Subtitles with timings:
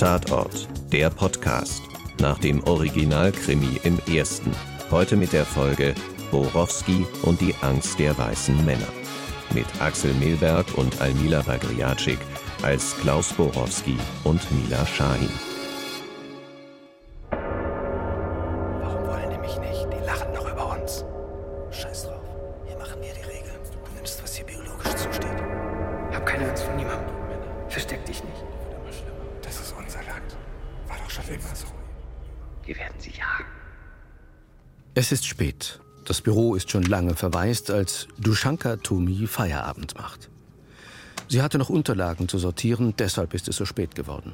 [0.00, 1.82] Tatort, der Podcast
[2.22, 4.50] nach dem Originalkrimi im ersten.
[4.90, 5.94] Heute mit der Folge
[6.30, 8.88] Borowski und die Angst der weißen Männer.
[9.52, 12.18] Mit Axel Milberg und Almila Bagriatschik
[12.62, 15.49] als Klaus Borowski und Mila Shahin.
[36.70, 40.30] Schon lange verwaist, als Dushanka Tomi Feierabend macht.
[41.28, 44.32] Sie hatte noch Unterlagen zu sortieren, deshalb ist es so spät geworden.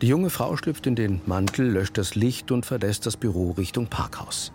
[0.00, 3.88] Die junge Frau schlüpft in den Mantel, löscht das Licht und verlässt das Büro Richtung
[3.88, 4.52] Parkhaus.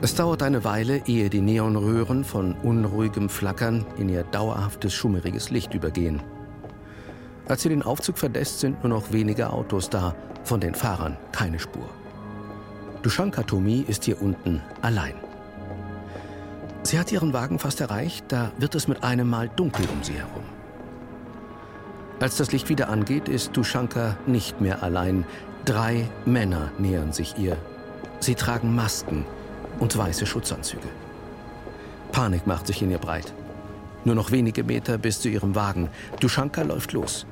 [0.00, 5.74] Es dauert eine Weile, ehe die Neonröhren von unruhigem Flackern in ihr dauerhaftes schummeriges Licht
[5.74, 6.22] übergehen.
[7.48, 11.58] Als sie den Aufzug verlässt, sind nur noch wenige Autos da, von den Fahrern keine
[11.58, 11.88] Spur.
[13.02, 15.14] Dushanka Tomi ist hier unten allein.
[16.82, 20.14] Sie hat ihren Wagen fast erreicht, da wird es mit einem Mal dunkel um sie
[20.14, 20.44] herum.
[22.20, 25.24] Als das Licht wieder angeht, ist Dushanka nicht mehr allein.
[25.64, 27.56] Drei Männer nähern sich ihr.
[28.20, 29.24] Sie tragen Masken
[29.78, 30.88] und weiße Schutzanzüge.
[32.10, 33.32] Panik macht sich in ihr breit.
[34.04, 35.88] Nur noch wenige Meter bis zu ihrem Wagen.
[36.20, 37.26] Dushanka läuft los.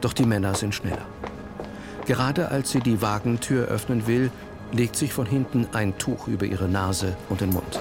[0.00, 1.06] Doch die Männer sind schneller.
[2.06, 4.30] Gerade als sie die Wagentür öffnen will,
[4.72, 7.80] legt sich von hinten ein Tuch über ihre Nase und den Mund.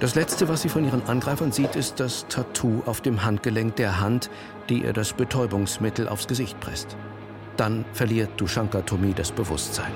[0.00, 4.00] Das Letzte, was sie von ihren Angreifern sieht, ist das Tattoo auf dem Handgelenk der
[4.00, 4.28] Hand,
[4.68, 6.96] die ihr das Betäubungsmittel aufs Gesicht presst.
[7.56, 9.92] Dann verliert Dushanka Tomi das Bewusstsein.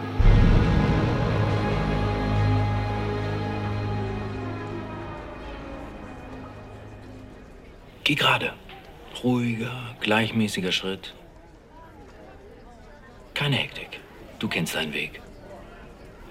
[8.09, 8.55] Geh gerade.
[9.23, 11.13] Ruhiger, gleichmäßiger Schritt.
[13.35, 14.01] Keine Hektik.
[14.39, 15.21] Du kennst deinen Weg.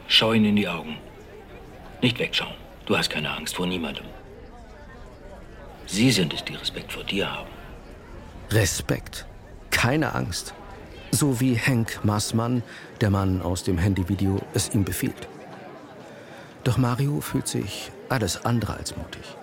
[0.08, 0.98] Schau ihn in die Augen.
[2.02, 2.56] Nicht wegschauen.
[2.88, 4.06] Du hast keine Angst vor niemandem.
[5.86, 7.52] Sie sind es, die Respekt vor dir haben.
[8.50, 9.28] Respekt.
[9.70, 10.56] Keine Angst.
[11.12, 12.64] So wie Henk Maßmann,
[13.02, 15.28] der Mann aus dem Handyvideo, es ihm befiehlt.
[16.64, 19.37] Doch Mario fühlt sich alles andere als mutig.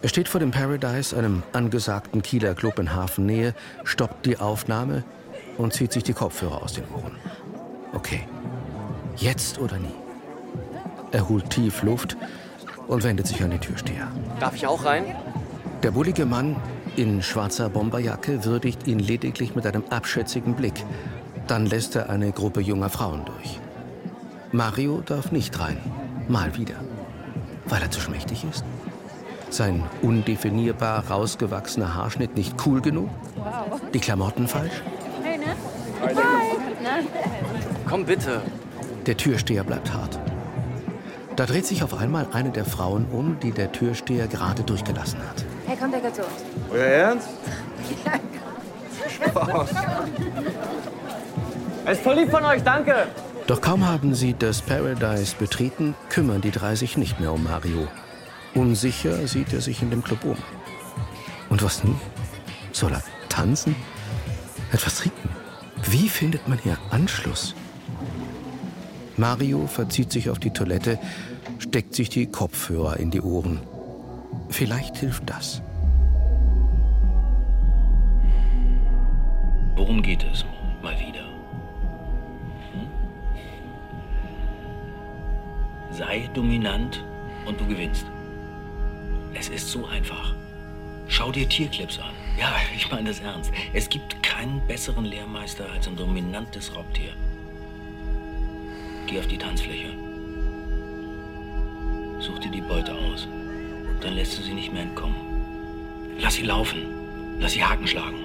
[0.00, 5.02] Er steht vor dem Paradise, einem angesagten Kieler Club in Hafennähe, stoppt die Aufnahme
[5.56, 7.16] und zieht sich die Kopfhörer aus den Ohren.
[7.92, 8.20] Okay,
[9.16, 9.94] jetzt oder nie.
[11.10, 12.16] Er holt tief Luft
[12.86, 14.06] und wendet sich an die Türsteher.
[14.38, 15.04] Darf ich auch rein?
[15.82, 16.56] Der bullige Mann
[16.94, 20.84] in schwarzer Bomberjacke würdigt ihn lediglich mit einem abschätzigen Blick.
[21.48, 23.58] Dann lässt er eine Gruppe junger Frauen durch.
[24.52, 25.78] Mario darf nicht rein.
[26.28, 26.76] Mal wieder.
[27.66, 28.64] Weil er zu schmächtig ist?
[29.50, 33.08] Sein undefinierbar rausgewachsener Haarschnitt nicht cool genug?
[33.94, 34.82] Die Klamotten falsch?
[35.22, 35.56] Hey, ne?
[36.02, 36.14] Hi.
[37.88, 38.42] Komm bitte.
[39.06, 40.18] Der Türsteher bleibt hart.
[41.36, 45.44] Da dreht sich auf einmal eine der Frauen um, die der Türsteher gerade durchgelassen hat.
[45.66, 46.44] Hey, kommt der zu uns?
[46.70, 47.28] Euer Ernst?
[51.84, 53.06] Es ist voll lieb von euch, danke.
[53.46, 57.88] Doch kaum haben sie das Paradise betreten, kümmern die drei sich nicht mehr um Mario.
[58.58, 60.36] Unsicher sieht er sich in dem Club um.
[61.48, 62.00] Und was nun?
[62.72, 63.76] Soll er tanzen?
[64.72, 65.28] Etwas trinken?
[65.88, 67.54] Wie findet man hier Anschluss?
[69.16, 70.98] Mario verzieht sich auf die Toilette,
[71.60, 73.60] steckt sich die Kopfhörer in die Ohren.
[74.48, 75.62] Vielleicht hilft das.
[79.76, 80.44] Worum geht es?
[80.82, 81.24] Mal wieder.
[82.72, 82.88] Hm?
[85.92, 87.04] Sei dominant
[87.46, 88.06] und du gewinnst.
[89.34, 90.34] Es ist so einfach.
[91.08, 92.12] Schau dir Tierclips an.
[92.38, 93.52] Ja, ich meine das ernst.
[93.72, 97.12] Es gibt keinen besseren Lehrmeister als ein dominantes Raubtier.
[99.06, 99.90] Geh auf die Tanzfläche.
[102.20, 103.26] Such dir die Beute aus.
[104.00, 105.16] Dann lässt du sie nicht mehr entkommen.
[106.20, 107.38] Lass sie laufen.
[107.40, 108.16] Lass sie Haken schlagen.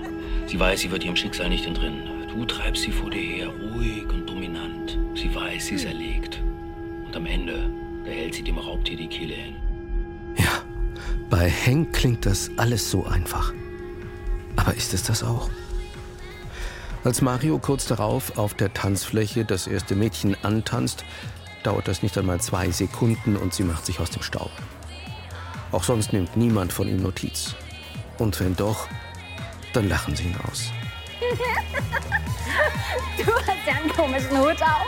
[0.47, 2.27] Sie weiß, sie wird ihrem Schicksal nicht entrinnen.
[2.27, 4.97] Du treibst sie vor dir her, ruhig und dominant.
[5.15, 6.41] Sie weiß, sie ist erlegt.
[7.05, 7.69] Und am Ende,
[8.03, 9.55] da hält sie dem Raubtier die Kehle hin.
[11.29, 13.53] Bei Henk klingt das alles so einfach.
[14.55, 15.49] Aber ist es das auch?
[17.03, 21.03] Als Mario kurz darauf auf der Tanzfläche das erste Mädchen antanzt,
[21.63, 24.51] dauert das nicht einmal zwei Sekunden und sie macht sich aus dem Staub.
[25.71, 27.55] Auch sonst nimmt niemand von ihm Notiz.
[28.19, 28.87] Und wenn doch,
[29.73, 30.71] dann lachen sie ihn aus.
[33.17, 34.87] Du hast ja einen komischen Hut auf.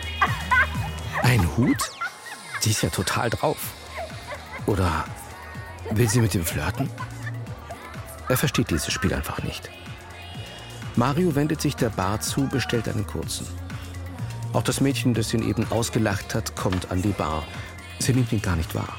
[1.22, 1.78] Ein Hut?
[2.64, 3.58] Die ist ja total drauf.
[4.66, 5.06] Oder
[5.92, 6.90] will sie mit ihm flirten?
[8.28, 9.70] Er versteht dieses Spiel einfach nicht.
[10.96, 13.46] Mario wendet sich der Bar zu, bestellt einen kurzen.
[14.54, 17.44] Auch das Mädchen, das ihn eben ausgelacht hat, kommt an die Bar.
[18.00, 18.98] Sie nimmt ihn gar nicht wahr.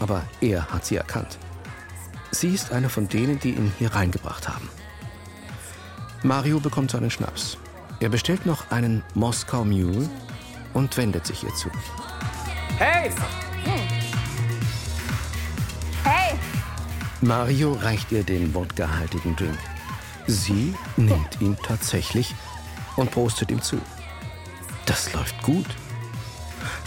[0.00, 1.38] Aber er hat sie erkannt.
[2.32, 4.68] Sie ist eine von denen, die ihn hier reingebracht haben.
[6.24, 7.56] Mario bekommt seinen Schnaps.
[8.00, 10.10] Er bestellt noch einen Moskau Mule
[10.74, 11.70] und wendet sich ihr zu.
[12.78, 13.10] Hey!
[13.64, 14.01] Hey!
[17.20, 19.58] Mario reicht ihr den wodkahaltigen Drink.
[20.26, 22.34] Sie nimmt ihn tatsächlich
[22.96, 23.80] und prostet ihm zu.
[24.86, 25.66] Das läuft gut.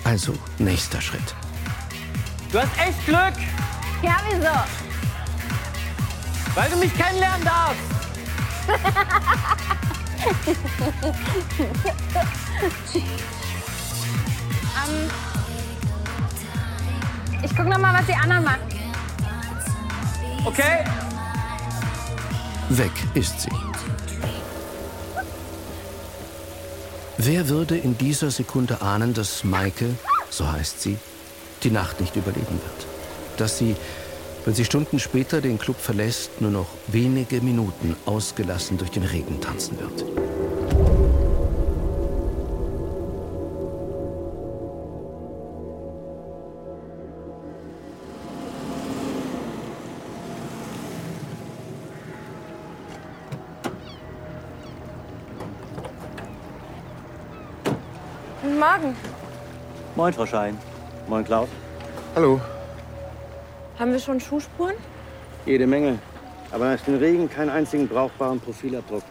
[0.03, 1.35] Also, nächster Schritt.
[2.51, 3.33] Du hast echt Glück,
[4.01, 4.49] Ja, wieso?
[6.53, 7.81] weil du mich kennenlernen darfst.
[14.87, 15.09] Ähm,
[17.43, 18.59] ich guck noch mal, was die anderen machen.
[20.45, 20.83] Okay?
[22.69, 23.49] Weg ist sie.
[27.17, 29.95] Wer würde in dieser Sekunde ahnen, dass Maike,
[30.29, 30.97] so heißt sie,
[31.63, 32.87] die Nacht nicht überleben wird?
[33.37, 33.75] Dass sie,
[34.45, 39.41] wenn sie Stunden später den Club verlässt, nur noch wenige Minuten ausgelassen durch den Regen
[39.41, 40.05] tanzen wird?
[60.05, 60.55] Moin, Frau Schein.
[61.07, 61.49] Moin, Klaus.
[62.13, 62.39] Hallo.
[63.79, 64.75] Haben wir schon Schuhspuren?
[65.47, 65.97] Jede Menge.
[66.51, 69.01] Aber es den Regen keinen einzigen brauchbaren Profilabdruck.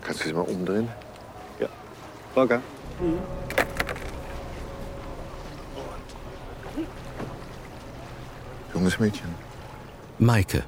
[0.00, 0.88] Kannst du sie mal umdrehen?
[1.60, 1.68] Ja.
[2.32, 2.62] Volker?
[8.72, 9.28] Junges Mädchen.
[10.18, 10.62] Maike,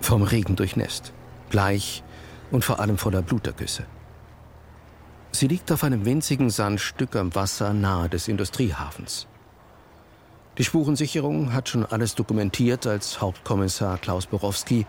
[0.00, 1.12] vom Regen durchnässt,
[1.50, 2.02] bleich
[2.50, 3.84] und vor allem voller Blutergüsse.
[5.38, 9.28] Sie liegt auf einem winzigen Sandstück am Wasser nahe des Industriehafens.
[10.58, 14.84] Die Spurensicherung hat schon alles dokumentiert, als Hauptkommissar Klaus Borowski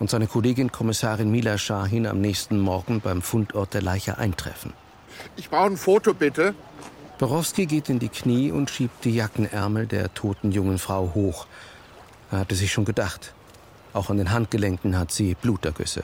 [0.00, 4.72] und seine Kollegin Kommissarin Mila Shahin am nächsten Morgen beim Fundort der Leiche eintreffen.
[5.36, 6.56] Ich brauche ein Foto, bitte.
[7.18, 11.46] Borowski geht in die Knie und schiebt die Jackenärmel der toten jungen Frau hoch.
[12.32, 13.34] Er hatte sich schon gedacht.
[13.92, 16.02] Auch an den Handgelenken hat sie Blutergüsse.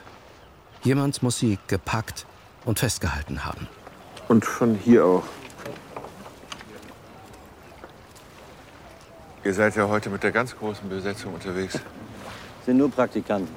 [0.84, 2.26] Jemand muss sie gepackt
[2.64, 3.68] und festgehalten haben.
[4.28, 5.24] Und von hier auch.
[9.44, 11.80] Ihr seid ja heute mit der ganz großen Besetzung unterwegs.
[12.64, 13.52] Sind nur Praktikanten.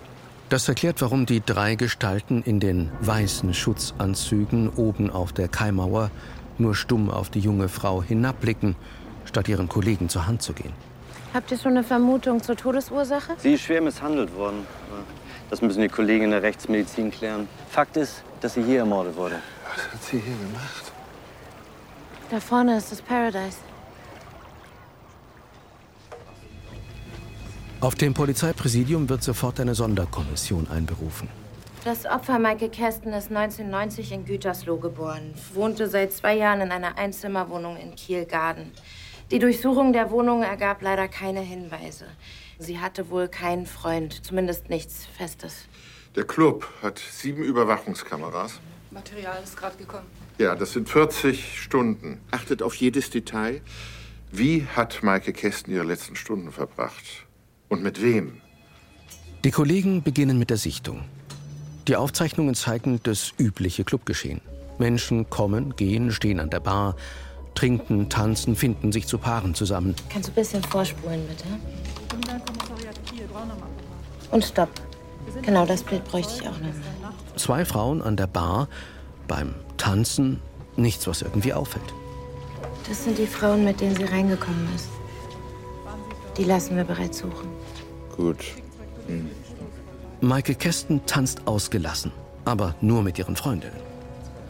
[0.50, 6.12] Das erklärt, warum die drei Gestalten in den weißen Schutzanzügen oben auf der Kaimauer
[6.58, 8.76] nur stumm auf die junge Frau hinabblicken,
[9.26, 10.74] statt ihren Kollegen zur Hand zu gehen.
[11.34, 13.34] Habt ihr schon eine Vermutung zur Todesursache?
[13.38, 14.66] Sie ist schwer misshandelt worden.
[15.50, 17.48] Das müssen die Kollegen in der Rechtsmedizin klären.
[17.70, 19.42] Fakt ist, dass sie hier ermordet wurde.
[19.74, 20.92] Was hat sie hier gemacht?
[22.30, 23.58] Da vorne ist das Paradise.
[27.82, 31.28] Auf dem Polizeipräsidium wird sofort eine Sonderkommission einberufen.
[31.86, 37.00] Das Opfer Maike Kästen ist 1990 in Gütersloh geboren, wohnte seit zwei Jahren in einer
[37.00, 38.72] Einzimmerwohnung in Kiel-Garden.
[39.32, 42.06] Die Durchsuchung der Wohnung ergab leider keine Hinweise.
[42.60, 45.68] Sie hatte wohl keinen Freund, zumindest nichts Festes.
[46.16, 48.62] Der Club hat sieben Überwachungskameras.
[48.92, 50.06] Material ist gerade gekommen.
[50.38, 52.22] Ja, das sind 40 Stunden.
[52.32, 53.62] Achtet auf jedes Detail.
[54.32, 57.26] Wie hat Maike Kästen ihre letzten Stunden verbracht?
[57.68, 58.42] Und mit wem?
[59.44, 61.04] Die Kollegen beginnen mit der Sichtung.
[61.90, 64.40] Die Aufzeichnungen zeigen das übliche Clubgeschehen.
[64.80, 66.96] Menschen kommen, gehen, stehen an der Bar,
[67.56, 69.96] trinken, tanzen, finden sich zu Paaren zusammen.
[70.10, 71.46] Kannst du ein bisschen vorspulen, bitte?
[74.32, 74.70] Und stopp.
[75.46, 77.14] Genau das Bild bräuchte ich auch noch mal.
[77.36, 78.68] Zwei Frauen an der Bar,
[79.28, 80.42] beim Tanzen,
[80.76, 81.94] nichts, was irgendwie auffällt.
[82.88, 84.90] Das sind die Frauen, mit denen sie reingekommen ist.
[86.38, 87.50] Die lassen wir bereits suchen.
[88.16, 88.38] Gut.
[90.22, 92.12] Maike Kästen tanzt ausgelassen,
[92.46, 93.80] aber nur mit ihren Freundinnen.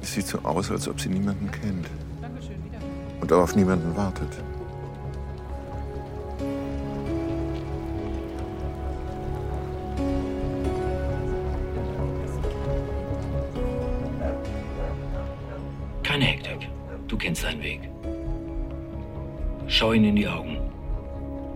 [0.01, 1.87] Es sieht so aus, als ob sie niemanden kennt.
[3.21, 4.29] Und auch auf niemanden wartet.
[17.55, 17.89] Deinen Weg.
[19.67, 20.57] Schau ihn in die Augen.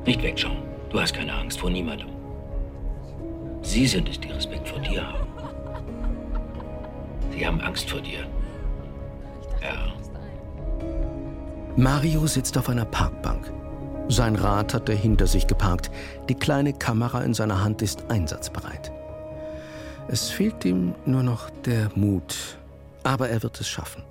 [0.06, 0.64] Nicht wegschauen.
[0.90, 2.10] Du hast keine Angst vor niemandem.
[3.62, 5.28] Sie sind es, die Respekt vor dir haben.
[7.32, 8.26] Sie haben Angst vor dir.
[9.62, 9.94] Ja.
[11.76, 13.52] Mario sitzt auf einer Parkbank.
[14.08, 15.92] Sein Rad hat er hinter sich geparkt.
[16.28, 18.92] Die kleine Kamera in seiner Hand ist einsatzbereit.
[20.08, 22.58] Es fehlt ihm nur noch der Mut,
[23.04, 24.02] aber er wird es schaffen.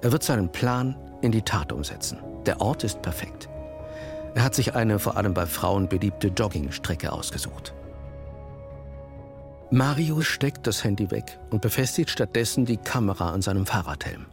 [0.00, 2.18] Er wird seinen Plan in die Tat umsetzen.
[2.46, 3.48] Der Ort ist perfekt.
[4.34, 7.74] Er hat sich eine vor allem bei Frauen beliebte Joggingstrecke ausgesucht.
[9.70, 14.26] Mario steckt das Handy weg und befestigt stattdessen die Kamera an seinem Fahrradhelm.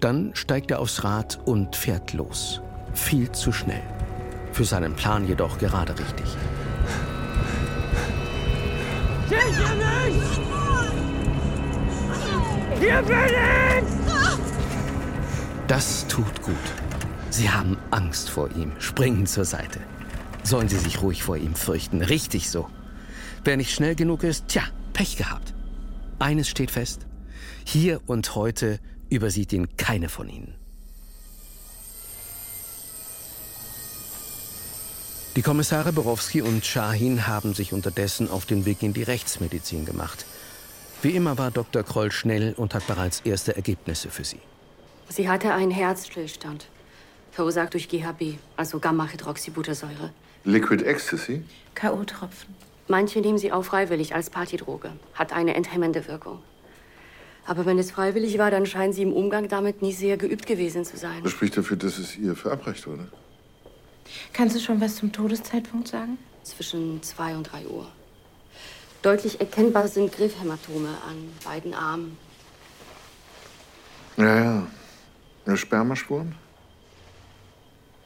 [0.00, 2.62] Dann steigt er aufs Rad und fährt los.
[2.94, 3.82] Viel zu schnell.
[4.52, 6.26] Für seinen Plan jedoch gerade richtig.
[9.28, 10.49] Hier nicht!
[12.80, 13.86] Hier bin!
[15.68, 16.56] Das tut gut.
[17.30, 19.80] Sie haben Angst vor ihm, springen zur Seite.
[20.42, 22.68] Sollen Sie sich ruhig vor ihm fürchten, richtig so.
[23.44, 24.62] Wer nicht schnell genug ist, tja,
[24.94, 25.54] Pech gehabt.
[26.18, 27.06] Eines steht fest.
[27.64, 30.54] Hier und heute übersieht ihn keine von ihnen.
[35.36, 40.26] Die Kommissare Borowski und Shahin haben sich unterdessen auf den Weg in die Rechtsmedizin gemacht.
[41.02, 41.82] Wie immer war Dr.
[41.82, 44.40] Kroll schnell und hat bereits erste Ergebnisse für sie.
[45.08, 46.66] Sie hatte einen Herzstillstand,
[47.30, 50.12] verursacht durch GHB, also Gamma-Hydroxybuttersäure.
[50.44, 51.42] Liquid Ecstasy?
[51.74, 52.54] K.O.-Tropfen.
[52.86, 56.42] Manche nehmen sie auch freiwillig als Partydroge, hat eine enthemmende Wirkung.
[57.46, 60.84] Aber wenn es freiwillig war, dann scheinen sie im Umgang damit nie sehr geübt gewesen
[60.84, 61.22] zu sein.
[61.22, 63.08] Das spricht dafür, dass es ihr verabreicht wurde.
[64.32, 66.18] Kannst du schon was zum Todeszeitpunkt sagen?
[66.42, 67.86] Zwischen zwei und drei Uhr.
[69.02, 72.18] Deutlich erkennbar sind Griffhämatome an beiden Armen.
[74.16, 74.66] Ja, ja.
[75.46, 76.34] ja Spermaspuren?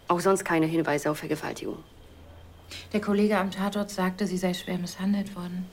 [0.06, 1.78] Auch sonst keine Hinweise auf Vergewaltigung.
[2.92, 5.66] Der Kollege am Tatort sagte, sie sei schwer misshandelt worden.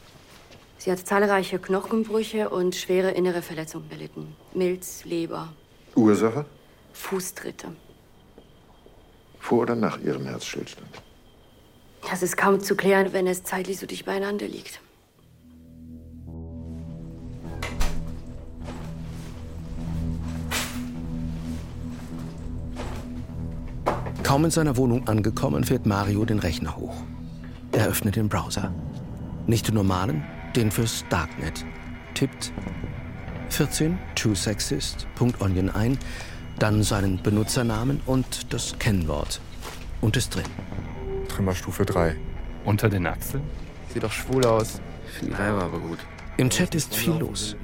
[0.77, 4.35] Sie hat zahlreiche Knochenbrüche und schwere innere Verletzungen erlitten.
[4.53, 5.53] Milz, Leber,
[5.95, 6.45] Ursache?
[6.93, 7.75] Fußtritte.
[9.39, 10.89] Vor oder nach ihrem Herzstillstand?
[12.09, 14.79] Das ist kaum zu klären, wenn es zeitlich so dicht beieinander liegt.
[24.31, 26.95] Kaum in seiner Wohnung angekommen, fährt Mario den Rechner hoch.
[27.73, 28.73] Er öffnet den Browser.
[29.45, 30.23] Nicht den normalen,
[30.55, 31.65] den fürs Darknet.
[32.13, 32.53] Tippt
[33.49, 35.99] 14 twosexist.onion ein,
[36.59, 39.41] dann seinen Benutzernamen und das Kennwort.
[39.99, 40.45] Und ist drin.
[41.27, 42.15] Trümmerstufe 3.
[42.63, 43.43] Unter den Achseln?
[43.93, 44.79] Sieht doch schwul aus.
[45.19, 45.99] Finde die Weiber aber gut.
[46.37, 47.57] Im Chat ist viel los.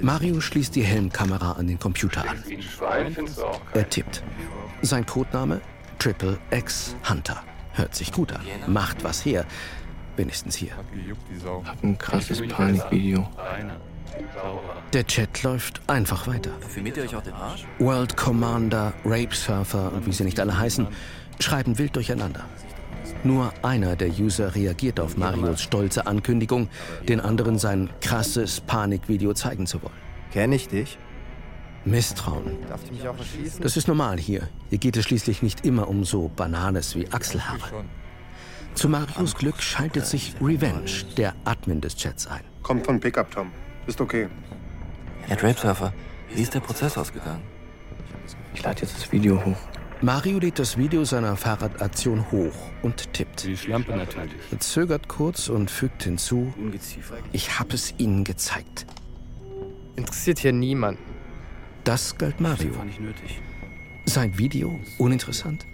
[0.00, 2.42] Mario schließt die Helmkamera an den Computer an.
[3.74, 4.24] Er tippt.
[4.82, 5.60] Sein Codename
[5.98, 7.42] Triple X Hunter.
[7.72, 8.42] Hört sich gut an.
[8.66, 9.44] Macht was her.
[10.16, 10.72] Wenigstens hier.
[11.64, 13.28] Hab ein krasses Panikvideo.
[14.92, 16.50] Der Chat läuft einfach weiter.
[17.78, 20.86] World Commander, Rape Surfer und wie sie nicht alle heißen,
[21.40, 22.44] schreiben wild durcheinander.
[23.24, 26.68] Nur einer der User reagiert auf Marios stolze Ankündigung,
[27.08, 29.92] den anderen sein krasses Panikvideo zeigen zu wollen.
[30.32, 30.98] Kenn ich dich?
[31.90, 32.56] Misstrauen.
[32.68, 33.62] Darf ich mich auch erschießen?
[33.62, 34.48] Das ist normal hier.
[34.68, 37.84] Hier geht es schließlich nicht immer um so Bananes wie Achselhaare.
[38.74, 42.42] Zu Marios Glück schaltet sich Revenge, der Admin des Chats, ein.
[42.62, 43.50] Kommt von Pickup, Tom.
[43.86, 44.28] Ist okay.
[45.22, 45.92] Herr Drape Surfer,
[46.34, 47.42] wie ist der Prozess ausgegangen?
[48.54, 49.56] Ich lade jetzt das Video hoch.
[50.00, 53.44] Mario lädt das Video seiner Fahrradaktion hoch und tippt.
[53.44, 54.32] Die Schlampe natürlich.
[54.52, 56.52] Er zögert kurz und fügt hinzu.
[57.32, 58.86] Ich habe es Ihnen gezeigt.
[59.96, 61.07] Interessiert hier niemanden.
[61.88, 62.76] Das galt Mario.
[62.76, 63.40] War nicht nötig.
[64.04, 65.64] Sein Video uninteressant?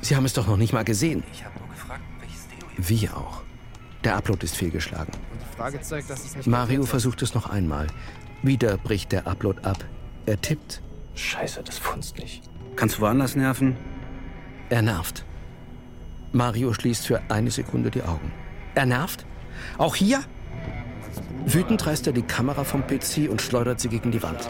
[0.00, 1.24] Sie haben es doch noch nicht mal gesehen.
[1.32, 3.42] Ich habe nur gefragt, welches Deo Wie auch.
[4.04, 5.12] Der Upload ist fehlgeschlagen.
[5.32, 7.88] Und die Frage zeigt, dass es nicht Mario versucht es noch einmal.
[8.44, 9.84] Wieder bricht der Upload ab.
[10.26, 10.80] Er tippt.
[11.16, 12.48] Scheiße, das funzt nicht.
[12.76, 13.76] Kannst du woanders nerven?
[14.70, 15.24] Er nervt.
[16.30, 18.30] Mario schließt für eine Sekunde die Augen.
[18.76, 19.26] Er nervt?
[19.78, 20.22] Auch hier?
[21.46, 24.48] Wütend reißt er die Kamera vom PC und schleudert sie gegen die Wand.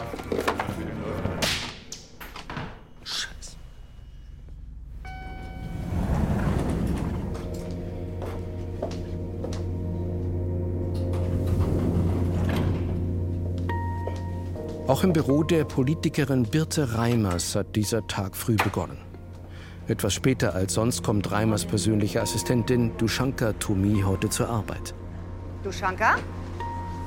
[3.03, 3.57] Scheiße.
[14.87, 18.97] Auch im Büro der Politikerin Birte Reimers hat dieser Tag früh begonnen.
[19.87, 24.95] Etwas später als sonst kommt Reimers persönliche Assistentin Dushanka Tomi heute zur Arbeit.
[25.63, 26.15] Dushanka?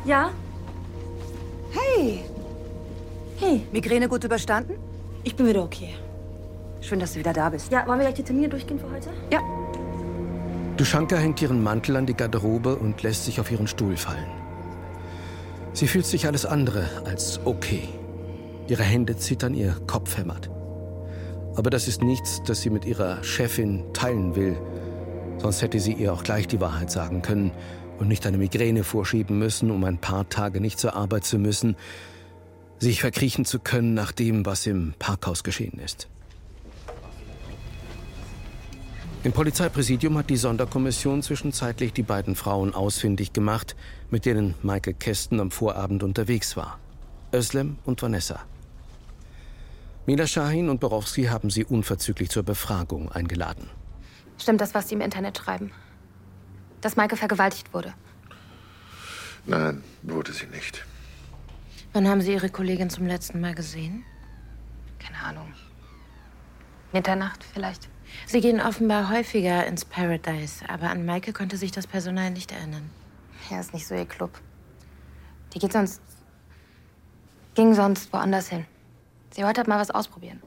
[0.09, 0.31] Ja?
[1.71, 2.25] Hey!
[3.37, 4.77] Hey, Migräne gut überstanden?
[5.23, 5.97] ich bin wieder okay.
[6.81, 7.71] Schön, dass du wieder da bist.
[7.71, 9.11] Ja, wollen wir gleich die Termine durchgehen für heute?
[9.31, 9.41] Ja.
[10.79, 14.31] Dushanka hängt ihren Mantel an die Garderobe und lässt sich auf ihren Stuhl fallen.
[15.75, 17.87] Sie fühlt sich alles andere als okay.
[18.67, 20.49] Ihre Hände zittern, ihr Kopf hämmert.
[21.55, 24.57] Aber das ist nichts, das sie mit ihrer Chefin teilen will.
[25.37, 27.53] Sonst hätte sie ihr auch gleich die Wahrheit sagen können
[27.99, 31.77] und nicht eine Migräne vorschieben müssen, um ein paar Tage nicht zur Arbeit zu müssen,
[32.79, 36.09] sich verkriechen zu können nach dem, was im Parkhaus geschehen ist.
[39.25, 43.75] Im Polizeipräsidium hat die Sonderkommission zwischenzeitlich die beiden Frauen ausfindig gemacht,
[44.11, 46.79] mit denen Michael Kästen am Vorabend unterwegs war.
[47.35, 48.41] Özlem und Vanessa.
[50.07, 53.69] Mila Shahin und Borowski haben sie unverzüglich zur Befragung eingeladen.
[54.39, 55.73] Stimmt das, was Sie im Internet schreiben?
[56.81, 57.95] Dass Maike vergewaltigt wurde?
[59.47, 60.85] Nein, wurde sie nicht.
[61.93, 64.05] Wann haben Sie Ihre Kollegin zum letzten Mal gesehen?
[64.99, 65.55] Keine Ahnung.
[66.93, 67.89] Mitternacht vielleicht?
[68.27, 72.91] Sie gehen offenbar häufiger ins Paradise, aber an Maike konnte sich das Personal nicht erinnern.
[73.51, 74.39] Ja, ist nicht so ihr Club.
[75.55, 76.01] Die geht sonst.
[77.55, 78.67] ging sonst woanders hin.
[79.31, 80.43] Sie wollte halt mal was ausprobieren.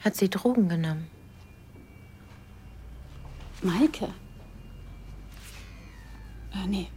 [0.00, 1.10] Hat sie Drogen genommen?
[3.62, 4.08] Maike?
[6.52, 6.88] Äh, nee.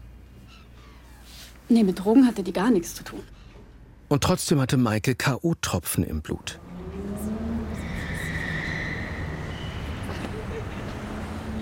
[1.67, 3.21] Nee, mit Drogen hatte die gar nichts zu tun.
[4.07, 6.59] Und trotzdem hatte Maike K.O.-Tropfen im Blut.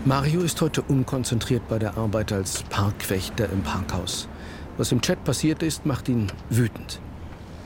[0.05, 4.29] Mario ist heute unkonzentriert bei der Arbeit als Parkwächter im Parkhaus.
[4.77, 7.01] Was im Chat passiert ist, macht ihn wütend.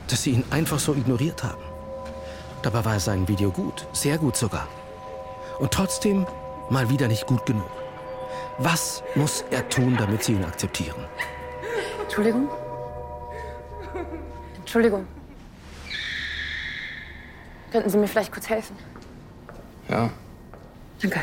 [0.08, 1.62] Dass sie ihn einfach so ignoriert haben.
[2.64, 4.68] Dabei war sein Video gut, sehr gut sogar.
[5.60, 6.26] Und trotzdem
[6.72, 7.81] mal wieder nicht gut genug.
[8.58, 11.06] Was muss er tun, damit sie ihn akzeptieren?
[12.04, 12.50] Entschuldigung?
[14.58, 15.08] Entschuldigung.
[17.72, 18.76] Könnten Sie mir vielleicht kurz helfen?
[19.90, 20.10] Ja.
[21.02, 21.22] Danke.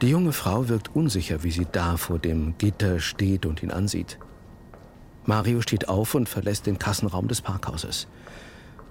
[0.00, 4.18] Die junge Frau wirkt unsicher, wie sie da vor dem Gitter steht und ihn ansieht.
[5.24, 8.08] Mario steht auf und verlässt den Kassenraum des Parkhauses.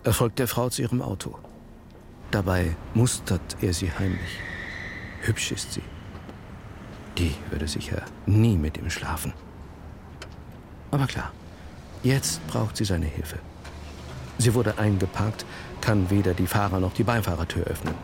[0.03, 1.37] Er folgt der Frau zu ihrem Auto.
[2.31, 4.39] Dabei mustert er sie heimlich.
[5.21, 5.83] Hübsch ist sie.
[7.17, 9.33] Die würde sicher nie mit ihm schlafen.
[10.91, 11.31] Aber klar,
[12.03, 13.37] jetzt braucht sie seine Hilfe.
[14.37, 15.45] Sie wurde eingeparkt,
[15.81, 17.95] kann weder die Fahrer noch die Beifahrertür öffnen.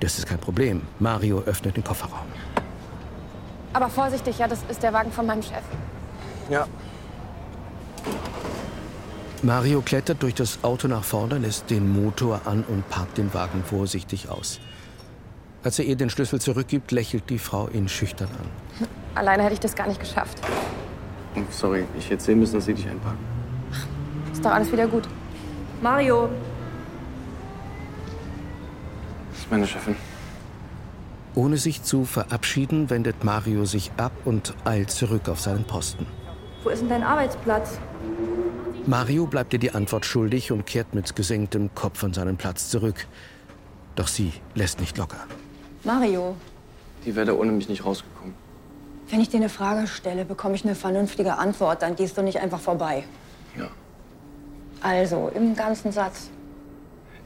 [0.00, 0.82] Das ist kein Problem.
[0.98, 2.26] Mario öffnet den Kofferraum.
[3.72, 5.62] Aber vorsichtig, ja, das ist der Wagen von meinem Chef.
[6.48, 6.66] Ja.
[9.42, 13.62] Mario klettert durch das Auto nach vorne, lässt den Motor an und parkt den Wagen
[13.64, 14.58] vorsichtig aus.
[15.62, 18.86] Als er ihr den Schlüssel zurückgibt, lächelt die Frau ihn schüchtern an.
[19.14, 20.40] Alleine hätte ich das gar nicht geschafft.
[21.50, 23.18] Sorry, ich hätte sehen müssen, dass sie dich einpacken.
[24.32, 25.08] Ist doch alles wieder gut.
[25.82, 26.28] Mario,
[29.30, 29.96] Das ist meine Chefin.
[31.34, 36.06] Ohne sich zu verabschieden, wendet Mario sich ab und eilt zurück auf seinen Posten.
[36.64, 37.78] wo ist denn dein Arbeitsplatz?
[38.86, 43.06] Mario bleibt ihr die Antwort schuldig und kehrt mit gesenktem Kopf an seinen Platz zurück.
[43.94, 45.18] Doch sie lässt nicht locker.
[45.84, 46.36] Mario,
[47.04, 48.34] Die wäre da ohne mich nicht rausgekommen.
[49.10, 51.82] wenn ich dir eine Frage stelle, bekomme ich eine vernünftige Antwort.
[51.82, 53.04] Dann gehst du nicht einfach vorbei.
[53.56, 53.68] Ja.
[54.82, 56.30] Also, im ganzen Satz.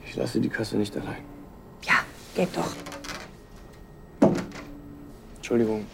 [0.07, 1.23] Ich lasse die Kasse nicht allein.
[1.85, 1.95] Ja,
[2.35, 2.71] geht doch.
[5.37, 5.85] Entschuldigung.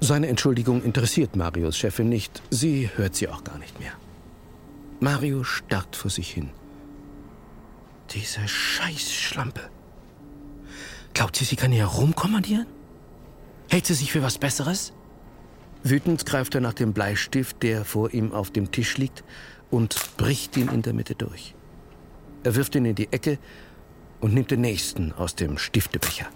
[0.00, 2.42] Seine Entschuldigung interessiert Marios Chefin nicht.
[2.50, 3.92] Sie hört sie auch gar nicht mehr.
[5.00, 6.50] Mario starrt vor sich hin.
[8.10, 9.60] Diese Scheißschlampe.
[11.14, 12.66] Glaubt sie, sie kann hier rumkommandieren?
[13.68, 14.92] Hält sie sich für was Besseres?
[15.82, 19.24] Wütend greift er nach dem Bleistift, der vor ihm auf dem Tisch liegt,
[19.70, 21.54] und bricht ihn in der Mitte durch.
[22.42, 23.38] Er wirft ihn in die Ecke
[24.20, 26.26] und nimmt den nächsten aus dem Stiftebecher.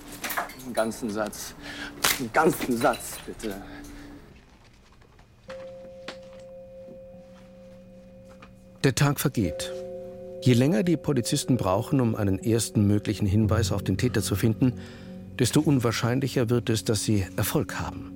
[0.65, 1.55] Einen ganzen Satz.
[2.19, 3.63] Einen ganzen Satz, bitte.
[8.83, 9.73] Der Tag vergeht.
[10.45, 14.75] Je länger die Polizisten brauchen, um einen ersten möglichen Hinweis auf den Täter zu finden,
[15.39, 18.13] desto unwahrscheinlicher wird es, dass sie Erfolg haben.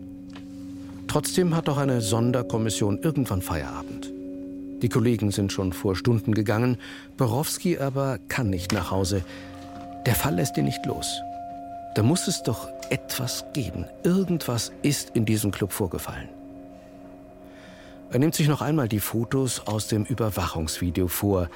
[1.06, 4.12] Trotzdem hat auch eine Sonderkommission irgendwann Feierabend.
[4.82, 6.76] Die Kollegen sind schon vor Stunden gegangen,
[7.16, 9.24] Borowski aber kann nicht nach Hause.
[10.04, 11.22] Der Fall lässt ihn nicht los.
[11.94, 13.86] Da muss es doch etwas geben.
[14.02, 16.28] Irgendwas ist in diesem Club vorgefallen.
[18.10, 21.48] Er nimmt sich noch einmal die Fotos aus dem Überwachungsvideo vor,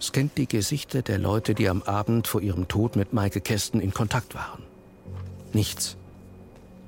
[0.00, 3.92] scannt die Gesichter der Leute, die am Abend vor ihrem Tod mit Maike Kästen in
[3.92, 4.62] Kontakt waren.
[5.52, 5.96] Nichts.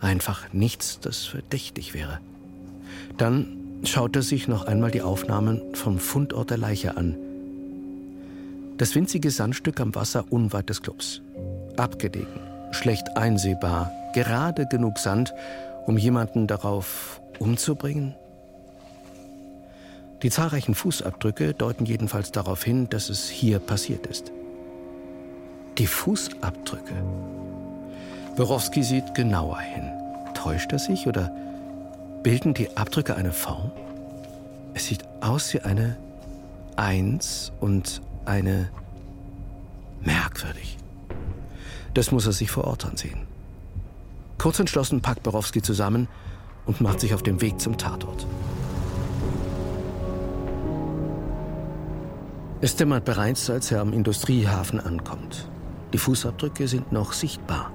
[0.00, 2.20] Einfach nichts, das verdächtig wäre.
[3.18, 7.16] Dann schaut er sich noch einmal die Aufnahmen vom Fundort der Leiche an.
[8.78, 11.20] Das winzige Sandstück am Wasser unweit des Clubs.
[11.76, 12.40] Abgelegen,
[12.72, 15.34] schlecht einsehbar, gerade genug Sand,
[15.86, 18.14] um jemanden darauf umzubringen?
[20.22, 24.32] Die zahlreichen Fußabdrücke deuten jedenfalls darauf hin, dass es hier passiert ist.
[25.78, 26.92] Die Fußabdrücke.
[28.36, 29.90] Borowski sieht genauer hin.
[30.34, 31.32] Täuscht er sich oder
[32.22, 33.70] bilden die Abdrücke eine Form?
[34.74, 35.96] Es sieht aus wie eine
[36.76, 38.70] Eins und eine
[40.02, 40.78] merkwürdig.
[41.94, 43.26] Das muss er sich vor Ort ansehen.
[44.38, 46.08] Kurz entschlossen packt Borowski zusammen
[46.66, 48.26] und macht sich auf den Weg zum Tatort.
[52.62, 55.48] Es dämmert bereits, als er am Industriehafen ankommt.
[55.94, 57.72] Die Fußabdrücke sind noch sichtbar.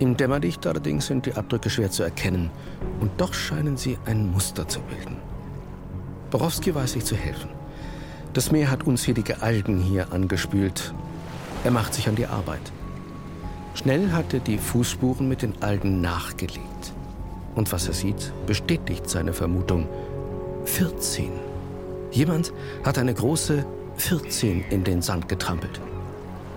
[0.00, 2.50] Im Dämmerlicht allerdings sind die Abdrücke schwer zu erkennen
[2.98, 5.18] und doch scheinen sie ein Muster zu bilden.
[6.30, 7.48] Borowski weiß sich zu helfen.
[8.32, 10.92] Das Meer hat unzählige Algen hier angespült.
[11.62, 12.72] Er macht sich an die Arbeit.
[13.74, 16.92] Schnell hat er die Fußspuren mit den Algen nachgelegt.
[17.54, 19.86] Und was er sieht, bestätigt seine Vermutung.
[20.64, 21.53] 14.
[22.14, 22.52] Jemand
[22.84, 25.80] hat eine große 14 in den Sand getrampelt.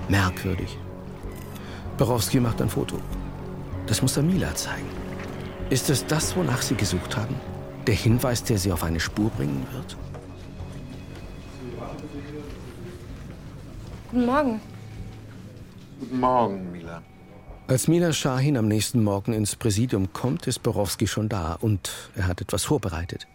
[0.08, 0.78] Merkwürdig.
[1.98, 2.98] Borowski macht ein Foto.
[3.88, 4.86] Das muss er Mila zeigen.
[5.72, 7.36] Ist es das, wonach Sie gesucht haben?
[7.88, 9.98] Der Hinweis, der Sie auf eine Spur bringen wird?
[14.12, 14.62] Guten Morgen.
[16.00, 17.02] Guten Morgen, Mila.
[17.68, 22.28] Als Mila Shahin am nächsten Morgen ins Präsidium kommt, ist Borowski schon da und er
[22.28, 23.28] hat etwas vorbereitet.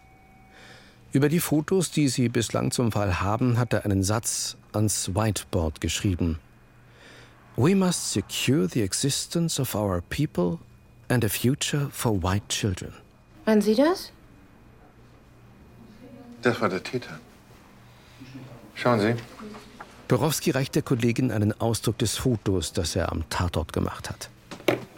[1.12, 5.82] Über die Fotos, die sie bislang zum Fall haben, hat er einen Satz ans Whiteboard
[5.82, 6.38] geschrieben.
[7.56, 10.58] We must secure the existence of our people
[11.08, 12.94] and a future for white children.
[13.44, 14.10] Waren Sie das?
[16.40, 17.20] Das war der Täter.
[18.74, 19.14] Schauen Sie.
[20.08, 24.30] Borowski reicht der Kollegin einen Ausdruck des Fotos, das er am Tatort gemacht hat.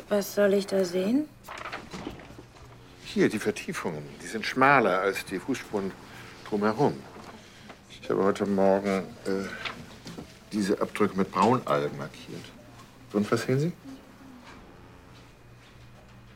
[0.08, 1.24] Was soll ich da sehen?
[3.04, 4.02] Hier, die Vertiefungen.
[4.22, 5.90] Die sind schmaler als die Fußspuren
[6.48, 6.94] drumherum.
[8.02, 9.44] Ich habe heute Morgen äh,
[10.52, 12.44] diese Abdrücke mit Braunalgen markiert.
[13.12, 13.72] Und was sehen Sie?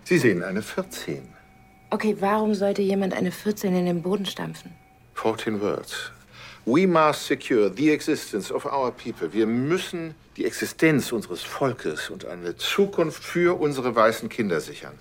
[0.05, 1.29] Sie sehen eine 14.
[1.91, 4.73] Okay, warum sollte jemand eine 14 in den Boden stampfen?
[5.15, 6.13] 14 words.
[6.65, 9.33] We must secure the existence of our people.
[9.33, 14.99] Wir müssen die Existenz unseres Volkes und eine Zukunft für unsere weißen Kinder sichern.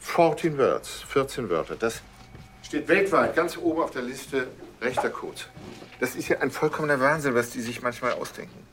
[0.00, 1.76] 14 words, 14 Wörter.
[1.76, 2.02] Das
[2.64, 4.48] steht weltweit ganz oben auf der Liste
[4.80, 5.40] rechter Code.
[6.00, 8.66] Das ist ja ein vollkommener Wahnsinn, was die sich manchmal ausdenken.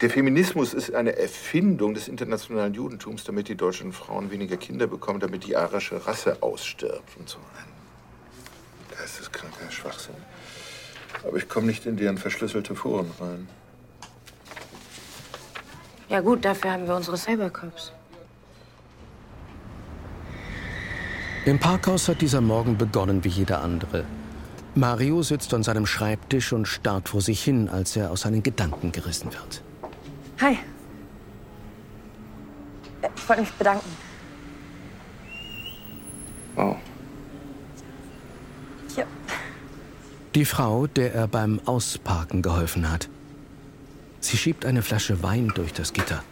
[0.00, 5.18] Der Feminismus ist eine Erfindung des internationalen Judentums, damit die deutschen Frauen weniger Kinder bekommen,
[5.18, 7.38] damit die arische Rasse ausstirbt und so.
[7.38, 10.14] Ein geisteskranker Schwachsinn.
[11.24, 13.48] Aber ich komme nicht in deren verschlüsselte Foren rein.
[16.08, 17.92] Ja gut, dafür haben wir unsere Cybercops.
[21.44, 24.04] Im Parkhaus hat dieser Morgen begonnen wie jeder andere.
[24.74, 28.92] Mario sitzt an seinem Schreibtisch und starrt vor sich hin, als er aus seinen Gedanken
[28.92, 29.62] gerissen wird.
[30.40, 30.58] Hi.
[33.02, 33.90] Äh, Ich wollte mich bedanken.
[36.56, 36.76] Oh.
[38.96, 39.04] Ja.
[40.34, 43.08] Die Frau, der er beim Ausparken geholfen hat.
[44.20, 46.22] Sie schiebt eine Flasche Wein durch das Gitter.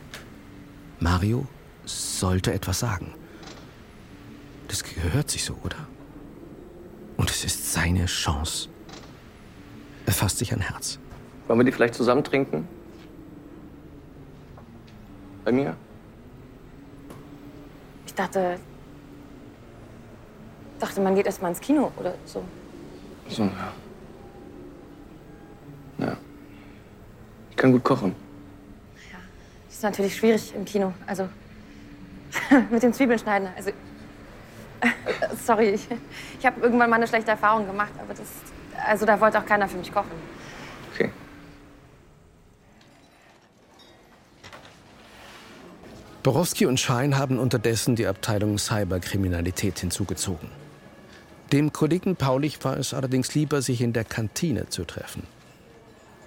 [1.01, 1.47] Mario
[1.85, 3.15] sollte etwas sagen.
[4.69, 5.87] Das gehört sich so, oder?
[7.17, 8.69] Und es ist seine Chance.
[10.05, 10.99] Er fasst sich ein Herz.
[11.47, 12.69] Wollen wir die vielleicht zusammen trinken?
[15.45, 15.77] Bei mir?
[18.07, 18.59] Ich dachte.
[20.81, 22.45] dachte, man geht erst mal ins Kino oder so.
[23.29, 23.73] So, ja.
[25.99, 26.17] Ja.
[27.51, 28.15] Ich kann gut kochen.
[29.67, 30.93] Das ist natürlich schwierig im Kino.
[31.07, 31.29] Also.
[32.71, 33.49] mit dem Zwiebeln schneiden.
[33.57, 33.71] Also.
[35.45, 35.87] sorry, ich,
[36.39, 38.29] ich habe irgendwann mal eine schlechte Erfahrung gemacht, aber das.
[38.87, 40.11] Also, da wollte auch keiner für mich kochen.
[40.93, 41.11] Okay.
[46.23, 50.51] Borowski und Schein haben unterdessen die Abteilung Cyberkriminalität hinzugezogen.
[51.53, 55.23] Dem Kollegen Paulich war es allerdings lieber, sich in der Kantine zu treffen.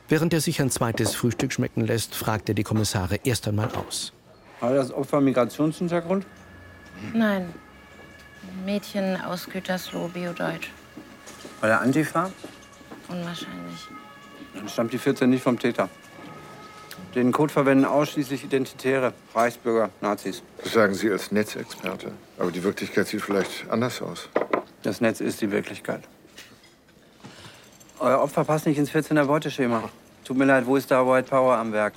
[0.08, 4.14] Während er sich ein zweites Frühstück schmecken lässt, fragt er die Kommissare erst einmal aus.
[4.62, 6.26] Hat das Opfer Migrationshintergrund?
[7.14, 7.54] Nein.
[8.66, 10.70] Mädchen aus Gütersloh, Biodeutsch.
[11.62, 12.32] Bei der Antifa?
[13.08, 13.88] Unwahrscheinlich.
[14.54, 15.90] Dann stammt die 14 nicht vom Täter.
[17.16, 20.44] Den Code verwenden ausschließlich Identitäre, Reichsbürger, Nazis.
[20.64, 22.12] Das sagen Sie als Netzexperte.
[22.38, 24.30] Aber die Wirklichkeit sieht vielleicht anders aus.
[24.84, 26.04] Das Netz ist die Wirklichkeit.
[28.00, 29.90] Euer Opfer passt nicht ins 14er Beuteschema.
[30.24, 31.94] Tut mir leid, wo ist da White Power am Werk?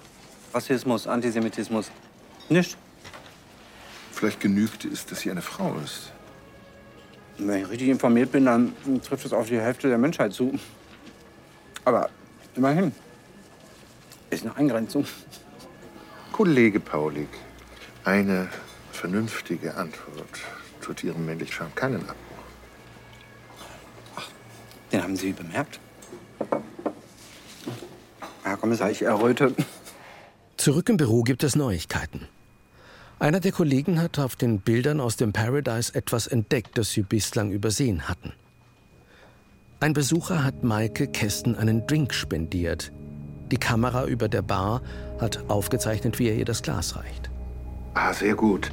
[0.55, 1.91] Rassismus, Antisemitismus.
[2.49, 2.77] Nicht.
[4.13, 6.12] Vielleicht genügt es, dass sie eine Frau ist.
[7.47, 10.59] Wenn ich richtig informiert bin, dann trifft es auf die Hälfte der Menschheit zu.
[11.85, 12.09] Aber
[12.55, 12.93] immerhin.
[14.31, 15.05] Ist eine Eingrenzung.
[16.33, 17.29] Kollege Paulik,
[18.05, 18.49] eine
[18.91, 20.41] vernünftige Antwort
[20.81, 22.17] tut Ihrem männlichen Charme keinen Abbruch.
[24.91, 25.81] Den haben Sie bemerkt?
[28.43, 29.55] Herr Kommissar, ich erröte.
[30.57, 32.29] Zurück im Büro gibt es Neuigkeiten.
[33.23, 37.53] Einer der Kollegen hat auf den Bildern aus dem Paradise etwas entdeckt, das sie bislang
[37.53, 38.33] übersehen hatten.
[39.79, 42.91] Ein Besucher hat Maike Kästen einen Drink spendiert.
[43.53, 44.83] Die Kamera über der Bar
[45.21, 47.31] hat aufgezeichnet, wie er ihr das Glas reicht.
[47.95, 48.73] Ah, sehr gut.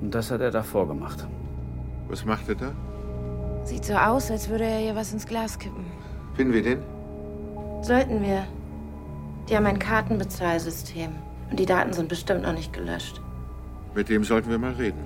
[0.00, 1.26] Und das hat er davor gemacht.
[2.08, 2.72] Was macht er da?
[3.62, 5.84] Sieht so aus, als würde er ihr was ins Glas kippen.
[6.34, 6.78] Finden wir den?
[7.82, 8.46] Sollten wir.
[9.50, 11.10] Die haben ein Kartenbezahlsystem.
[11.50, 13.20] Und die Daten sind bestimmt noch nicht gelöscht.
[13.94, 15.04] Mit dem sollten wir mal reden.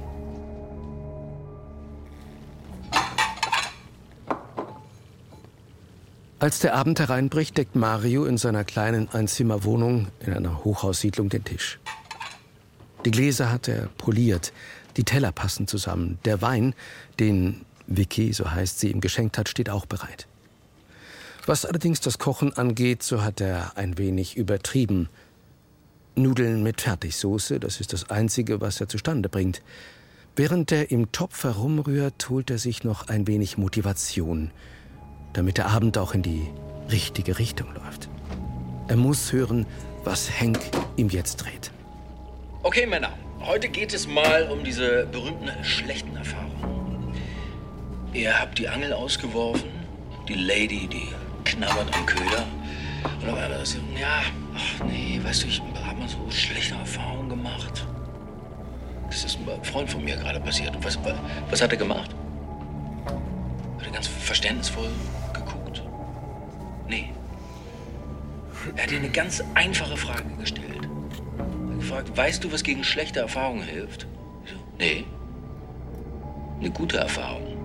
[6.38, 11.78] Als der Abend hereinbricht, deckt Mario in seiner kleinen Einzimmerwohnung in einer Hochhaussiedlung den Tisch.
[13.06, 14.52] Die Gläser hat er poliert,
[14.98, 16.18] die Teller passen zusammen.
[16.26, 16.74] Der Wein,
[17.18, 20.26] den Vicky, so heißt sie, ihm geschenkt hat, steht auch bereit.
[21.46, 25.08] Was allerdings das Kochen angeht, so hat er ein wenig übertrieben.
[26.16, 29.62] Nudeln mit Fertigsoße, das ist das Einzige, was er zustande bringt.
[30.36, 34.50] Während er im Topf herumrührt, holt er sich noch ein wenig Motivation,
[35.32, 36.48] damit der Abend auch in die
[36.90, 38.08] richtige Richtung läuft.
[38.88, 39.66] Er muss hören,
[40.04, 40.58] was Hank
[40.96, 41.70] ihm jetzt dreht.
[42.62, 47.14] Okay, Männer, heute geht es mal um diese berühmten schlechten Erfahrungen.
[48.12, 49.68] Ihr habt die Angel ausgeworfen,
[50.28, 51.08] die Lady, die
[51.44, 52.46] knabbert am Köder.
[53.04, 54.22] Und ist sie, ja,
[54.54, 57.86] ach nee, weißt du, ich habe mal so schlechte Erfahrungen gemacht.
[59.08, 60.74] Das ist ein Freund von mir gerade passiert.
[60.74, 60.98] Und was,
[61.50, 62.14] was hat er gemacht?
[63.78, 64.90] Hat er ganz verständnisvoll
[65.32, 65.82] geguckt?
[66.88, 67.10] Nee.
[68.76, 70.88] Er hat dir eine ganz einfache Frage gestellt.
[71.38, 74.06] Er hat gefragt, weißt du, was gegen schlechte Erfahrungen hilft?
[74.44, 75.04] Ich so, nee.
[76.60, 77.56] Eine gute Erfahrung.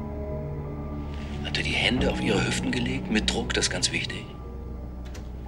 [1.46, 4.24] Hat er die Hände auf ihre Hüften gelegt, mit Druck, das ist ganz wichtig.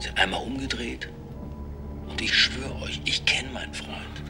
[0.02, 1.08] Sie hat einmal umgedreht.
[2.10, 4.24] Und ich schwöre euch, ich kenne meinen Freund.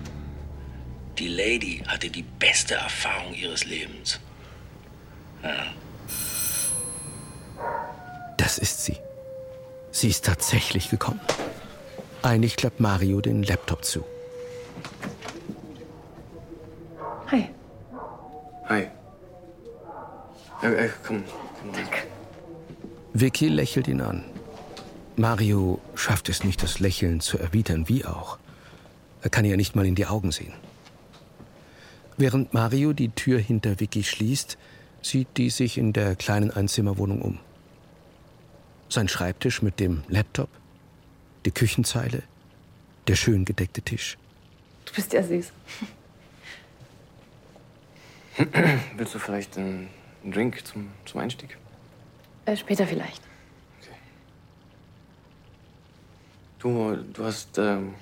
[1.18, 4.20] Die Lady hatte die beste Erfahrung ihres Lebens.
[5.42, 5.68] Ja.
[8.38, 8.98] Das ist sie.
[9.92, 11.22] Sie ist tatsächlich gekommen.
[12.22, 14.04] Eilig klappt Mario den Laptop zu.
[17.28, 17.50] Hi.
[18.68, 18.88] Hi.
[20.64, 21.24] Äh, äh, komm,
[21.60, 21.74] komm.
[21.74, 22.00] Danke.
[23.14, 24.31] Vicky lächelt ihn an.
[25.16, 28.38] Mario schafft es nicht, das Lächeln zu erwidern, wie auch.
[29.22, 30.54] Er kann ihr nicht mal in die Augen sehen.
[32.18, 34.58] Während Mario die Tür hinter Vicky schließt,
[35.02, 37.40] sieht die sich in der kleinen Einzimmerwohnung um.
[38.90, 40.50] Sein Schreibtisch mit dem Laptop,
[41.46, 42.24] die Küchenzeile,
[43.08, 44.18] der schön gedeckte Tisch.
[44.86, 45.52] Du bist ja süß.
[48.98, 49.90] Willst du vielleicht einen
[50.26, 51.58] Drink zum, zum Einstieg?
[52.46, 53.31] Äh, später vielleicht.
[56.62, 57.96] Du, du hast, ähm,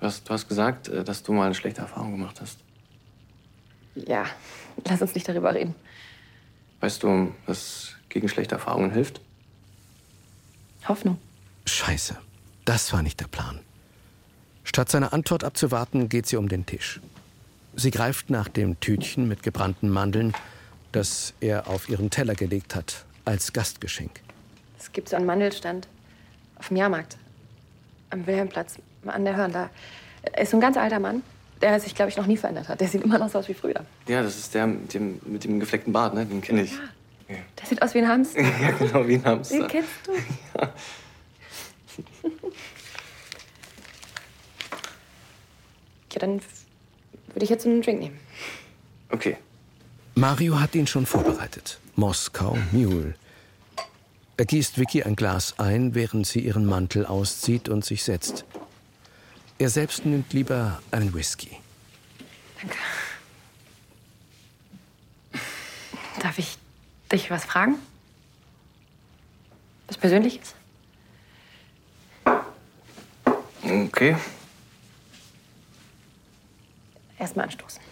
[0.00, 2.58] du hast, du hast gesagt, äh, dass du mal eine schlechte Erfahrung gemacht hast.
[3.94, 4.24] Ja,
[4.88, 5.74] lass uns nicht darüber reden.
[6.80, 9.20] Weißt du, was gegen schlechte Erfahrungen hilft?
[10.88, 11.18] Hoffnung.
[11.66, 12.16] Scheiße,
[12.64, 13.60] das war nicht der Plan.
[14.64, 17.00] Statt seine Antwort abzuwarten, geht sie um den Tisch.
[17.76, 20.32] Sie greift nach dem Tütchen mit gebrannten Mandeln,
[20.92, 24.22] das er auf ihren Teller gelegt hat, als Gastgeschenk.
[24.78, 25.86] Es gibt so einen Mandelstand
[26.56, 27.16] auf dem Jahrmarkt.
[28.10, 29.52] Am Wilhelmplatz, an der Hörn.
[29.52, 29.70] Da
[30.40, 31.22] ist so ein ganz alter Mann,
[31.60, 32.80] der sich, glaube ich, noch nie verändert hat.
[32.80, 33.84] Der sieht immer noch so aus wie früher.
[34.06, 36.24] Ja, das ist der mit dem, mit dem gefleckten Bart, ne?
[36.26, 36.72] Den kenne ich.
[37.28, 38.42] Der sieht aus wie ein Hamster.
[38.60, 39.58] Ja, genau, wie ein Hamster.
[39.58, 40.12] Den kennst du.
[46.12, 46.40] Ja, dann
[47.32, 48.20] würde ich jetzt einen Drink nehmen.
[49.10, 49.36] Okay.
[50.14, 51.80] Mario hat ihn schon vorbereitet.
[51.96, 53.14] Moskau Mule.
[54.36, 58.44] Er gießt Vicky ein Glas ein, während sie ihren Mantel auszieht und sich setzt.
[59.58, 61.56] Er selbst nimmt lieber einen Whisky.
[62.60, 62.76] Danke.
[66.20, 66.58] Darf ich
[67.12, 67.76] dich was fragen?
[69.86, 70.54] Was Persönliches?
[73.62, 74.16] Okay.
[77.18, 77.83] Erstmal anstoßen.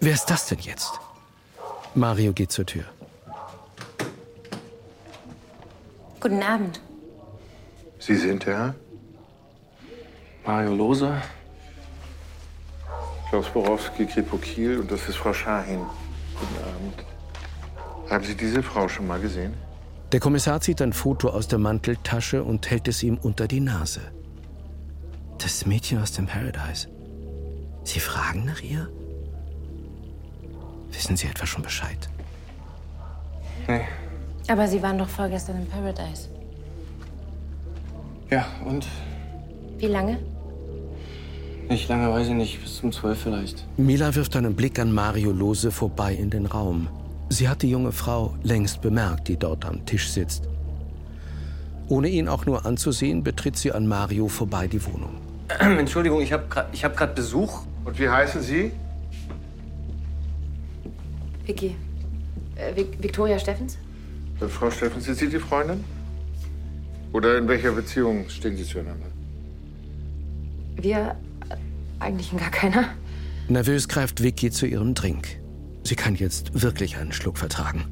[0.00, 0.92] Wer ist das denn jetzt?
[1.94, 2.84] Mario geht zur Tür.
[6.20, 6.80] Guten Abend.
[7.98, 8.74] Sie sind der Herr?
[10.44, 11.22] Mario Lose.
[13.30, 15.80] Klaus Borowski, Kripo Kiel und das ist Frau Schahin.
[16.38, 17.04] Guten Abend.
[18.10, 19.54] Haben Sie diese Frau schon mal gesehen?
[20.12, 24.00] Der Kommissar zieht ein Foto aus der Manteltasche und hält es ihm unter die Nase.
[25.38, 26.88] Das Mädchen aus dem Paradise.
[27.82, 28.88] Sie fragen nach ihr?
[30.96, 32.08] Wissen Sie etwa schon Bescheid?
[33.68, 33.82] Nee.
[34.48, 36.28] Aber Sie waren doch vorgestern im Paradise.
[38.30, 38.86] Ja, und?
[39.78, 40.18] Wie lange?
[41.68, 42.62] Nicht lange, weiß ich nicht.
[42.62, 43.66] Bis zum 12 vielleicht.
[43.76, 46.88] Mila wirft einen Blick an Mario Lose vorbei in den Raum.
[47.28, 50.48] Sie hat die junge Frau längst bemerkt, die dort am Tisch sitzt.
[51.88, 55.16] Ohne ihn auch nur anzusehen, betritt sie an Mario vorbei die Wohnung.
[55.58, 57.62] Entschuldigung, ich habe gerade hab grad Besuch.
[57.84, 58.72] Und wie heißen Sie?
[61.46, 61.76] Vicky.
[62.56, 63.78] Äh, Vic Victoria Steffens?
[64.40, 65.84] Äh, Frau Steffen, sind Sie die Freundin?
[67.12, 69.06] Oder in welcher Beziehung stehen Sie zueinander?
[70.76, 71.16] Wir?
[71.98, 72.88] Eigentlich in gar keiner.
[73.48, 75.40] Nervös greift Vicky zu ihrem Drink.
[75.84, 77.84] Sie kann jetzt wirklich einen Schluck vertragen.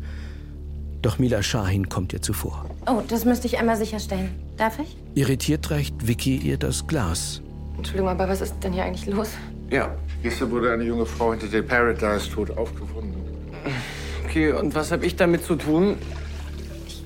[1.00, 2.66] Doch Mila Shahin kommt ihr zuvor.
[2.86, 4.30] Oh, das müsste ich einmal sicherstellen.
[4.56, 4.96] Darf ich?
[5.14, 7.40] Irritiert reicht Vicky ihr das Glas.
[7.76, 9.30] Entschuldigung, aber was ist denn hier eigentlich los?
[9.70, 9.94] Ja.
[10.22, 13.13] Gestern wurde eine junge Frau hinter dem Paradise tot aufgefunden.
[14.34, 15.94] Okay, und was habe ich damit zu tun?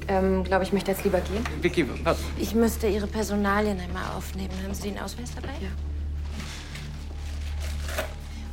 [0.08, 1.44] Ähm, glaube ich, möchte jetzt lieber gehen.
[1.60, 2.16] Vicky, was?
[2.38, 4.48] Ich müsste Ihre Personalien einmal aufnehmen.
[4.64, 5.52] Haben Sie den Ausweis dabei?
[5.60, 5.68] Ja.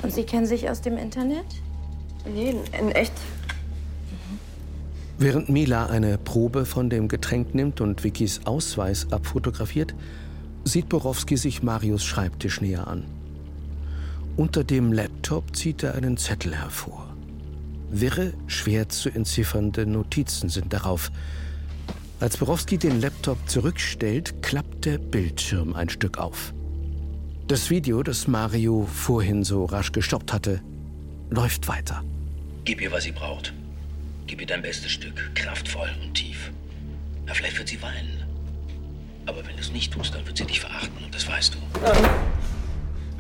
[0.04, 1.46] Und Sie kennen sich aus dem Internet?
[2.26, 3.14] Nee, in echt.
[5.20, 9.96] Während Mila eine Probe von dem Getränk nimmt und Vickys Ausweis abfotografiert,
[10.66, 13.06] sieht Borowski sich Marios Schreibtisch näher an.
[14.36, 17.15] Unter dem Laptop zieht er einen Zettel hervor.
[18.02, 21.12] Wirre, schwer zu entziffernde Notizen sind darauf.
[22.20, 26.54] Als Borowski den Laptop zurückstellt, klappt der Bildschirm ein Stück auf.
[27.48, 30.62] Das Video, das Mario vorhin so rasch gestoppt hatte,
[31.30, 32.04] läuft weiter.
[32.64, 33.54] Gib ihr, was sie braucht.
[34.28, 36.52] Gib ihr dein bestes Stück, kraftvoll und tief.
[37.26, 38.24] Na, vielleicht wird sie weinen.
[39.26, 41.58] Aber wenn du es nicht tust, dann wird sie dich verachten und das weißt du.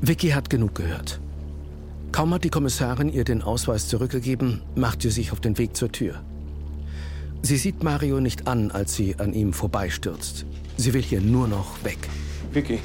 [0.01, 1.19] Vicky hat genug gehört.
[2.11, 5.91] Kaum hat die Kommissarin ihr den Ausweis zurückgegeben, macht sie sich auf den Weg zur
[5.91, 6.21] Tür.
[7.41, 10.45] Sie sieht Mario nicht an, als sie an ihm vorbeistürzt.
[10.77, 11.97] Sie will hier nur noch weg.
[12.51, 12.79] Vicky.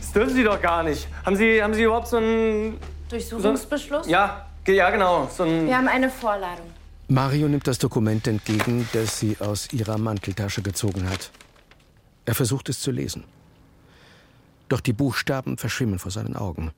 [0.00, 1.08] Das dürfen Sie doch gar nicht.
[1.24, 2.78] Haben Sie, haben Sie überhaupt so einen...
[3.08, 4.06] Durchsuchungsbeschluss?
[4.08, 5.28] Ja, ge- ja genau.
[5.34, 5.66] So ein...
[5.66, 6.66] Wir haben eine Vorladung.
[7.08, 11.30] Mario nimmt das Dokument entgegen, das sie aus ihrer Manteltasche gezogen hat.
[12.24, 13.24] Er versucht es zu lesen.
[14.70, 16.70] Doch die Buchstaben verschwimmen vor seinen Augen.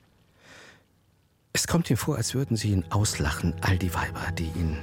[1.53, 4.77] Es kommt ihm vor, als würden sie ihn auslachen, all die Weiber, die ihn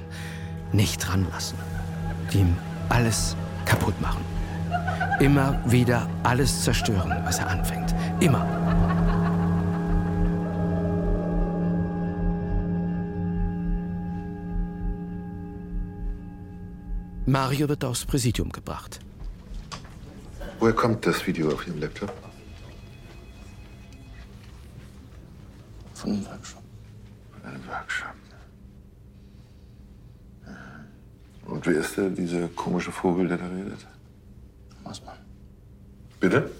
[0.73, 1.57] nicht ranlassen,
[2.33, 2.57] die ihm
[2.89, 4.25] alles kaputt machen.
[5.19, 7.93] Immer wieder alles zerstören, was er anfängt.
[8.19, 8.94] Immer.
[17.25, 18.99] Mario wird aufs Präsidium gebracht.
[20.59, 22.13] Woher kommt das Video auf Ihrem Laptop?
[25.93, 26.61] Von einem Workshop.
[27.31, 28.15] Von einem Workshop.
[31.45, 33.85] Und wer ist der, dieser komische Vogel, der da redet?
[34.83, 35.17] Massmann.
[36.19, 36.51] Bitte?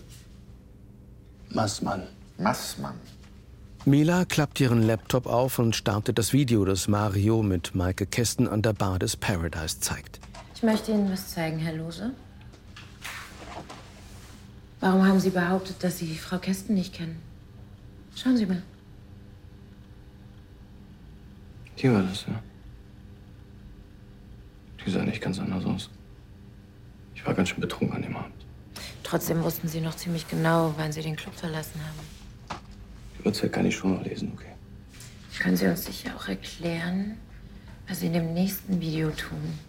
[1.49, 2.03] Massmann.
[2.37, 2.95] Massmann.
[3.85, 8.63] Mila klappt ihren Laptop auf und startet das Video, das Mario mit Maike Kästen an
[8.63, 10.19] der Bar des Paradise zeigt.
[10.55, 12.13] Ich möchte Ihnen was zeigen, Herr Lose.
[14.79, 17.21] Warum haben Sie behauptet, dass Sie Frau Kästen nicht kennen?
[18.15, 18.61] Schauen Sie mal.
[21.77, 22.41] Die war das, ja.
[24.85, 25.89] Die sah nicht ganz anders aus.
[27.13, 28.33] Ich war ganz schön betrunken an dem Abend.
[29.03, 32.59] Trotzdem wussten Sie noch ziemlich genau, wann Sie den Club verlassen haben.
[33.19, 34.53] Die Uhrzeit kann ich schon noch lesen, okay.
[35.37, 37.17] Können Sie uns sicher auch erklären,
[37.89, 39.59] was Sie in dem nächsten Video tun?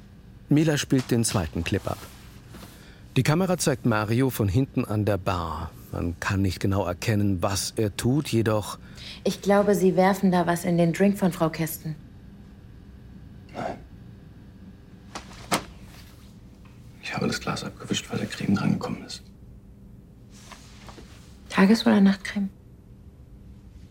[0.48, 1.98] Mila spielt den zweiten Clip ab.
[3.16, 5.70] Die Kamera zeigt Mario von hinten an der Bar.
[5.90, 8.78] Man kann nicht genau erkennen, was er tut, jedoch
[9.24, 11.96] Ich glaube, Sie werfen da was in den Drink von Frau Kästen.
[13.54, 13.78] Nein.
[17.02, 19.22] Ich habe das Glas abgewischt, weil der Creme drangekommen ist.
[21.48, 22.50] Tages- oder Nachtcreme?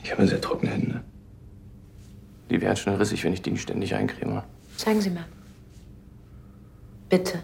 [0.03, 1.03] Ich habe sehr trockene Hände.
[2.51, 4.43] Die werden schnell rissig, wenn ich die ständig eincreme.
[4.77, 5.25] Zeigen Sie mal.
[7.15, 7.41] Bitte.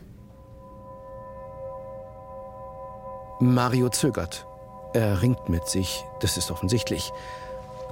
[3.39, 4.45] Mario zögert.
[4.93, 7.13] Er ringt mit sich, das ist offensichtlich.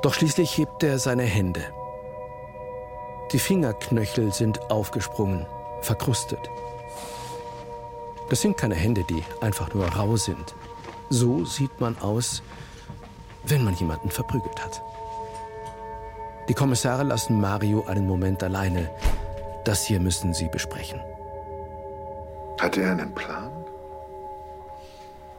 [0.01, 1.61] Doch schließlich hebt er seine Hände.
[3.31, 5.45] Die Fingerknöchel sind aufgesprungen,
[5.79, 6.49] verkrustet.
[8.29, 10.55] Das sind keine Hände, die einfach nur rau sind.
[11.09, 12.43] So sieht man aus,
[13.45, 14.81] wenn man jemanden verprügelt hat.
[16.49, 18.91] Die Kommissare lassen Mario einen Moment alleine.
[19.63, 20.99] Das hier müssen sie besprechen.
[22.59, 23.49] Hat er einen Plan?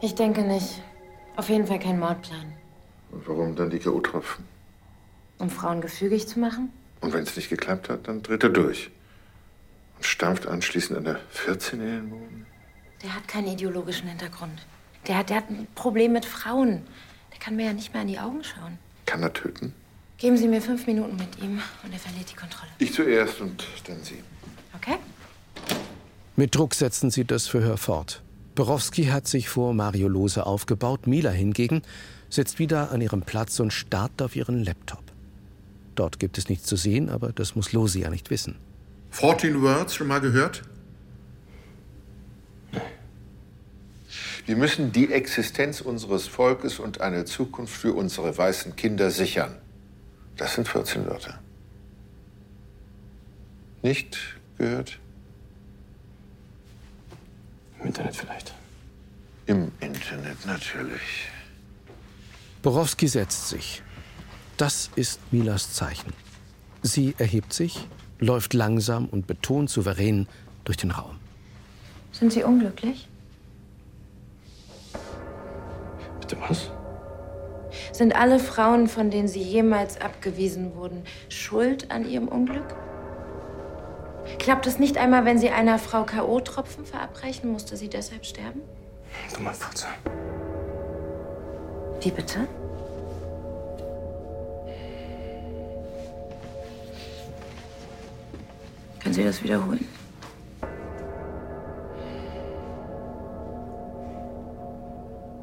[0.00, 0.80] Ich denke nicht.
[1.36, 2.54] Auf jeden Fall kein Mordplan.
[3.10, 4.42] Und warum dann die K.O.-Tropfen?
[5.38, 6.72] Um Frauen gefügig zu machen?
[7.02, 8.90] Und wenn es nicht geklappt hat, dann dreht er durch.
[9.96, 12.46] Und stampft anschließend an der 14 in den Boden.
[13.02, 14.66] Der hat keinen ideologischen Hintergrund.
[15.06, 16.86] Der hat, der hat ein Problem mit Frauen.
[17.32, 18.78] Der kann mir ja nicht mehr in die Augen schauen.
[19.04, 19.74] Kann er töten?
[20.16, 22.70] Geben Sie mir fünf Minuten mit ihm und er verliert die Kontrolle.
[22.78, 24.22] Ich zuerst und dann Sie.
[24.74, 24.96] Okay?
[26.40, 28.22] Mit Druck setzen sie das Verhör fort.
[28.54, 31.06] Borowski hat sich vor Mario Lose aufgebaut.
[31.06, 31.82] Mila hingegen
[32.30, 35.02] sitzt wieder an ihrem Platz und starrt auf ihren Laptop.
[35.96, 38.56] Dort gibt es nichts zu sehen, aber das muss Lose ja nicht wissen.
[39.10, 40.62] 14 Words, schon mal gehört?
[44.46, 49.56] Wir müssen die Existenz unseres Volkes und eine Zukunft für unsere weißen Kinder sichern.
[50.38, 51.38] Das sind 14 Wörter.
[53.82, 54.16] Nicht
[54.56, 55.00] gehört?
[57.80, 58.54] Im Internet vielleicht.
[59.46, 61.28] Im Internet natürlich.
[62.62, 63.82] Borowski setzt sich.
[64.56, 66.12] Das ist Milas Zeichen.
[66.82, 67.86] Sie erhebt sich,
[68.18, 70.28] läuft langsam und betont souverän
[70.64, 71.16] durch den Raum.
[72.12, 73.08] Sind Sie unglücklich?
[76.20, 76.70] Bitte was?
[77.92, 82.76] Sind alle Frauen, von denen Sie jemals abgewiesen wurden, schuld an Ihrem Unglück?
[84.38, 87.50] Klappt es nicht einmal, wenn Sie einer Frau K.O.-Tropfen verabreichen?
[87.50, 88.62] Musste sie deshalb sterben?
[89.34, 89.86] Dummer Fotze.
[92.00, 92.46] Wie bitte?
[99.02, 99.86] Können Sie das wiederholen?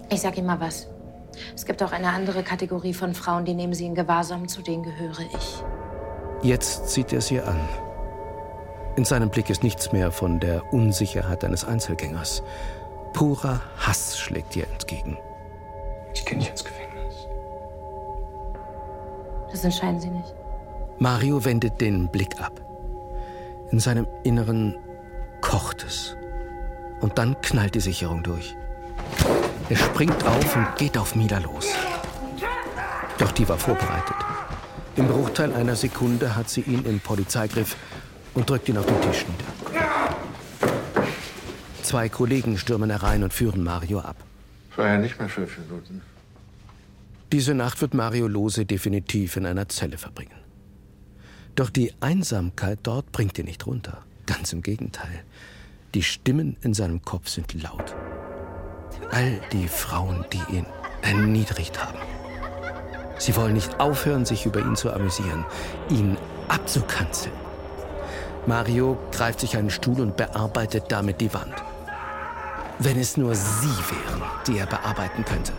[0.10, 0.88] Ich sag Ihnen mal was.
[1.54, 4.84] Es gibt auch eine andere Kategorie von Frauen, die nehmen Sie in Gewahrsam, zu denen
[4.84, 5.64] gehöre ich.
[6.42, 7.60] Jetzt sieht er sie an.
[8.98, 12.42] In seinem Blick ist nichts mehr von der Unsicherheit eines Einzelgängers.
[13.14, 15.20] Purer Hass schlägt ihr entgegen.
[16.16, 17.28] Ich gehe nicht ins Gefängnis.
[19.52, 20.34] Das entscheiden Sie nicht.
[20.98, 22.60] Mario wendet den Blick ab.
[23.70, 24.76] In seinem Inneren
[25.42, 26.18] kocht es.
[27.00, 28.56] Und dann knallt die Sicherung durch.
[29.70, 31.68] Er springt auf und geht auf Mila los.
[33.20, 34.16] Doch die war vorbereitet.
[34.96, 37.76] Im Bruchteil einer Sekunde hat sie ihn im Polizeigriff
[38.38, 39.86] und drückt ihn auf den Tisch nieder.
[41.82, 44.18] Zwei Kollegen stürmen herein und führen Mario ab.
[44.78, 46.04] Ja nicht mehr fünf Minuten.
[47.32, 50.38] Diese Nacht wird Mario Lose definitiv in einer Zelle verbringen.
[51.56, 54.04] Doch die Einsamkeit dort bringt ihn nicht runter.
[54.28, 55.24] Ganz im Gegenteil.
[55.96, 57.96] Die Stimmen in seinem Kopf sind laut.
[59.10, 60.68] All die Frauen, die ihn
[61.02, 61.98] erniedrigt haben.
[63.18, 65.44] Sie wollen nicht aufhören, sich über ihn zu amüsieren,
[65.90, 66.18] ihn
[66.50, 67.47] abzukanzeln.
[68.48, 71.54] Mario greift sich einen Stuhl und bearbeitet damit die Wand.
[72.80, 75.52] Wenn es nur sie wären, die er bearbeiten könnte.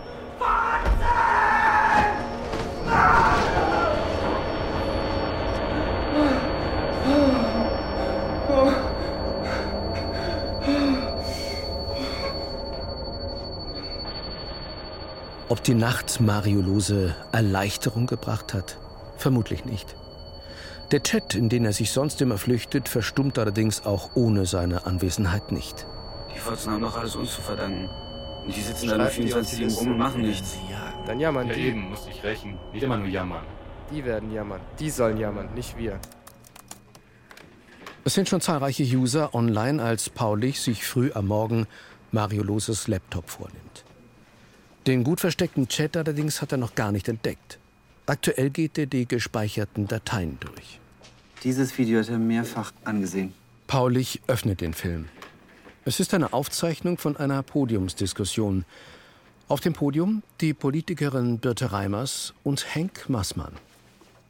[15.50, 18.78] Ob die Nacht Mario Lose Erleichterung gebracht hat?
[19.18, 19.94] Vermutlich nicht.
[20.90, 25.52] Der Chat, in den er sich sonst immer flüchtet, verstummt allerdings auch ohne seine Anwesenheit
[25.52, 25.86] nicht.
[26.34, 27.90] Die Fotzen haben doch alles uns zu verdanken.
[28.46, 30.56] Und die sitzen da nur 24 rum und machen nichts.
[31.06, 31.60] Dann jammern Ja, die.
[31.60, 32.58] eben, musst dich rächen.
[32.72, 33.44] Nicht immer nur jammern.
[33.90, 34.60] Die werden jammern.
[34.78, 35.98] Die sollen jammern, nicht wir.
[38.04, 41.66] Es sind schon zahlreiche User online, als Paulich sich früh am Morgen
[42.12, 43.84] Mario Loses Laptop vornimmt.
[44.86, 47.58] Den gut versteckten Chat allerdings hat er noch gar nicht entdeckt.
[48.08, 50.80] Aktuell geht er die gespeicherten Dateien durch.
[51.44, 53.34] Dieses Video hat er mehrfach angesehen.
[53.66, 55.10] Paulich öffnet den Film.
[55.84, 58.64] Es ist eine Aufzeichnung von einer Podiumsdiskussion.
[59.46, 63.52] Auf dem Podium die Politikerin Birte Reimers und Henk Massmann,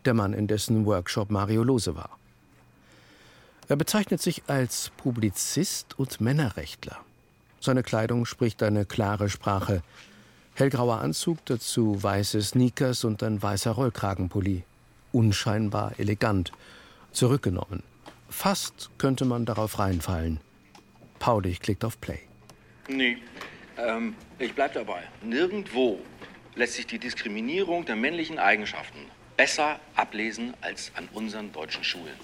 [0.04, 2.18] der Mann, in dessen Workshop Mario Lose war.
[3.68, 6.96] Er bezeichnet sich als Publizist und Männerrechtler.
[7.60, 9.82] Seine Kleidung spricht eine klare Sprache.
[10.58, 14.64] Hellgrauer Anzug, dazu weiße Sneakers und ein weißer Rollkragenpulli.
[15.12, 16.50] Unscheinbar elegant,
[17.12, 17.84] zurückgenommen.
[18.28, 20.40] Fast könnte man darauf reinfallen.
[21.20, 22.18] Paulich klickt auf Play.
[22.88, 23.18] Nee,
[23.76, 25.04] ähm, ich bleib dabei.
[25.22, 26.00] Nirgendwo
[26.56, 28.98] lässt sich die Diskriminierung der männlichen Eigenschaften
[29.36, 32.16] besser ablesen als an unseren deutschen Schulen.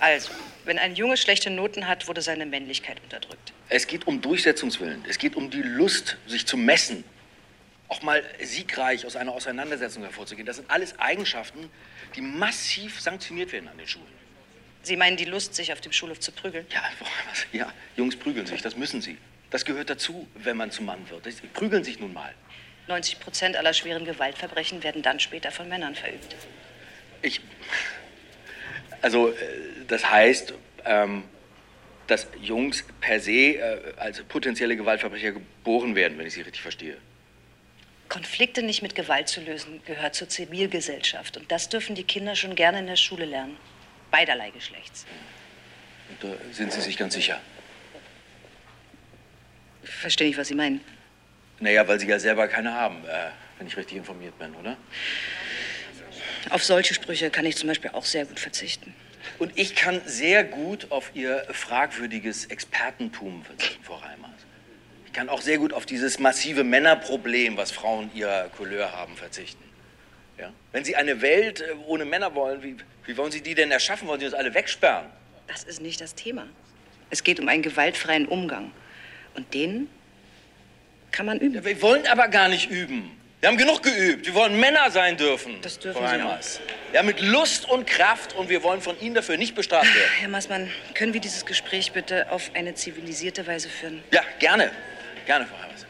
[0.00, 0.30] Also,
[0.64, 3.52] wenn ein Junge schlechte Noten hat, wurde seine Männlichkeit unterdrückt.
[3.68, 5.04] Es geht um Durchsetzungswillen.
[5.08, 7.04] Es geht um die Lust, sich zu messen.
[7.88, 10.46] Auch mal siegreich aus einer Auseinandersetzung hervorzugehen.
[10.46, 11.70] Das sind alles Eigenschaften,
[12.14, 14.06] die massiv sanktioniert werden an den Schulen.
[14.82, 16.66] Sie meinen die Lust, sich auf dem Schulhof zu prügeln?
[16.70, 16.82] Ja,
[17.30, 17.46] was?
[17.52, 19.16] ja, Jungs prügeln sich, das müssen sie.
[19.50, 21.24] Das gehört dazu, wenn man zum Mann wird.
[21.24, 22.34] Sie prügeln sich nun mal.
[22.88, 26.36] 90 Prozent aller schweren Gewaltverbrechen werden dann später von Männern verübt.
[27.22, 27.40] Ich.
[29.02, 29.34] Also, äh,
[29.86, 31.24] das heißt, ähm,
[32.06, 36.96] dass Jungs per se äh, als potenzielle Gewaltverbrecher geboren werden, wenn ich Sie richtig verstehe.
[38.08, 41.36] Konflikte nicht mit Gewalt zu lösen, gehört zur Zivilgesellschaft.
[41.36, 43.56] Und das dürfen die Kinder schon gerne in der Schule lernen.
[44.10, 45.06] Beiderlei Geschlechts.
[46.08, 47.40] Und da sind Sie sich ganz sicher?
[49.82, 50.80] Ich verstehe nicht, was Sie meinen.
[51.60, 54.76] Naja, weil Sie ja selber keine haben, äh, wenn ich richtig informiert bin, oder?
[56.50, 58.94] Auf solche Sprüche kann ich zum Beispiel auch sehr gut verzichten.
[59.38, 64.30] Und ich kann sehr gut auf Ihr fragwürdiges Expertentum verzichten, Frau Reimers.
[65.18, 69.64] Ich kann auch sehr gut auf dieses massive Männerproblem, was Frauen ihrer Couleur haben, verzichten.
[70.38, 70.52] Ja?
[70.70, 74.06] Wenn Sie eine Welt äh, ohne Männer wollen, wie, wie wollen Sie die denn erschaffen?
[74.06, 75.06] Wollen Sie uns alle wegsperren?
[75.48, 76.46] Das ist nicht das Thema.
[77.10, 78.70] Es geht um einen gewaltfreien Umgang.
[79.34, 79.88] Und den
[81.10, 81.56] kann man üben.
[81.56, 83.10] Ja, wir wollen aber gar nicht üben.
[83.40, 84.24] Wir haben genug geübt.
[84.24, 85.56] Wir wollen Männer sein dürfen.
[85.62, 86.60] Das dürfen Frau Sie Reimers.
[86.92, 90.10] Ja, mit Lust und Kraft und wir wollen von Ihnen dafür nicht bestraft werden.
[90.20, 94.00] Herr Maßmann, können wir dieses Gespräch bitte auf eine zivilisierte Weise führen?
[94.12, 94.70] Ja, gerne.
[95.28, 95.84] Gerne, Frau Reimers.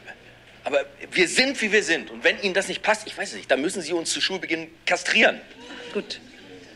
[0.64, 2.10] Aber wir sind, wie wir sind.
[2.10, 4.20] Und wenn Ihnen das nicht passt, ich weiß es nicht, dann müssen Sie uns zu
[4.20, 5.40] Schulbeginn kastrieren.
[5.94, 6.20] Gut.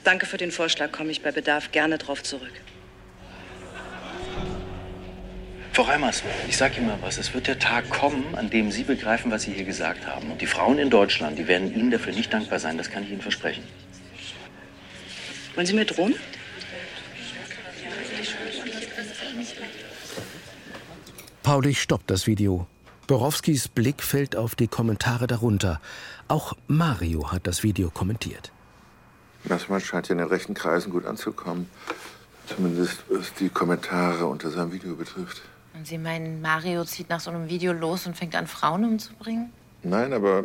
[0.05, 0.93] Danke für den Vorschlag.
[0.93, 2.53] Komme ich bei Bedarf gerne drauf zurück.
[5.73, 7.19] Frau Reimers, ich sage Ihnen mal was.
[7.19, 10.31] Es wird der Tag kommen, an dem Sie begreifen, was Sie hier gesagt haben.
[10.31, 12.79] Und die Frauen in Deutschland, die werden Ihnen dafür nicht dankbar sein.
[12.79, 13.65] Das kann ich Ihnen versprechen.
[15.57, 16.15] Wollen Sie mir drohen?
[21.43, 22.69] Paulich stoppt das Video.
[23.09, 25.81] Borowskis Blick fällt auf die Kommentare darunter.
[26.29, 28.53] Auch Mario hat das Video kommentiert.
[29.45, 31.69] Das Mal scheint ja in den rechten Kreisen gut anzukommen.
[32.47, 35.43] Zumindest was die Kommentare unter seinem Video betrifft.
[35.75, 39.53] Und Sie meinen, Mario zieht nach so einem Video los und fängt an, Frauen umzubringen?
[39.83, 40.45] Nein, aber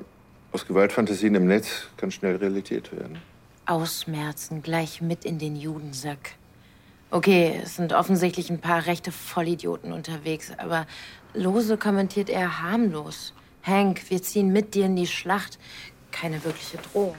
[0.51, 3.19] aus Gewaltfantasien im Netz kann schnell Realität werden.
[3.67, 6.31] Ausmerzen, gleich mit in den Judensack.
[7.09, 10.85] Okay, es sind offensichtlich ein paar rechte Vollidioten unterwegs, aber
[11.33, 13.33] lose kommentiert er harmlos.
[13.63, 15.57] Hank, wir ziehen mit dir in die Schlacht.
[16.11, 17.15] Keine wirkliche Drohung.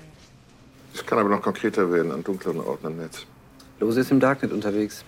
[0.93, 3.25] Es kann aber noch konkreter werden an dunkleren Orten im Netz.
[3.81, 5.05] Lose ist im Darknet unterwegs.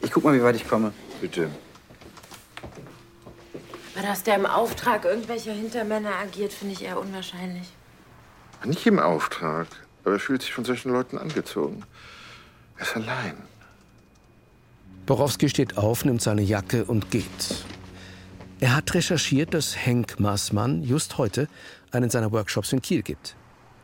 [0.00, 0.92] Ich guck mal, wie weit ich komme.
[1.20, 1.50] Bitte.
[3.94, 7.68] Aber dass der im Auftrag irgendwelcher Hintermänner agiert, finde ich eher unwahrscheinlich.
[8.64, 9.66] Nicht im Auftrag,
[10.04, 11.84] aber er fühlt sich von solchen Leuten angezogen.
[12.78, 13.49] Er ist allein.
[15.10, 17.24] Borowski steht auf, nimmt seine Jacke und geht.
[18.60, 21.48] Er hat recherchiert, dass Henk Maßmann just heute
[21.90, 23.34] einen seiner Workshops in Kiel gibt.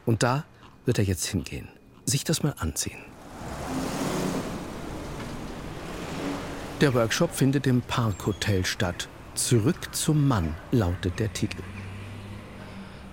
[0.04, 0.44] Und da
[0.84, 1.66] wird er jetzt hingehen.
[2.04, 3.00] Sich das mal ansehen.
[6.80, 9.08] Der Workshop findet im Parkhotel statt.
[9.34, 11.60] Zurück zum Mann lautet der Titel.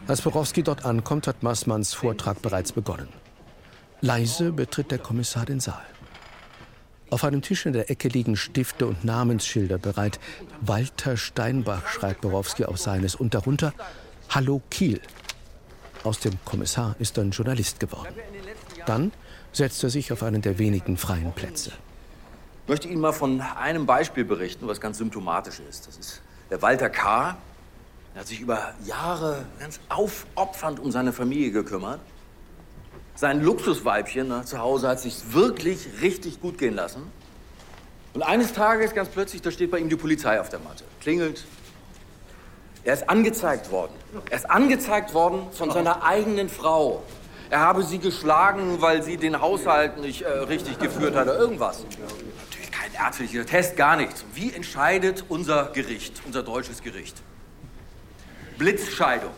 [0.05, 3.09] Als Borowski dort ankommt, hat Maßmanns Vortrag bereits begonnen.
[4.01, 5.92] Leise betritt der Kommissar den Saal.
[7.13, 10.19] Auf einem Tisch in der Ecke liegen Stifte und Namensschilder bereit.
[10.61, 13.71] Walter Steinbach schreibt Borowski auf seines und darunter
[14.29, 14.99] Hallo Kiel.
[16.03, 18.15] Aus dem Kommissar ist ein Journalist geworden.
[18.87, 19.11] Dann
[19.51, 21.71] setzt er sich auf einen der wenigen freien Plätze.
[22.63, 25.87] Ich möchte Ihnen mal von einem Beispiel berichten, was ganz symptomatisch ist.
[25.87, 27.37] Das ist der Walter K.
[28.15, 31.99] Er hat sich über Jahre ganz aufopfernd um seine Familie gekümmert.
[33.23, 37.09] Sein Luxusweibchen ne, zu Hause hat sich wirklich richtig gut gehen lassen.
[38.13, 40.83] Und eines Tages ganz plötzlich, da steht bei ihm die Polizei auf der Matte.
[40.99, 41.45] Klingelt.
[42.83, 43.93] Er ist angezeigt worden.
[44.29, 47.01] Er ist angezeigt worden von seiner eigenen Frau.
[47.49, 51.31] Er habe sie geschlagen, weil sie den Haushalt nicht äh, richtig geführt hatte.
[51.31, 51.85] Irgendwas.
[52.49, 54.25] Natürlich kein ärztlicher Test, gar nichts.
[54.33, 57.15] Wie entscheidet unser Gericht, unser deutsches Gericht?
[58.57, 59.31] Blitzscheidung.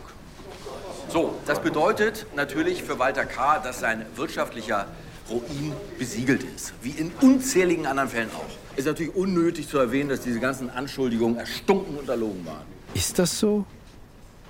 [1.16, 4.86] So, das bedeutet natürlich für Walter K., dass sein wirtschaftlicher
[5.30, 6.74] Ruin besiegelt ist.
[6.82, 8.76] Wie in unzähligen anderen Fällen auch.
[8.76, 12.66] Ist natürlich unnötig zu erwähnen, dass diese ganzen Anschuldigungen erstunken und erlogen waren.
[12.92, 13.64] Ist das so?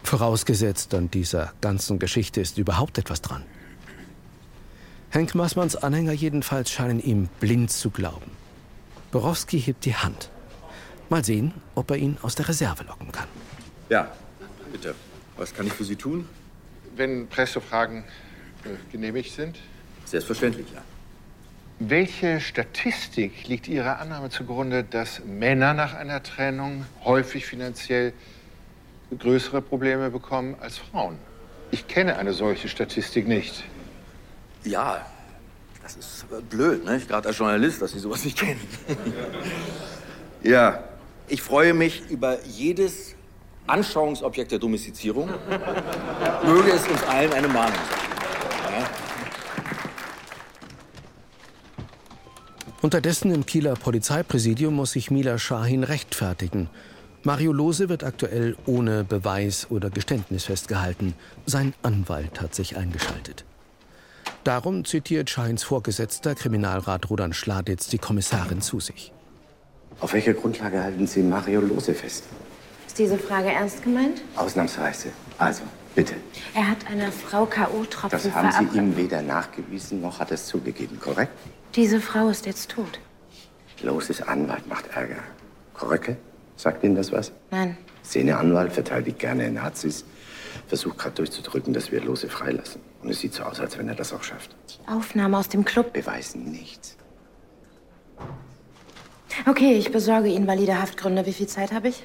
[0.02, 3.44] Vorausgesetzt, an dieser ganzen Geschichte ist überhaupt etwas dran.
[5.10, 8.32] Henk Maßmanns Anhänger jedenfalls scheinen ihm blind zu glauben.
[9.12, 10.30] Borowski hebt die Hand.
[11.10, 13.28] Mal sehen, ob er ihn aus der Reserve locken kann.
[13.88, 14.10] Ja,
[14.72, 14.96] bitte.
[15.36, 16.26] Was kann ich für Sie tun?
[16.96, 18.04] Wenn Pressefragen
[18.64, 19.58] äh, genehmigt sind.
[20.04, 20.82] Selbstverständlich, ja.
[21.78, 28.14] Welche Statistik liegt Ihrer Annahme zugrunde, dass Männer nach einer Trennung häufig finanziell
[29.16, 31.18] größere Probleme bekommen als Frauen.
[31.70, 33.64] Ich kenne eine solche Statistik nicht.
[34.64, 35.04] Ja,
[35.82, 37.00] das ist blöd, ne?
[37.06, 38.60] Gerade als Journalist, dass Sie sowas nicht kennen.
[40.42, 40.82] ja,
[41.28, 43.15] ich freue mich über jedes
[43.66, 45.28] Anschauungsobjekt der Domestizierung.
[46.44, 48.80] Möge es uns allen eine Mahnung sein.
[48.80, 48.86] Ja?
[52.82, 56.68] Unterdessen im Kieler Polizeipräsidium muss sich Mila Shahin rechtfertigen.
[57.24, 61.14] Mario Lose wird aktuell ohne Beweis oder Geständnis festgehalten.
[61.44, 63.44] Sein Anwalt hat sich eingeschaltet.
[64.44, 69.12] Darum zitiert Shahins Vorgesetzter, Kriminalrat Rodan Schladitz, die Kommissarin zu sich.
[69.98, 72.24] Auf welcher Grundlage halten Sie Mario Lose fest?
[72.96, 74.22] Ist diese Frage ernst gemeint?
[74.36, 75.10] Ausnahmsweise.
[75.36, 76.14] Also, bitte.
[76.54, 78.74] Er hat einer Frau K.O.-Tropfen Das haben Sie verabreicht.
[78.74, 81.30] ihm weder nachgewiesen, noch hat er es zugegeben, korrekt?
[81.74, 82.98] Diese Frau ist jetzt tot.
[83.82, 85.18] Loses Anwalt macht Ärger.
[85.74, 86.16] Korrekt?
[86.56, 87.32] Sagt Ihnen das was?
[87.50, 87.76] Nein.
[88.02, 90.06] Szeneanwalt verteidigt gerne Nazis,
[90.66, 92.80] versucht gerade durchzudrücken, dass wir Lose freilassen.
[93.02, 94.56] Und es sieht so aus, als wenn er das auch schafft.
[94.86, 95.92] Aufnahme aus dem Club.
[95.92, 96.96] Beweisen nichts.
[99.46, 101.26] Okay, ich besorge Ihnen valide Haftgründe.
[101.26, 102.02] Wie viel Zeit habe ich?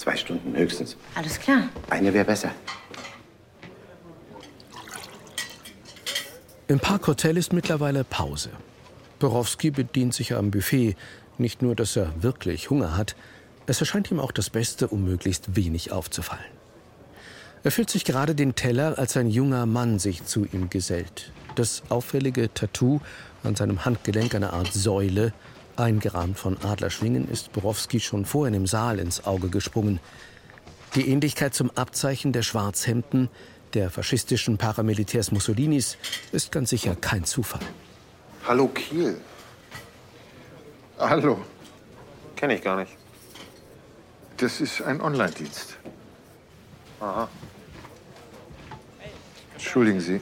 [0.00, 0.96] Zwei Stunden höchstens.
[1.14, 1.64] Alles klar.
[1.90, 2.52] Eine wäre besser.
[6.68, 8.48] Im Parkhotel ist mittlerweile Pause.
[9.18, 10.96] Borowski bedient sich am Buffet.
[11.36, 13.14] Nicht nur, dass er wirklich Hunger hat,
[13.66, 16.46] es erscheint ihm auch das Beste, um möglichst wenig aufzufallen.
[17.62, 21.30] Er füllt sich gerade den Teller, als ein junger Mann sich zu ihm gesellt.
[21.56, 23.00] Das auffällige Tattoo
[23.42, 25.34] an seinem Handgelenk, eine Art Säule,
[25.80, 30.00] eingerahmt von Adlerschwingen, ist Borowski schon vorhin im Saal ins Auge gesprungen.
[30.94, 33.28] Die Ähnlichkeit zum Abzeichen der Schwarzhemden
[33.74, 35.96] der faschistischen Paramilitärs Mussolinis
[36.32, 37.60] ist ganz sicher kein Zufall.
[38.46, 39.20] Hallo Kiel.
[40.98, 41.40] Hallo.
[42.36, 42.92] Kenne ich gar nicht.
[44.38, 45.76] Das ist ein Online-Dienst.
[47.00, 47.28] Aha.
[49.54, 50.20] Entschuldigen Sie.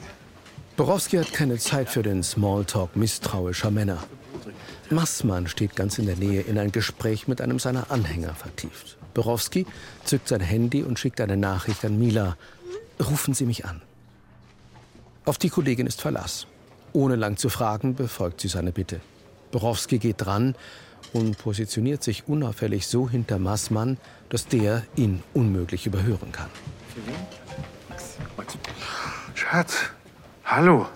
[0.75, 4.03] Borowski hat keine Zeit für den Smalltalk misstrauischer Männer.
[4.91, 8.97] Massmann steht ganz in der Nähe in ein Gespräch mit einem seiner Anhänger vertieft.
[9.13, 9.65] Borowski
[10.03, 12.37] zückt sein Handy und schickt eine Nachricht an Mila.
[12.99, 13.81] Rufen Sie mich an.
[15.25, 16.47] Auf die Kollegin ist Verlass.
[16.93, 18.99] Ohne lang zu fragen, befolgt sie seine Bitte.
[19.51, 20.55] Borowski geht dran
[21.13, 23.97] und positioniert sich unauffällig so hinter Massmann,
[24.29, 26.49] dass der ihn unmöglich überhören kann.
[29.35, 29.77] Schatz,
[30.45, 30.87] hallo.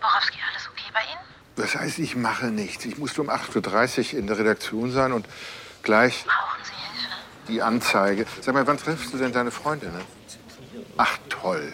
[0.00, 1.20] Borowski, alles okay bei Ihnen?
[1.56, 2.84] Das heißt, ich mache nichts.
[2.84, 5.26] Ich musste um 8.30 Uhr in der Redaktion sein und
[5.82, 7.14] gleich Brauchen Sie Hilfe?
[7.48, 8.26] die Anzeige.
[8.42, 10.02] Sag mal, wann triffst du denn deine Freundinnen?
[10.98, 11.72] Ach, toll.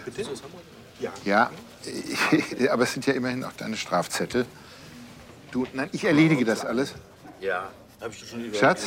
[1.24, 1.50] Ja,
[2.70, 4.46] aber es sind ja immerhin auch deine Strafzettel.
[5.50, 6.94] Du, nein, ich erledige das alles.
[7.40, 7.68] Ja,
[8.00, 8.54] habe ich schon.
[8.54, 8.86] Schatz?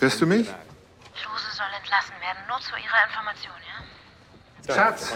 [0.00, 0.46] Hörst du mich?
[0.46, 3.54] Lose soll entlassen werden, nur zu Ihrer Information,
[4.66, 4.74] ja?
[4.74, 5.12] Schatz.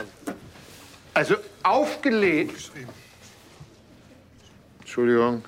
[1.15, 2.71] Also aufgelegt.
[4.91, 5.45] Entschuldigung.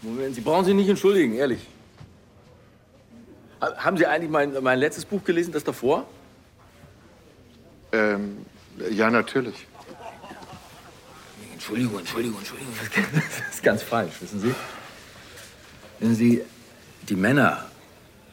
[0.00, 1.60] Moment, Sie brauchen sich nicht entschuldigen, ehrlich.
[3.60, 6.06] Ha- Haben Sie eigentlich mein, mein letztes Buch gelesen, das davor?
[7.92, 8.38] Ähm,
[8.90, 9.66] ja, natürlich.
[11.52, 12.72] Entschuldigung, Entschuldigung, Entschuldigung.
[13.46, 14.54] Das ist ganz falsch, wissen Sie?
[15.98, 16.42] Wissen Sie,
[17.02, 17.66] die Männer,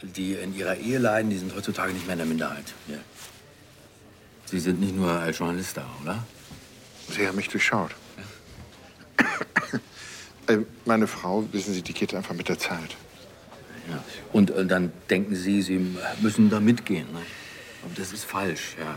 [0.02, 2.74] die in ihrer Ehe leiden, die sind heutzutage nicht mehr in der Minderheit.
[2.88, 2.96] Ja.
[4.46, 6.24] Sie sind nicht nur als Journalist da, oder?
[7.10, 7.92] Sie haben mich durchschaut.
[10.48, 12.98] Äh, Meine Frau, wissen Sie, die geht einfach mit der Zeit.
[13.88, 14.04] Ja.
[14.34, 17.06] Und äh, dann denken Sie, Sie müssen da mitgehen.
[17.14, 17.20] Ne?
[17.84, 18.96] Aber das ist falsch, ja.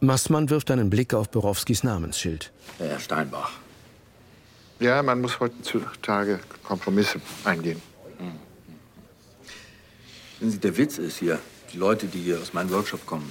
[0.00, 2.52] Massmann wirft einen Blick auf Borowskis Namensschild.
[2.78, 3.52] Herr Steinbach.
[4.80, 7.82] Ja, man muss heutzutage Kompromisse eingehen.
[10.38, 11.38] Wissen Sie, der Witz ist hier,
[11.72, 13.30] die Leute, die hier aus meinem Workshop kommen,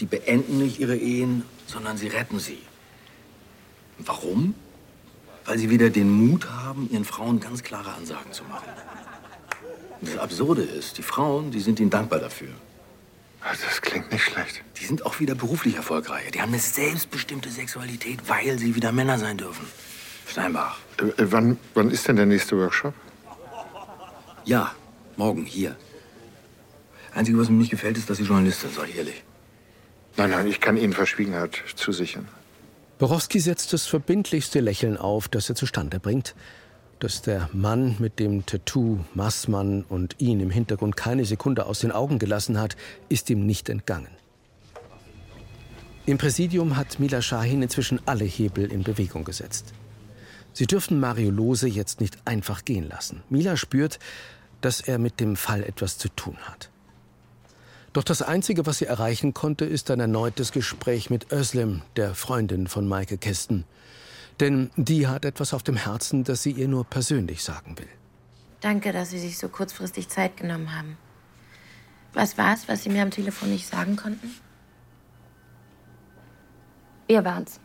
[0.00, 2.58] die beenden nicht ihre Ehen, sondern sie retten sie.
[3.98, 4.54] Warum?
[5.44, 8.68] Weil sie wieder den Mut haben, ihren Frauen ganz klare Ansagen zu machen.
[10.00, 12.48] Und das Absurde ist, die Frauen, die sind ihnen dankbar dafür.
[13.40, 14.62] Das klingt nicht schlecht.
[14.80, 16.30] Die sind auch wieder beruflich erfolgreicher.
[16.30, 19.66] Die haben eine selbstbestimmte Sexualität, weil sie wieder Männer sein dürfen.
[20.28, 20.78] Steinbach.
[20.98, 22.94] Äh, äh, wann, wann ist denn der nächste Workshop?
[24.44, 24.72] Ja,
[25.16, 25.76] morgen hier.
[27.14, 29.22] Einzige, was mir nicht gefällt, ist, dass Sie Journalist sind, sag ich ehrlich.
[30.16, 32.26] Nein, nein, ich kann Ihnen Verschwiegenheit zusichern.
[33.02, 36.36] Borowski setzt das verbindlichste Lächeln auf, das er zustande bringt.
[37.00, 41.90] Dass der Mann mit dem Tattoo Massmann und ihn im Hintergrund keine Sekunde aus den
[41.90, 42.76] Augen gelassen hat,
[43.08, 44.06] ist ihm nicht entgangen.
[46.06, 49.72] Im Präsidium hat Mila Shahin inzwischen alle Hebel in Bewegung gesetzt.
[50.52, 53.24] Sie dürfen Mario Lose jetzt nicht einfach gehen lassen.
[53.30, 53.98] Mila spürt,
[54.60, 56.70] dass er mit dem Fall etwas zu tun hat.
[57.92, 62.66] Doch das Einzige, was sie erreichen konnte, ist ein erneutes Gespräch mit Özlem, der Freundin
[62.66, 63.64] von Maike Kästen.
[64.40, 67.88] Denn die hat etwas auf dem Herzen, das sie ihr nur persönlich sagen will.
[68.62, 70.96] Danke, dass Sie sich so kurzfristig Zeit genommen haben.
[72.14, 74.30] Was war's, was Sie mir am Telefon nicht sagen konnten?
[77.08, 77.58] Wir waren's.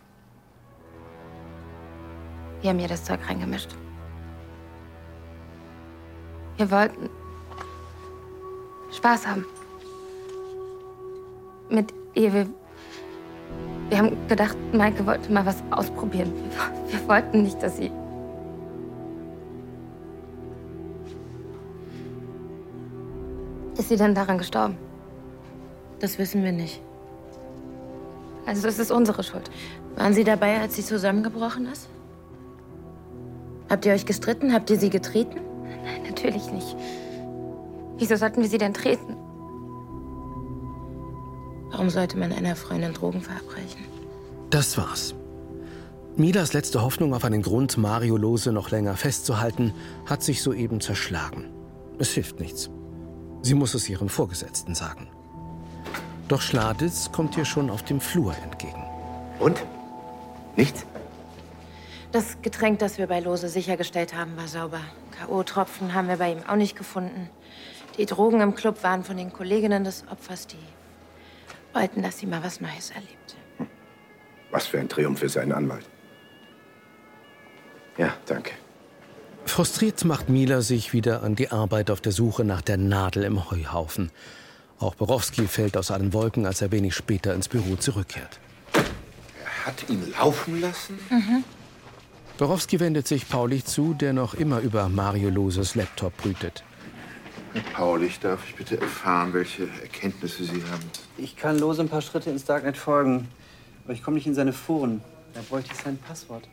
[2.61, 3.69] Wir haben ihr das Zeug reingemischt.
[6.57, 7.09] Wir wollten
[8.91, 9.45] Spaß haben.
[11.69, 12.33] Mit ihr.
[12.33, 12.47] Wir,
[13.89, 16.33] wir haben gedacht, Maike wollte mal was ausprobieren.
[16.33, 17.91] Wir, wir wollten nicht, dass sie.
[23.77, 24.77] Ist sie denn daran gestorben?
[25.99, 26.81] Das wissen wir nicht.
[28.45, 29.51] Also es ist unsere Schuld.
[29.97, 31.89] Waren Sie dabei, als sie zusammengebrochen ist?
[33.69, 34.53] Habt ihr euch gestritten?
[34.53, 35.41] Habt ihr sie getreten?
[35.83, 36.75] Nein, natürlich nicht.
[37.97, 39.17] Wieso sollten wir sie denn treten?
[41.77, 43.85] Warum sollte man einer Freundin Drogen verabreichen?
[44.49, 45.13] Das war's.
[46.15, 49.75] Milas letzte Hoffnung auf einen Grund, Mario Lose noch länger festzuhalten,
[50.07, 51.51] hat sich soeben zerschlagen.
[51.99, 52.71] Es hilft nichts.
[53.43, 55.07] Sie muss es ihrem Vorgesetzten sagen.
[56.27, 58.83] Doch Schladitz kommt ihr schon auf dem Flur entgegen.
[59.37, 59.63] Und?
[60.55, 60.83] Nichts?
[62.11, 64.81] Das Getränk, das wir bei Lose sichergestellt haben, war sauber.
[65.19, 67.29] K.O.-Tropfen haben wir bei ihm auch nicht gefunden.
[67.99, 70.57] Die Drogen im Club waren von den Kolleginnen des Opfers, die
[71.77, 73.35] wollten, dass sie mal was Neues erlebt.
[74.51, 75.85] Was für ein Triumph für seinen Anwalt.
[77.97, 78.51] Ja, danke.
[79.45, 83.49] Frustriert macht Mila sich wieder an die Arbeit auf der Suche nach der Nadel im
[83.49, 84.11] Heuhaufen.
[84.79, 88.39] Auch Borowski fällt aus allen Wolken, als er wenig später ins Büro zurückkehrt.
[88.73, 90.99] Er hat ihn laufen lassen?
[91.09, 91.43] Mhm.
[92.37, 96.63] Borowski wendet sich Paulich zu, der noch immer über Mario Loses Laptop brütet.
[97.57, 100.83] Herr Paulich, darf ich bitte erfahren, welche Erkenntnisse Sie haben?
[101.17, 103.27] Ich kann Lose ein paar Schritte ins Darknet folgen.
[103.83, 105.01] Aber ich komme nicht in seine Foren.
[105.33, 106.47] Da bräuchte ich sein Passwort.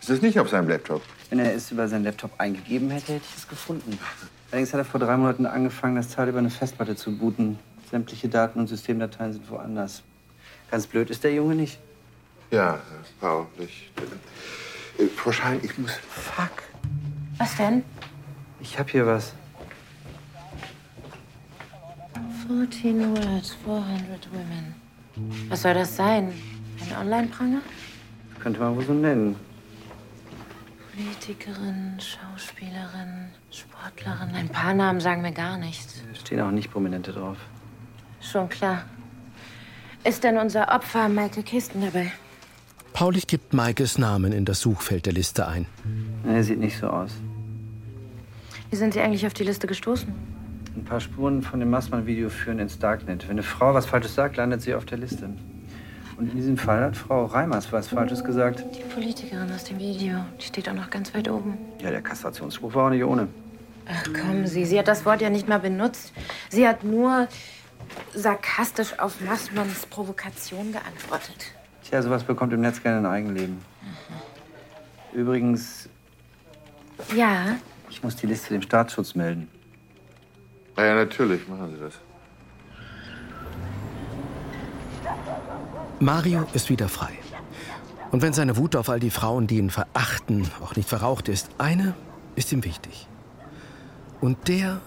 [0.00, 1.02] Ist es nicht auf seinem Laptop?
[1.30, 3.96] Wenn er es über seinen Laptop eingegeben hätte, hätte ich es gefunden.
[4.50, 7.56] Allerdings hat er vor drei Monaten angefangen, das Teil über eine Festplatte zu booten.
[7.88, 10.02] Sämtliche Daten und Systemdateien sind woanders.
[10.68, 11.78] Ganz blöd ist der Junge nicht.
[12.50, 12.80] Ja,
[13.20, 13.92] Herr Paulich.
[14.98, 15.92] Äh, Frau Schein, ich muss.
[15.92, 16.64] Fuck.
[17.36, 17.84] Was denn?
[18.60, 19.32] Ich hab hier was.
[22.48, 24.74] 14 words, 400 women.
[25.50, 26.32] Was soll das sein?
[26.80, 27.60] Ein Online-Pranger?
[28.40, 29.36] Könnte man wohl so nennen.
[30.94, 34.34] Politikerin, Schauspielerin, Sportlerin.
[34.34, 36.02] Ein paar Namen sagen mir gar nichts.
[36.08, 37.36] Da stehen auch nicht Prominente drauf.
[38.20, 38.84] Schon klar.
[40.04, 42.12] Ist denn unser Opfer Michael Kisten dabei?
[42.94, 45.66] Paulich gibt Maikes Namen in das Suchfeld der Liste ein.
[46.26, 47.12] Er sieht nicht so aus.
[48.70, 50.37] Wie sind Sie eigentlich auf die Liste gestoßen?
[50.78, 53.24] Ein paar Spuren von dem Massmann-Video führen ins Darknet.
[53.24, 55.28] Wenn eine Frau was Falsches sagt, landet sie auf der Liste.
[56.16, 58.64] Und in diesem Fall hat Frau Reimers was Falsches gesagt.
[58.76, 60.20] Die Politikerin aus dem Video.
[60.40, 61.58] Die steht auch noch ganz weit oben.
[61.82, 63.26] Ja, der Kastrationsspruch war auch nicht ohne.
[63.88, 64.64] Ach, kommen Sie.
[64.64, 66.12] Sie hat das Wort ja nicht mal benutzt.
[66.48, 67.26] Sie hat nur
[68.14, 71.54] sarkastisch auf Massmanns Provokation geantwortet.
[71.82, 73.58] Tja, sowas bekommt im Netz gerne ein Eigenleben.
[75.12, 75.88] Übrigens,
[77.16, 77.56] Ja,
[77.90, 79.48] ich muss die Liste dem Staatsschutz melden.
[80.78, 81.94] Ja, natürlich, machen Sie das.
[85.98, 87.10] Mario ist wieder frei.
[88.12, 91.50] Und wenn seine Wut auf all die Frauen, die ihn verachten, auch nicht verraucht ist,
[91.58, 91.94] eine
[92.36, 93.08] ist ihm wichtig.
[94.20, 94.80] Und der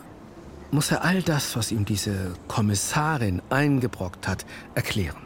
[0.71, 5.21] muss er all das, was ihm diese Kommissarin eingebrockt hat, erklären.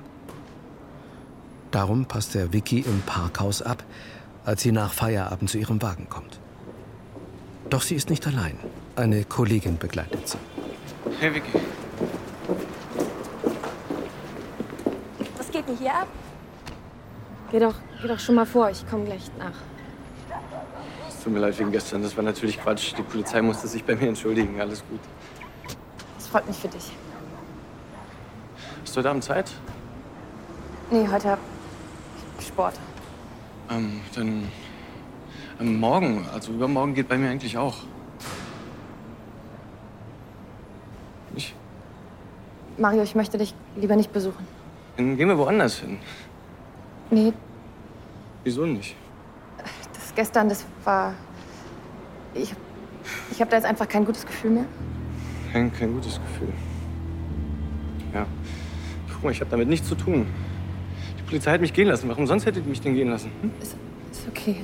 [1.69, 3.83] Darum passt er Vicky im Parkhaus ab,
[4.43, 6.39] als sie nach Feierabend zu ihrem Wagen kommt.
[7.69, 8.57] Doch sie ist nicht allein.
[8.95, 10.37] Eine Kollegin begleitet sie.
[11.19, 11.59] Hey, Vicky.
[15.37, 16.07] Was geht denn hier ab?
[17.51, 19.53] Geh doch, geh doch schon mal vor, ich komme gleich nach.
[21.07, 22.03] Es tut mir leid wegen gestern.
[22.03, 22.93] Das war natürlich Quatsch.
[22.97, 24.59] Die Polizei musste sich bei mir entschuldigen.
[24.59, 24.99] Alles gut.
[26.17, 26.91] Das freut mich für dich.
[28.81, 29.51] Hast du heute Abend Zeit?
[30.91, 31.39] Nee, heute hab
[32.39, 32.75] ich Sport.
[33.71, 34.49] Ähm, dann
[35.61, 37.75] ähm, morgen, also übermorgen geht bei mir eigentlich auch.
[42.77, 44.45] Mario, ich möchte dich lieber nicht besuchen.
[44.97, 45.97] dann gehen wir woanders hin.
[47.11, 47.33] Nee,
[48.43, 48.95] Wieso nicht?
[49.93, 51.13] das gestern, das war.
[52.35, 52.53] Ich,
[53.31, 54.65] ich habe da jetzt einfach kein gutes Gefühl mehr.
[55.51, 56.53] Kein, kein gutes Gefühl.
[58.13, 58.25] Ja.
[59.11, 60.27] Guck mal, ich habe damit nichts zu tun.
[61.17, 62.07] Die Polizei hat mich gehen lassen.
[62.09, 63.31] Warum sonst hätte die mich denn gehen lassen?
[63.41, 63.51] Hm?
[63.61, 63.75] Ist
[64.27, 64.57] okay.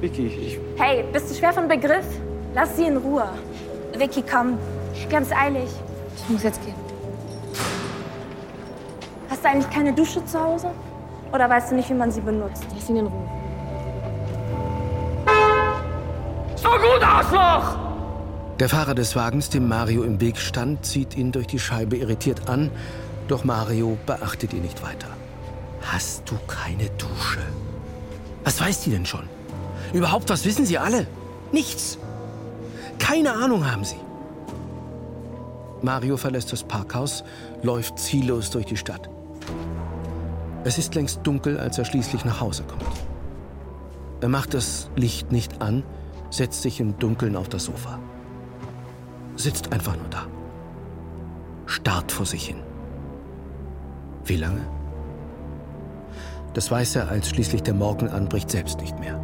[0.00, 0.58] Vicky, ich.
[0.76, 2.06] Hey, bist du schwer von Begriff?
[2.54, 3.28] Lass sie in Ruhe.
[3.96, 4.58] Vicky, komm.
[5.08, 5.68] Wir haben's eilig.
[6.16, 6.74] Ich muss jetzt gehen.
[9.38, 10.72] Hast du eigentlich keine Dusche zu Hause?
[11.32, 12.66] Oder weißt du nicht, wie man sie benutzt?
[12.74, 13.28] Lass ihn in Ruhe.
[16.56, 17.78] So gut, Arschloch!
[18.58, 22.48] Der Fahrer des Wagens, dem Mario im Weg stand, zieht ihn durch die Scheibe irritiert
[22.48, 22.72] an,
[23.28, 25.06] doch Mario beachtet ihn nicht weiter.
[25.82, 27.38] Hast du keine Dusche?
[28.42, 29.28] Was weiß die denn schon?
[29.92, 31.06] Überhaupt, was wissen sie alle?
[31.52, 31.96] Nichts.
[32.98, 34.00] Keine Ahnung haben sie.
[35.80, 37.22] Mario verlässt das Parkhaus,
[37.62, 39.08] läuft ziellos durch die Stadt.
[40.68, 42.84] Es ist längst dunkel, als er schließlich nach Hause kommt.
[44.20, 45.82] Er macht das Licht nicht an,
[46.28, 47.98] setzt sich im Dunkeln auf das Sofa.
[49.34, 50.26] Sitzt einfach nur da.
[51.64, 52.58] Starrt vor sich hin.
[54.26, 54.60] Wie lange?
[56.52, 59.18] Das weiß er, als schließlich der Morgen anbricht, selbst nicht mehr.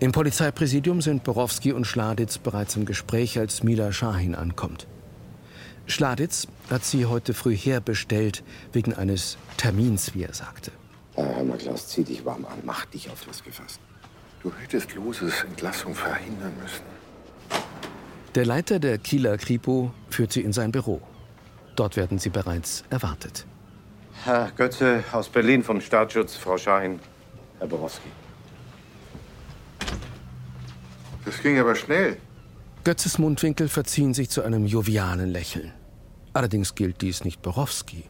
[0.00, 4.86] Im Polizeipräsidium sind Borowski und Schladitz bereits im Gespräch, als Mila Schahin ankommt.
[5.84, 8.42] Schladitz hat sie heute früh herbestellt,
[8.72, 10.70] wegen eines Termins, wie er sagte.
[11.16, 12.60] Äh, hör mal, Klaus, zieh dich warm an.
[12.64, 13.78] Mach dich auf das gefasst.
[14.42, 16.84] Du hättest Loses Entlassung verhindern müssen.
[18.34, 21.02] Der Leiter der Kieler Kripo führt sie in sein Büro.
[21.76, 23.44] Dort werden sie bereits erwartet.
[24.24, 27.00] Herr Götze aus Berlin vom Staatsschutz, Frau Schahin,
[27.58, 28.08] Herr Borowski.
[31.24, 32.16] Das ging aber schnell.
[32.84, 35.72] Götzes Mundwinkel verziehen sich zu einem jovialen Lächeln.
[36.32, 38.04] Allerdings gilt dies nicht Borowski.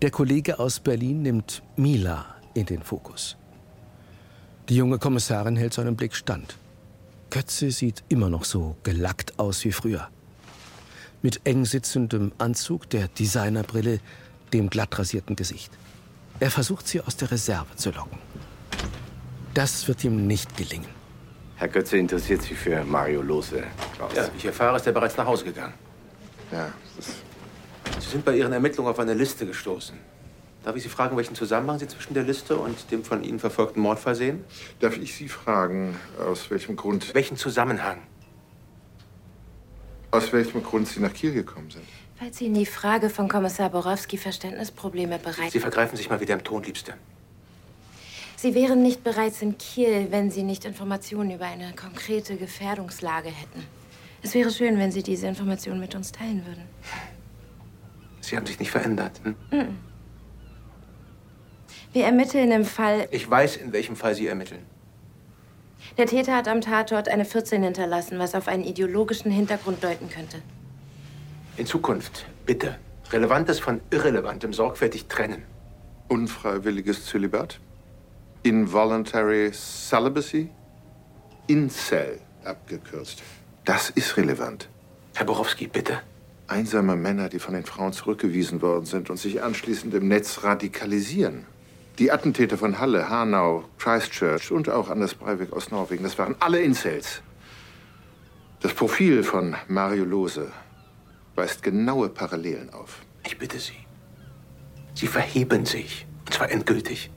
[0.00, 3.36] Der Kollege aus Berlin nimmt Mila in den Fokus.
[4.68, 6.56] Die junge Kommissarin hält seinem Blick stand.
[7.30, 10.08] Götze sieht immer noch so gelackt aus wie früher.
[11.22, 14.00] Mit eng sitzendem Anzug, der Designerbrille,
[14.52, 15.72] dem glatt rasierten Gesicht.
[16.40, 18.18] Er versucht sie aus der Reserve zu locken.
[19.54, 21.01] Das wird ihm nicht gelingen.
[21.62, 23.62] Herr Götze interessiert sich für Mario Lose.
[23.94, 24.12] Klaus.
[24.16, 25.74] Ja, ich erfahre, ist er bereits nach Hause gegangen.
[26.50, 26.72] Ja,
[28.00, 29.96] Sie sind bei Ihren Ermittlungen auf eine Liste gestoßen.
[30.64, 33.80] Darf ich Sie fragen, welchen Zusammenhang Sie zwischen der Liste und dem von Ihnen verfolgten
[33.80, 34.44] Mordfall sehen?
[34.80, 37.14] Darf ich Sie fragen, aus welchem Grund.
[37.14, 37.98] Welchen Zusammenhang?
[40.10, 41.84] Aus welchem Grund Sie nach Kiel gekommen sind?
[42.16, 45.52] Falls Ihnen die Frage von Kommissar Borowski Verständnisprobleme bereitet.
[45.52, 46.94] Sie vergreifen sich mal wieder im Ton, Liebste.
[48.42, 53.64] Sie wären nicht bereits in Kiel, wenn Sie nicht Informationen über eine konkrete Gefährdungslage hätten.
[54.20, 56.64] Es wäre schön, wenn Sie diese Informationen mit uns teilen würden.
[58.20, 59.20] Sie haben sich nicht verändert.
[59.22, 59.78] Hm?
[61.92, 63.06] Wir ermitteln im Fall.
[63.12, 64.66] Ich weiß, in welchem Fall Sie ermitteln.
[65.96, 70.42] Der Täter hat am Tatort eine 14 hinterlassen, was auf einen ideologischen Hintergrund deuten könnte.
[71.56, 72.76] In Zukunft, bitte,
[73.12, 75.44] Relevantes von Irrelevantem sorgfältig trennen.
[76.08, 77.60] Unfreiwilliges Zölibat?
[78.44, 80.50] Involuntary Celibacy?
[81.46, 83.22] Incel abgekürzt.
[83.64, 84.68] Das ist relevant.
[85.14, 86.00] Herr Borowski, bitte.
[86.48, 91.46] Einsame Männer, die von den Frauen zurückgewiesen worden sind und sich anschließend im Netz radikalisieren.
[92.00, 96.60] Die Attentäter von Halle, Hanau, Christchurch und auch Anders Breivik aus Norwegen, das waren alle
[96.60, 97.22] Incels.
[98.60, 100.50] Das Profil von Mario Lose
[101.36, 103.02] weist genaue Parallelen auf.
[103.24, 103.86] Ich bitte Sie.
[104.94, 106.06] Sie verheben sich.
[106.26, 107.10] Und zwar endgültig.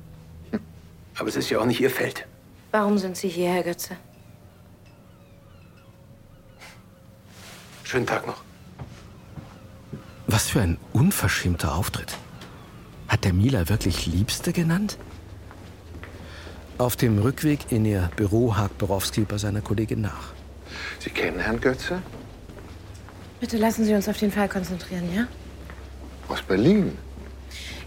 [1.18, 2.28] Aber es ist ja auch nicht Ihr Feld.
[2.72, 3.96] Warum sind Sie hier, Herr Götze?
[7.84, 8.42] Schönen Tag noch.
[10.28, 12.18] Was für ein unverschämter Auftritt.
[13.08, 14.98] Hat der Mila wirklich Liebste genannt?
[16.78, 20.34] Auf dem Rückweg in ihr Büro hakt Borowski bei seiner Kollegin nach.
[21.00, 22.02] Sie kennen Herrn Götze?
[23.40, 25.28] Bitte lassen Sie uns auf den Fall konzentrieren, ja?
[26.28, 26.98] Aus Berlin.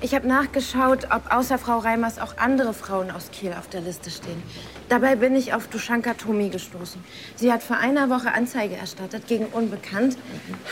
[0.00, 4.10] Ich habe nachgeschaut, ob außer Frau Reimers auch andere Frauen aus Kiel auf der Liste
[4.10, 4.40] stehen.
[4.88, 7.02] Dabei bin ich auf Duschanka Tomi gestoßen.
[7.34, 10.16] Sie hat vor einer Woche Anzeige erstattet gegen Unbekannt,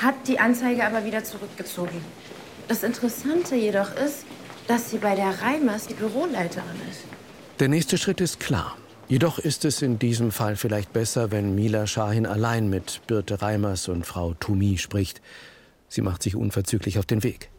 [0.01, 2.01] hat die Anzeige aber wieder zurückgezogen.
[2.69, 4.25] Das Interessante jedoch ist,
[4.69, 7.01] dass sie bei der Reimers die Büroleiterin ist.
[7.59, 8.77] Der nächste Schritt ist klar.
[9.09, 13.89] Jedoch ist es in diesem Fall vielleicht besser, wenn Mila Schahin allein mit Birte Reimers
[13.89, 15.21] und Frau Toumi spricht.
[15.89, 17.51] Sie macht sich unverzüglich auf den Weg.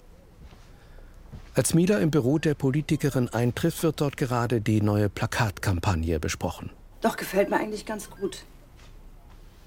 [1.57, 6.69] Als Mila im Büro der Politikerin eintrifft, wird dort gerade die neue Plakatkampagne besprochen.
[7.01, 8.45] Doch, gefällt mir eigentlich ganz gut.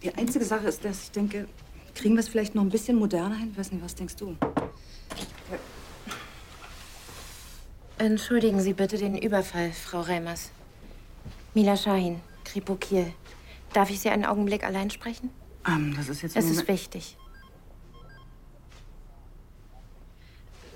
[0.05, 1.49] Die einzige Sache ist, dass ich denke,
[1.97, 3.49] kriegen wir es vielleicht noch ein bisschen moderner hin?
[3.51, 4.37] Ich weiß nicht, was denkst du?
[7.99, 10.53] Entschuldigen Sie bitte den Überfall, Frau Reimers.
[11.55, 13.13] Mila Schahin, Kripo Kiel.
[13.73, 15.31] Darf ich Sie einen Augenblick allein sprechen?
[15.67, 16.37] Ähm, das ist jetzt.
[16.37, 17.17] Es ist wichtig.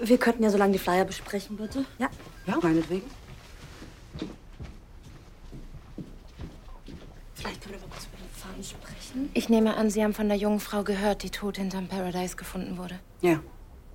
[0.00, 1.84] Wir könnten ja so lange die Flyer besprechen, bitte.
[1.98, 2.08] Ja?
[2.46, 3.08] Ja, meinetwegen.
[7.34, 9.30] Vielleicht können wir mal kurz über die Farben sprechen.
[9.34, 12.78] Ich nehme an, Sie haben von der jungen Frau gehört, die tot hinterm Paradise gefunden
[12.78, 12.98] wurde.
[13.20, 13.40] Ja,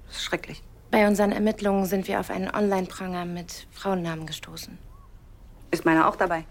[0.08, 0.64] das ist schrecklich.
[0.92, 4.78] Bei unseren Ermittlungen sind wir auf einen Online-Pranger mit Frauennamen gestoßen.
[5.72, 6.46] Ist meiner auch dabei?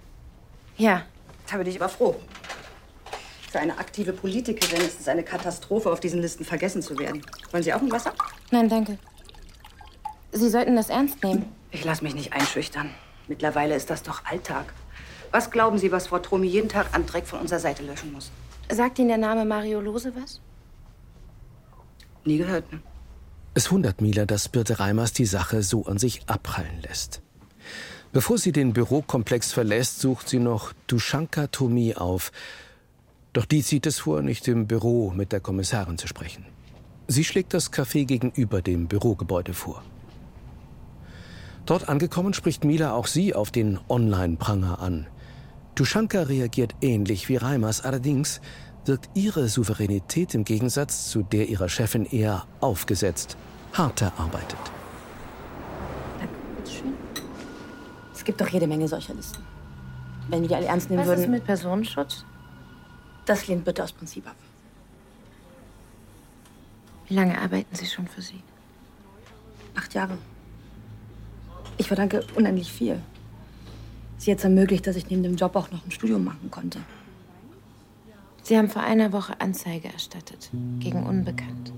[0.77, 1.03] Ja.
[1.51, 2.15] Da bin ich aber froh.
[3.51, 7.25] Für eine aktive Politikerin ist es eine Katastrophe, auf diesen Listen vergessen zu werden.
[7.51, 8.13] Wollen Sie auch ein Wasser?
[8.51, 8.99] Nein, danke.
[10.33, 11.47] Sie sollten das ernst nehmen.
[11.71, 12.91] Ich lasse mich nicht einschüchtern.
[13.29, 14.73] Mittlerweile ist das doch Alltag.
[15.31, 18.31] Was glauben Sie, was Frau Tromi jeden Tag an Dreck von unserer Seite löschen muss?
[18.71, 20.41] Sagt Ihnen der Name Mario Lose was?
[22.25, 22.81] Nie gehört, ne?
[23.55, 27.23] Es wundert Mila, dass Birte Reimers die Sache so an sich abprallen lässt.
[28.13, 32.33] Bevor sie den Bürokomplex verlässt, sucht sie noch Dushanka Tomi auf.
[33.33, 36.47] Doch die zieht es vor, nicht im Büro mit der Kommissarin zu sprechen.
[37.07, 39.83] Sie schlägt das Café gegenüber dem Bürogebäude vor.
[41.69, 45.07] Dort angekommen spricht Mila auch sie auf den Online-Pranger an.
[45.75, 48.41] Dushanka reagiert ähnlich wie Reimers, allerdings
[48.87, 53.37] wirkt ihre Souveränität im Gegensatz zu der ihrer Chefin eher aufgesetzt,
[53.75, 54.59] harter arbeitet.
[56.57, 56.95] Bitteschön.
[58.15, 59.43] Es gibt doch jede Menge solcher Listen.
[60.31, 61.25] Wenn wir die alle ernst nehmen Was würden.
[61.25, 62.25] ist mit Personenschutz?
[63.27, 64.37] Das lehnt bitte aus Prinzip ab.
[67.09, 68.43] Wie lange arbeiten Sie schon für sie?
[69.75, 70.17] Acht Jahre.
[71.79, 73.01] Ich verdanke unendlich viel.
[74.19, 76.81] Sie hat es ermöglicht, dass ich neben dem Job auch noch ein Studium machen konnte.
[78.43, 80.51] Sie haben vor einer Woche Anzeige erstattet.
[80.81, 81.73] Gegen Unbekannt.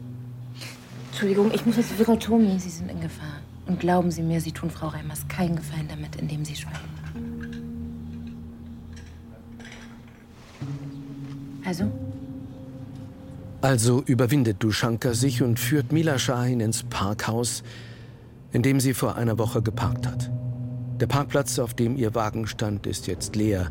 [1.10, 3.40] Entschuldigung, ich muss jetzt Frau Tomi, Sie sind in Gefahr.
[3.66, 6.78] Und glauben Sie mir, Sie tun Frau Reimers keinen Gefallen damit, indem Sie schweigen.
[11.64, 11.90] Also?
[13.60, 17.62] Also überwindet Dushanka sich und führt Mila Shahin ins Parkhaus,
[18.52, 20.30] in dem sie vor einer Woche geparkt hat.
[21.00, 23.70] Der Parkplatz, auf dem ihr Wagen stand, ist jetzt leer.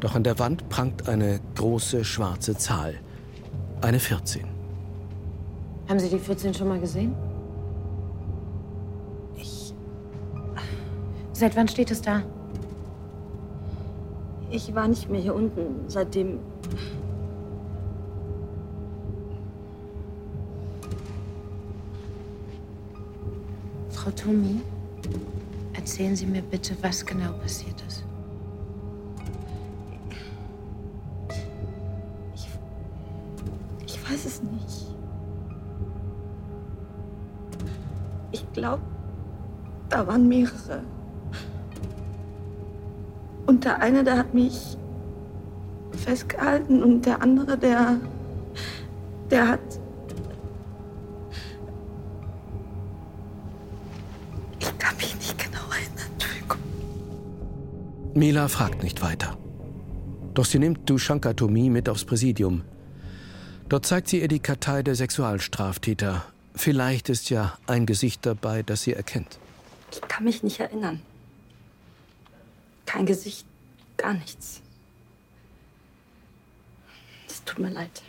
[0.00, 2.94] Doch an der Wand prangt eine große schwarze Zahl.
[3.80, 4.44] Eine 14.
[5.88, 7.14] Haben Sie die 14 schon mal gesehen?
[9.36, 9.74] Ich.
[11.32, 12.22] Seit wann steht es da?
[14.50, 16.38] Ich war nicht mehr hier unten, seitdem.
[24.04, 24.60] Frau Tomi,
[25.72, 28.04] erzählen Sie mir bitte, was genau passiert ist.
[33.86, 34.94] Ich weiß es nicht.
[38.32, 38.82] Ich glaube,
[39.88, 40.82] da waren mehrere.
[43.46, 44.76] Und der eine, der hat mich
[45.92, 47.96] festgehalten und der andere, der.
[49.30, 49.83] der hat.
[54.84, 56.10] Kann mich nicht genau erinnern.
[56.12, 56.58] Entschuldigung.
[58.14, 59.38] Mila fragt nicht weiter.
[60.34, 62.64] Doch sie nimmt Dushanka Tomi mit aufs Präsidium.
[63.68, 66.24] Dort zeigt sie ihr die Kartei der Sexualstraftäter.
[66.54, 69.38] Vielleicht ist ja ein Gesicht dabei, das sie erkennt.
[69.90, 71.00] Ich kann mich nicht erinnern.
[72.84, 73.46] Kein Gesicht,
[73.96, 74.60] gar nichts.
[77.26, 78.02] Es tut mir leid.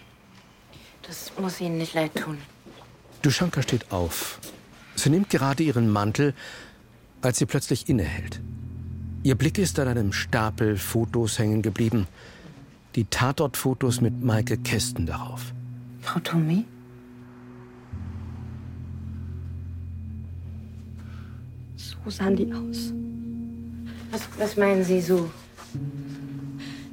[1.04, 2.38] Das muss Ihnen nicht leid tun.
[3.22, 4.40] Dushanka steht auf.
[4.96, 6.34] Sie nimmt gerade ihren Mantel,
[7.22, 8.42] als sie plötzlich innehält.
[9.24, 12.08] Ihr Blick ist an einem Stapel Fotos hängen geblieben.
[12.96, 15.54] Die Tatortfotos mit Maike Kästen darauf.
[16.02, 16.66] Frau Tomi?
[21.76, 22.94] So sahen die aus.
[24.12, 25.30] Was, was meinen Sie so?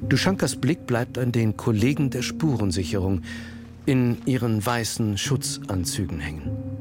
[0.01, 3.21] Dushankas Blick bleibt an den Kollegen der Spurensicherung
[3.85, 6.72] in ihren weißen Schutzanzügen hängen.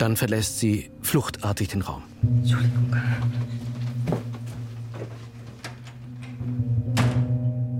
[0.00, 2.02] Dann verlässt sie fluchtartig den Raum.
[2.22, 2.96] Entschuldigung.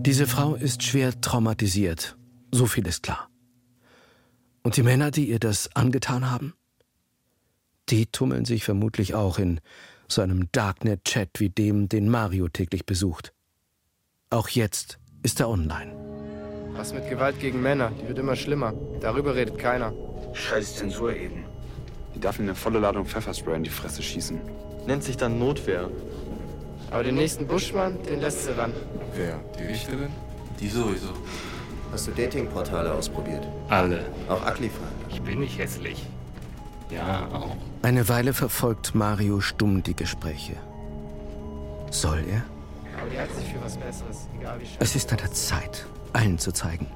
[0.03, 2.19] Diese Frau ist schwer traumatisiert.
[2.53, 3.31] So viel ist klar.
[4.63, 6.53] Und die Männer, die ihr das angetan haben?
[7.89, 9.59] Die tummeln sich vermutlich auch in
[10.07, 13.33] so einem Darknet-Chat wie dem, den Mario täglich besucht.
[14.29, 15.95] Auch jetzt ist er online.
[16.73, 17.93] Was mit Gewalt gegen Männer?
[17.99, 18.75] Die wird immer schlimmer.
[19.01, 19.95] Darüber redet keiner.
[20.35, 21.50] Scheiß Zensur eben.
[22.21, 24.39] Die darf ihnen eine volle Ladung Pfefferspray in die Fresse schießen.
[24.87, 25.89] Nennt sich dann Notwehr.
[26.91, 28.75] Aber den nächsten Buschmann, den lässt sie ran.
[29.15, 29.41] Wer?
[29.59, 30.11] Die Richterin?
[30.61, 31.15] Die sowieso.
[31.91, 33.47] Hast du Datingportale ausprobiert?
[33.71, 34.05] Alle.
[34.29, 34.83] Auch Aklify?
[35.09, 36.05] Ich bin nicht hässlich.
[36.91, 37.57] Ja, auch.
[37.81, 40.57] Eine Weile verfolgt Mario stumm die Gespräche.
[41.91, 42.43] Soll er?
[43.01, 44.77] Aber die hat sich für was Besseres, egal wie schön.
[44.79, 46.87] Es ist an der Zeit, allen zu zeigen,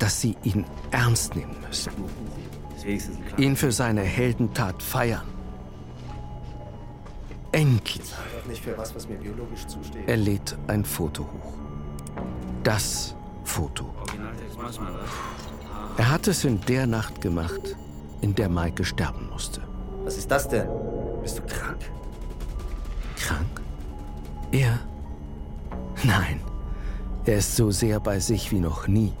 [0.00, 1.92] dass sie ihn ernst nehmen müssen.
[3.36, 5.26] Ihn für seine Heldentat feiern.
[7.52, 8.00] Endlich.
[8.76, 8.94] Was.
[10.06, 11.52] Er lädt ein Foto hoch.
[12.62, 13.14] Das
[13.44, 13.92] Foto.
[15.96, 17.76] Er hat es in der Nacht gemacht,
[18.20, 19.62] in der Maike sterben musste.
[20.04, 20.68] Was ist das denn?
[21.22, 21.90] Bist du krank?
[23.16, 23.60] Krank?
[24.52, 24.78] Er?
[26.04, 26.40] Nein.
[27.26, 29.12] Er ist so sehr bei sich wie noch nie.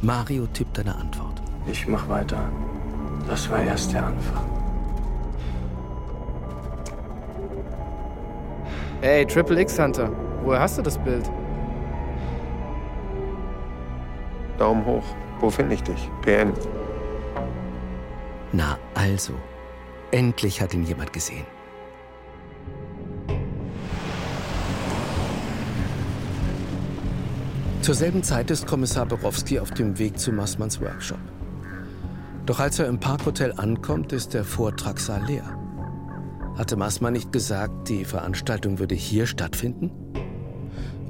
[0.00, 1.37] Mario tippt eine Antwort.
[1.70, 2.50] Ich mach weiter.
[3.28, 4.44] Das war erst der Anfang.
[9.02, 10.10] Ey, Triple X Hunter,
[10.42, 11.30] woher hast du das Bild?
[14.58, 15.04] Daumen hoch.
[15.40, 16.10] Wo finde ich dich?
[16.22, 16.52] PN.
[18.52, 19.34] Na also.
[20.10, 21.46] Endlich hat ihn jemand gesehen.
[27.82, 31.20] Zur selben Zeit ist Kommissar Borowski auf dem Weg zu Massmanns Workshop.
[32.48, 35.44] Doch als er im Parkhotel ankommt, ist der Vortragssaal leer.
[36.56, 39.90] Hatte Massmann nicht gesagt, die Veranstaltung würde hier stattfinden?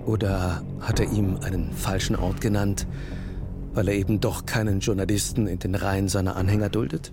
[0.05, 2.89] Oder hat er ihm einen falschen Ort genannt,
[3.73, 7.13] weil er eben doch keinen Journalisten in den Reihen seiner Anhänger duldet?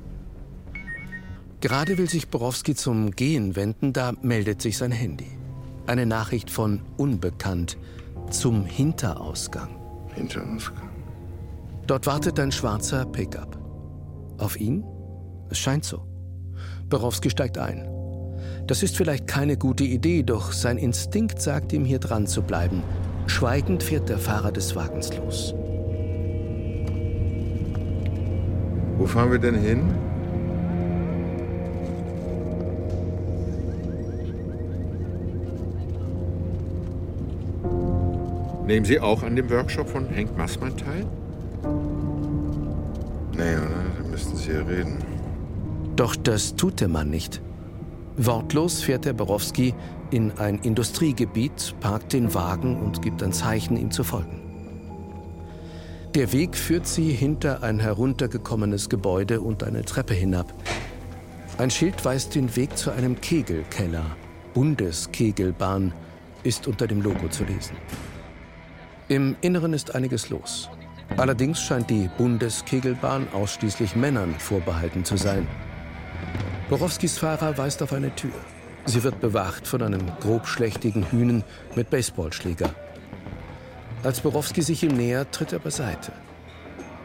[1.61, 5.37] Gerade will sich Borowski zum Gehen wenden, da meldet sich sein Handy.
[5.85, 7.77] Eine Nachricht von Unbekannt
[8.31, 9.69] zum Hinterausgang.
[10.15, 10.89] Hinterausgang.
[11.85, 13.64] Dort wartet ein schwarzer Pickup.
[14.37, 14.83] Auf ihn?
[15.49, 16.01] Es scheint so.
[16.89, 17.89] Borowski steigt ein.
[18.67, 22.83] Das ist vielleicht keine gute Idee, doch sein Instinkt sagt ihm, hier dran zu bleiben.
[23.27, 25.53] Schweigend fährt der Fahrer des Wagens los.
[28.97, 29.93] Wo fahren wir denn hin?
[38.65, 41.05] Nehmen Sie auch an dem Workshop von Henk Massmann teil?
[43.37, 44.04] Nee, oder?
[44.15, 44.95] Müssten Sie ja reden.
[45.97, 47.41] Doch das tut der Mann nicht.
[48.15, 49.73] Wortlos fährt der Borowski
[50.09, 54.39] in ein Industriegebiet, parkt den Wagen und gibt ein Zeichen, ihm zu folgen.
[56.13, 60.53] Der Weg führt sie hinter ein heruntergekommenes Gebäude und eine Treppe hinab.
[61.57, 64.15] Ein Schild weist den Weg zu einem Kegelkeller.
[64.53, 65.93] Bundeskegelbahn
[66.43, 67.75] ist unter dem Logo zu lesen.
[69.09, 70.69] Im Inneren ist einiges los.
[71.17, 75.47] Allerdings scheint die Bundeskegelbahn ausschließlich Männern vorbehalten zu sein.
[76.69, 78.33] Borowskis Fahrer weist auf eine Tür.
[78.85, 81.43] Sie wird bewacht von einem grobschlächtigen Hühnen
[81.75, 82.73] mit Baseballschläger.
[84.03, 86.11] Als Borowski sich ihm nähert, tritt er beiseite.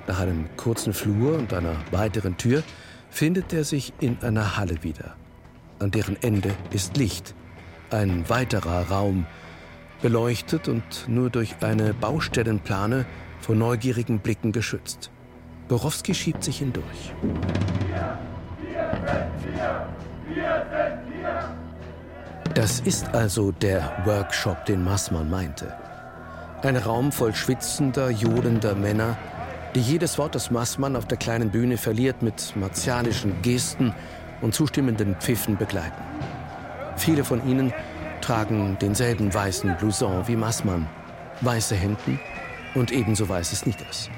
[0.06, 2.62] Nach einem kurzen Flur und einer weiteren Tür
[3.10, 5.14] findet er sich in einer Halle wieder.
[5.78, 7.34] An deren Ende ist Licht.
[7.90, 9.26] Ein weiterer Raum,
[10.02, 13.06] beleuchtet und nur durch eine Baustellenplane
[13.40, 15.10] vor neugierigen Blicken geschützt.
[15.68, 17.14] Borowski schiebt sich hindurch.
[22.54, 25.72] Das ist also der Workshop, den Massmann meinte.
[26.62, 29.16] Ein Raum voll schwitzender, johlender Männer,
[29.74, 33.94] die jedes Wort, das Massmann auf der kleinen Bühne verliert, mit martialischen Gesten
[34.40, 36.02] und zustimmenden Pfiffen begleiten.
[36.96, 37.72] Viele von ihnen
[38.20, 40.88] tragen denselben weißen Blouson wie Massmann,
[41.40, 42.18] weiße Hemden
[42.74, 44.10] und ebenso weiße Sneakers.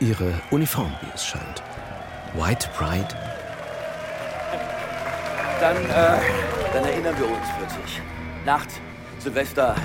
[0.00, 1.62] Ihre Uniform, wie es scheint.
[2.34, 3.08] White Pride?
[5.60, 6.20] Dann, äh,
[6.72, 8.02] dann erinnern wir uns plötzlich.
[8.44, 8.68] Nacht,
[9.18, 9.76] Silvester,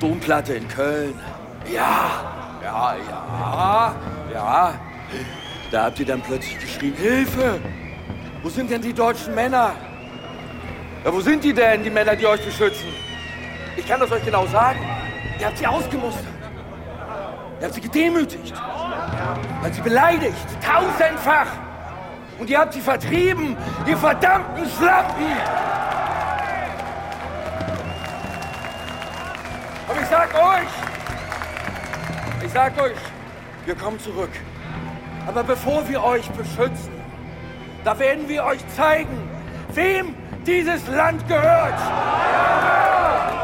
[0.00, 1.14] Domplatte in Köln.
[1.72, 3.94] Ja, ja, ja,
[4.32, 4.74] ja.
[5.70, 7.60] Da habt ihr dann plötzlich geschrien, Hilfe!
[8.42, 9.74] Wo sind denn die deutschen Männer?
[11.04, 12.86] Ja, wo sind die denn, die Männer, die euch beschützen?
[13.76, 14.78] Ich kann das euch genau sagen.
[15.40, 16.35] Ihr habt sie ausgemustert.
[17.58, 18.54] Ihr habt sie gedemütigt.
[19.62, 20.36] Habt sie beleidigt.
[20.62, 21.48] Tausendfach.
[22.38, 23.56] Und ihr habt sie vertrieben.
[23.86, 25.24] Ihr verdammten Schlappen.
[29.88, 30.68] Aber ich sag euch,
[32.44, 32.96] ich sag euch,
[33.64, 34.30] wir kommen zurück.
[35.26, 36.92] Aber bevor wir euch beschützen,
[37.84, 39.16] da werden wir euch zeigen,
[39.72, 40.14] wem
[40.46, 41.80] dieses Land gehört.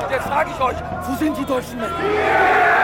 [0.02, 0.76] Und jetzt frage ich euch,
[1.08, 2.81] wo sind die deutschen Männer?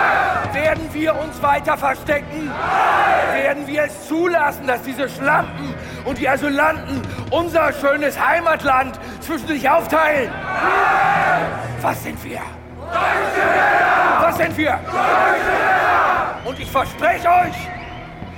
[0.52, 2.50] Werden wir uns weiter verstecken?
[3.32, 5.74] Werden wir es zulassen, dass diese Schlampen
[6.04, 10.30] und die Asylanten unser schönes Heimatland zwischen sich aufteilen?
[11.80, 12.40] Was sind wir?
[14.20, 14.78] Was sind wir?
[16.44, 17.68] Und ich verspreche euch,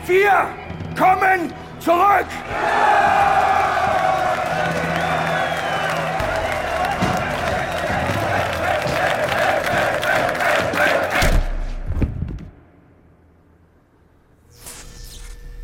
[0.06, 0.46] wir
[0.98, 2.26] kommen zurück!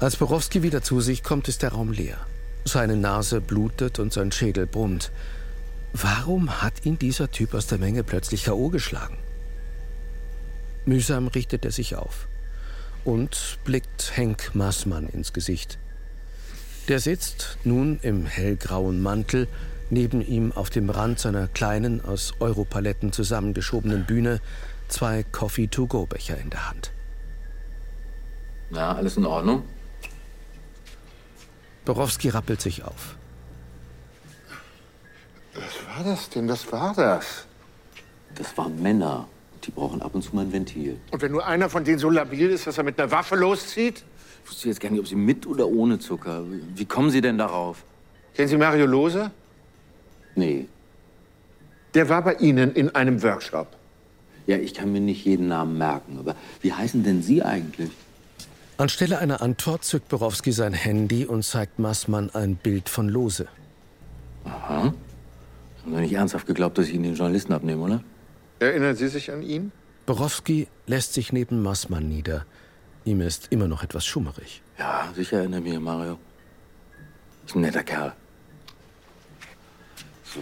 [0.06, 2.18] Als Borowski wieder zu sich kommt, ist der Raum leer.
[2.64, 5.10] Seine Nase blutet und sein Schädel brummt.
[5.92, 8.68] Warum hat ihn dieser Typ aus der Menge plötzlich K.O.
[8.68, 9.18] geschlagen?
[10.84, 12.28] Mühsam richtet er sich auf
[13.04, 15.76] und blickt Henk Maßmann ins Gesicht.
[16.86, 19.48] Der sitzt nun im hellgrauen Mantel
[19.90, 24.40] neben ihm auf dem Rand seiner kleinen, aus Europaletten zusammengeschobenen Bühne,
[24.86, 26.92] zwei Coffee-to-go-Becher in der Hand.
[28.70, 29.64] Na, alles in Ordnung?
[31.86, 33.16] Borowski rappelt sich auf.
[35.54, 36.46] Was war das denn?
[36.48, 37.46] Was war das?
[38.34, 39.26] Das waren Männer.
[39.64, 41.00] Die brauchen ab und zu mal ein Ventil.
[41.10, 44.04] Und wenn nur einer von denen so labil ist, dass er mit einer Waffe loszieht?
[44.44, 46.44] Ich wusste jetzt gar nicht, ob Sie mit oder ohne Zucker.
[46.74, 47.84] Wie kommen Sie denn darauf?
[48.34, 49.30] Kennen Sie Mario Lose?
[50.34, 50.68] Nee.
[51.94, 53.68] Der war bei Ihnen in einem Workshop.
[54.46, 56.18] Ja, ich kann mir nicht jeden Namen merken.
[56.18, 57.90] Aber wie heißen denn Sie eigentlich?
[58.78, 63.48] Anstelle einer Antwort zückt Borowski sein Handy und zeigt Maßmann ein Bild von Lose.
[64.44, 64.92] Aha.
[64.92, 64.94] Haben
[65.84, 68.04] Sie nicht ernsthaft geglaubt, dass ich Ihnen den Journalisten abnehme, oder?
[68.58, 69.72] Erinnern Sie sich an ihn?
[70.04, 72.44] Borowski lässt sich neben Maßmann nieder.
[73.06, 74.62] Ihm ist immer noch etwas schummerig.
[74.78, 76.18] Ja, sicher erinnere mich, Mario.
[77.46, 78.12] Ist ein netter Kerl.
[80.24, 80.40] So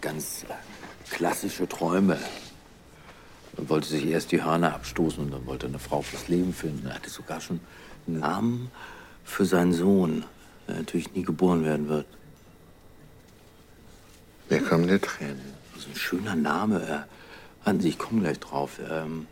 [0.00, 2.18] ganz äh, klassische Träume.
[3.56, 6.54] Er wollte sich erst die Hörner abstoßen und dann wollte er eine Frau fürs Leben
[6.54, 6.86] finden.
[6.86, 7.60] Er hatte sogar schon
[8.06, 8.70] einen Namen
[9.24, 10.24] für seinen Sohn,
[10.66, 12.06] der natürlich nie geboren werden wird.
[14.48, 15.40] Mir kommen die Tränen.
[15.78, 17.06] So ein schöner Name.
[17.06, 18.78] Äh, an sich, ich komme gleich drauf.
[18.90, 19.26] Ähm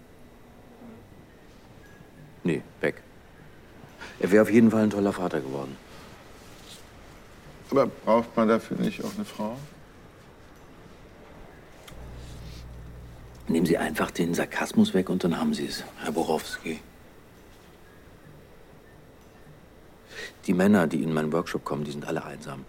[2.44, 3.02] nee, weg.
[4.18, 5.76] Er wäre auf jeden Fall ein toller Vater geworden.
[7.70, 9.56] Aber braucht man dafür nicht auch eine Frau?
[13.50, 16.78] Nehmen Sie einfach den Sarkasmus weg und dann haben Sie es, Herr Borowski.
[20.46, 22.64] Die Männer, die in meinen Workshop kommen, die sind alle einsam.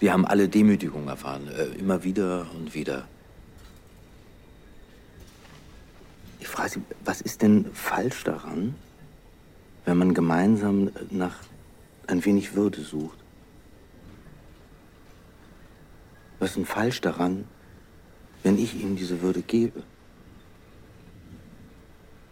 [0.00, 3.06] Die haben alle Demütigung erfahren, äh, immer wieder und wieder.
[6.40, 8.74] Ich frage Sie, was ist denn falsch daran,
[9.84, 11.36] wenn man gemeinsam nach
[12.08, 13.18] ein wenig Würde sucht?
[16.40, 17.44] Was ist denn falsch daran,
[18.42, 19.82] wenn ich ihm diese Würde gebe?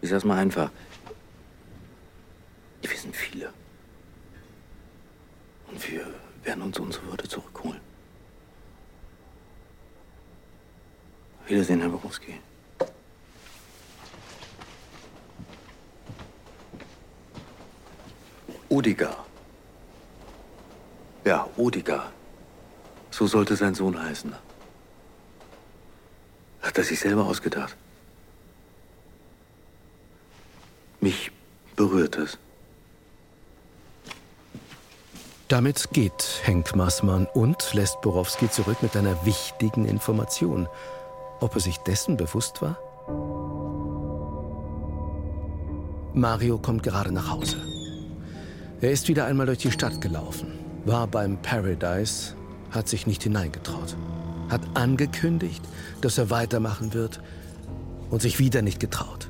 [0.01, 0.71] Ich sag's mal einfach.
[2.81, 3.53] Wir sind viele.
[5.67, 6.07] Und wir
[6.43, 7.79] werden uns unsere Würde zurückholen.
[11.47, 12.35] Wiedersehen, Herr Borowski.
[18.69, 19.25] Odiger.
[21.25, 22.11] Ja, Odiger.
[23.09, 24.33] So sollte sein Sohn heißen.
[26.79, 27.75] Er sich selber ausgedacht.
[31.01, 31.29] Mich
[31.75, 32.37] berührt es.
[35.49, 40.69] Damit geht Henk Maßmann und lässt Borowski zurück mit einer wichtigen Information.
[41.41, 42.77] Ob er sich dessen bewusst war?
[46.13, 47.57] Mario kommt gerade nach Hause.
[48.79, 52.35] Er ist wieder einmal durch die Stadt gelaufen, war beim Paradise,
[52.71, 53.97] hat sich nicht hineingetraut,
[54.49, 55.63] hat angekündigt,
[56.01, 57.21] dass er weitermachen wird
[58.09, 59.29] und sich wieder nicht getraut.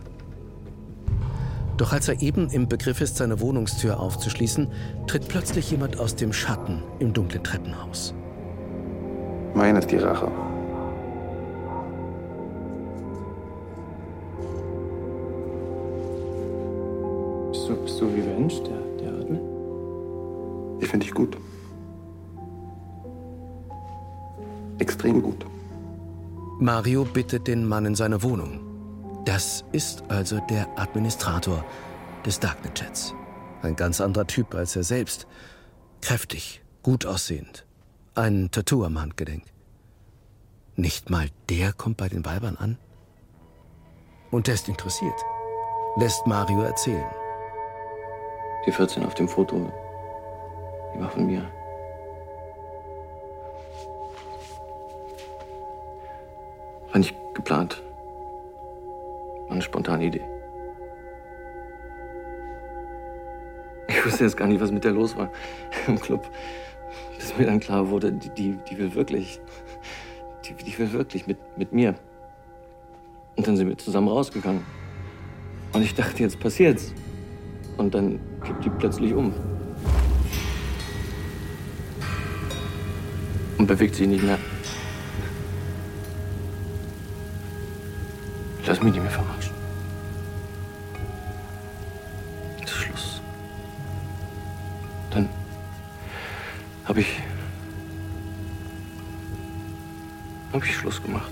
[1.79, 4.67] Doch als er eben im Begriff ist, seine Wohnungstür aufzuschließen,
[5.07, 8.13] tritt plötzlich jemand aus dem Schatten im dunklen Treppenhaus.
[9.53, 10.29] Meine ist die Rache.
[17.51, 19.39] Bist du, bist du Revenge, der, der Adel?
[20.81, 21.37] Ich finde dich gut.
[25.09, 25.45] Extrem gut.
[26.59, 28.59] Mario bittet den Mann in seine Wohnung.
[29.25, 31.65] Das ist also der Administrator
[32.25, 33.15] des Darknet-Chats.
[33.63, 35.25] Ein ganz anderer Typ als er selbst.
[36.01, 37.65] Kräftig, gut aussehend.
[38.13, 39.43] Ein Tattoo am Handgelenk.
[40.75, 42.77] Nicht mal der kommt bei den Weibern an?
[44.31, 45.19] Und er ist interessiert.
[45.97, 47.09] Lässt Mario erzählen.
[48.65, 49.71] Die 14 auf dem Foto,
[50.93, 51.58] die war von mir.
[56.91, 57.81] War nicht geplant.
[59.45, 60.23] War eine spontane Idee.
[63.87, 65.31] Ich wusste jetzt gar nicht, was mit der los war
[65.87, 66.29] im Club.
[67.17, 69.41] Bis mir dann klar wurde, die, die, die will wirklich.
[70.45, 71.95] Die, die will wirklich mit, mit mir.
[73.35, 74.63] Und dann sind wir zusammen rausgegangen.
[75.73, 76.93] Und ich dachte, jetzt passiert's.
[77.77, 79.33] Und dann kippt die plötzlich um.
[83.57, 84.37] Und bewegt sich nicht mehr.
[88.69, 89.51] Lass mich nicht mehr verarschen.
[92.61, 93.21] Das ist Schluss.
[95.09, 95.27] Dann
[96.85, 97.19] habe ich.
[100.53, 101.31] habe ich Schluss gemacht.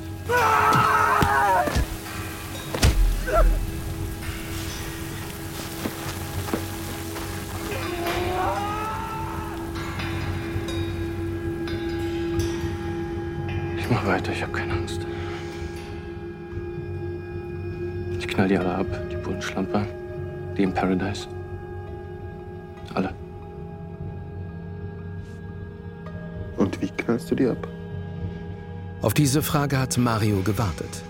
[13.77, 15.07] Ich mach weiter, ich habe keine Angst.
[18.38, 19.84] Knall die alle ab, die Bullenschlampe,
[20.55, 21.27] die im Paradise.
[22.93, 23.11] Alle.
[26.55, 27.68] Und wie knallst du die ab?
[29.01, 31.01] Auf diese Frage hat Mario gewartet.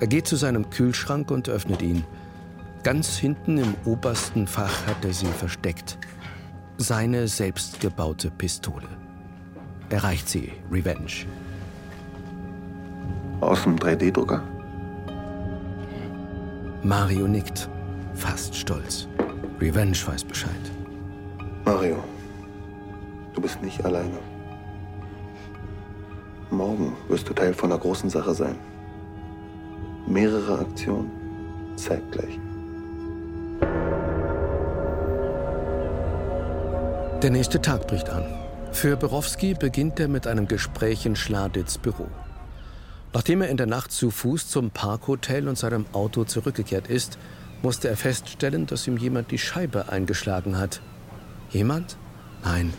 [0.00, 2.04] Er geht zu seinem Kühlschrank und öffnet ihn.
[2.82, 5.98] Ganz hinten im obersten Fach hat er sie versteckt.
[6.78, 8.88] Seine selbstgebaute Pistole.
[9.88, 11.26] Er reicht sie, Revenge.
[13.40, 14.42] Aus dem 3D-Drucker?
[16.82, 17.68] Mario nickt,
[18.14, 19.06] fast stolz.
[19.60, 20.50] Revenge weiß Bescheid.
[21.66, 22.02] Mario,
[23.34, 24.18] du bist nicht alleine.
[26.50, 28.56] Morgen wirst du Teil von einer großen Sache sein.
[30.06, 31.10] Mehrere Aktionen,
[31.76, 32.38] zeitgleich.
[37.22, 38.24] Der nächste Tag bricht an.
[38.72, 42.06] Für Borowski beginnt er mit einem Gespräch in Schladits Büro.
[43.12, 47.18] Nachdem er in der Nacht zu Fuß zum Parkhotel und seinem Auto zurückgekehrt ist,
[47.62, 50.80] musste er feststellen, dass ihm jemand die Scheibe eingeschlagen hat.
[51.50, 51.96] Jemand?
[52.44, 52.72] Nein.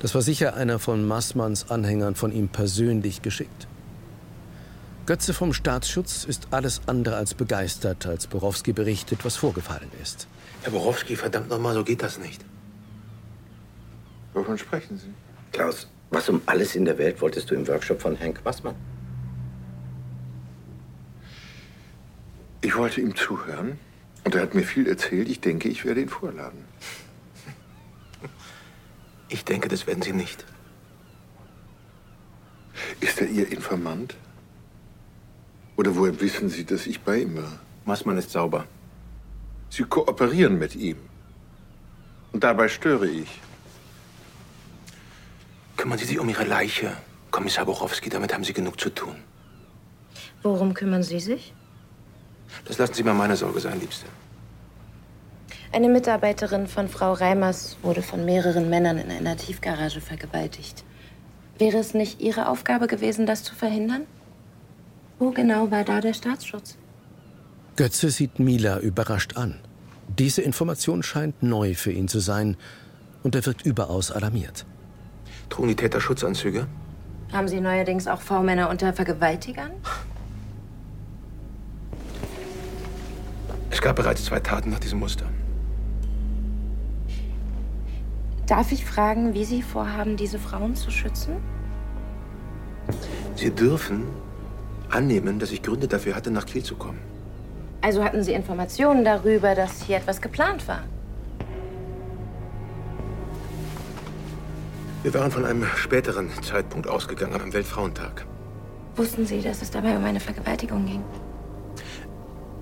[0.00, 3.68] Das war sicher einer von Massmanns Anhängern von ihm persönlich geschickt.
[5.06, 10.26] Götze vom Staatsschutz ist alles andere als begeistert, als Borowski berichtet, was vorgefallen ist.
[10.62, 12.44] Herr Borowski, verdammt nochmal, so geht das nicht.
[14.32, 15.12] Wovon sprechen Sie?
[15.52, 18.74] Klaus, was um alles in der Welt wolltest du im Workshop von Henk Wassmann?
[22.64, 23.78] Ich wollte ihm zuhören
[24.24, 25.28] und er hat mir viel erzählt.
[25.28, 26.64] Ich denke, ich werde ihn vorladen.
[29.28, 30.46] Ich denke, das werden Sie nicht.
[33.00, 34.16] Ist er Ihr Informant?
[35.76, 37.60] Oder woher wissen Sie, dass ich bei ihm war?
[37.84, 38.64] Maßmann ist sauber.
[39.68, 40.96] Sie kooperieren mit ihm.
[42.32, 43.40] Und dabei störe ich.
[45.76, 46.96] Kümmern Sie sich um Ihre Leiche,
[47.30, 48.08] Kommissar Borowski.
[48.08, 49.16] Damit haben Sie genug zu tun.
[50.42, 51.52] Worum kümmern Sie sich?
[52.64, 54.06] Das lassen Sie mal meine Sorge sein, Liebste.
[55.72, 60.84] Eine Mitarbeiterin von Frau Reimers wurde von mehreren Männern in einer Tiefgarage vergewaltigt.
[61.58, 64.02] Wäre es nicht Ihre Aufgabe gewesen, das zu verhindern?
[65.18, 66.76] Wo genau war da der Staatsschutz?
[67.76, 69.58] Götze sieht Mila überrascht an.
[70.18, 72.56] Diese Information scheint neu für ihn zu sein
[73.24, 74.64] und er wirkt überaus alarmiert.
[75.48, 76.66] Trugen die Täter Schutzanzüge?
[77.32, 79.72] Haben Sie neuerdings auch V-Männer unter Vergewaltigern?
[83.74, 85.26] Es gab bereits zwei Taten nach diesem Muster.
[88.46, 91.34] Darf ich fragen, wie Sie vorhaben, diese Frauen zu schützen?
[93.34, 94.04] Sie dürfen
[94.90, 97.00] annehmen, dass ich Gründe dafür hatte, nach Kiel zu kommen.
[97.80, 100.84] Also hatten Sie Informationen darüber, dass hier etwas geplant war?
[105.02, 108.24] Wir waren von einem späteren Zeitpunkt ausgegangen, am Weltfrauentag.
[108.94, 111.02] Wussten Sie, dass es dabei um eine Vergewaltigung ging?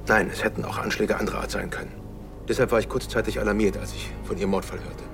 [0.09, 1.93] Nein, es hätten auch Anschläge anderer Art sein können.
[2.49, 5.05] Deshalb war ich kurzzeitig alarmiert, als ich von Ihrem Mordfall hörte.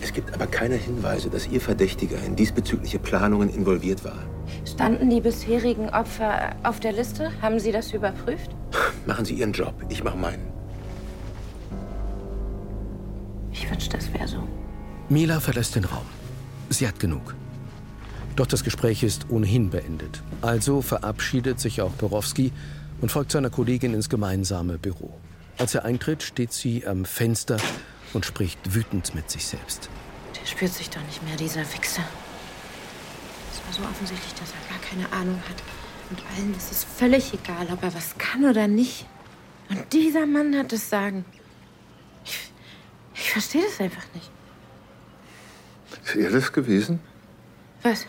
[0.00, 4.18] Es gibt aber keine Hinweise, dass Ihr Verdächtiger in diesbezügliche Planungen involviert war.
[4.64, 7.30] Standen die bisherigen Opfer auf der Liste?
[7.42, 8.50] Haben Sie das überprüft?
[9.06, 10.52] Machen Sie Ihren Job, ich mache meinen.
[13.52, 14.42] Ich wünschte, es wäre so.
[15.08, 16.06] Mila verlässt den Raum.
[16.70, 17.34] Sie hat genug.
[18.36, 20.22] Doch das Gespräch ist ohnehin beendet.
[20.42, 22.52] Also verabschiedet sich auch Borowski
[23.00, 25.14] und folgt seiner Kollegin ins gemeinsame Büro.
[25.58, 27.58] Als er eintritt, steht sie am Fenster
[28.12, 29.88] und spricht wütend mit sich selbst.
[30.40, 32.02] Der spürt sich doch nicht mehr, dieser Wichser.
[33.52, 35.62] Es war so offensichtlich, dass er gar keine Ahnung hat.
[36.10, 39.06] Und allen ist es völlig egal, ob er was kann oder nicht.
[39.68, 41.24] Und dieser Mann hat das Sagen.
[42.24, 42.50] Ich,
[43.14, 44.30] ich verstehe das einfach nicht.
[46.04, 47.00] Ist er das gewesen?
[47.82, 48.06] Was?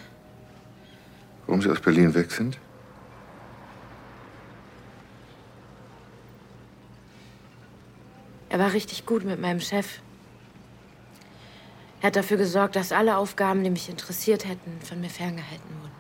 [1.48, 2.58] Warum Sie aus Berlin weg sind?
[8.50, 10.00] Er war richtig gut mit meinem Chef.
[12.02, 15.92] Er hat dafür gesorgt, dass alle Aufgaben, die mich interessiert hätten, von mir ferngehalten wurden.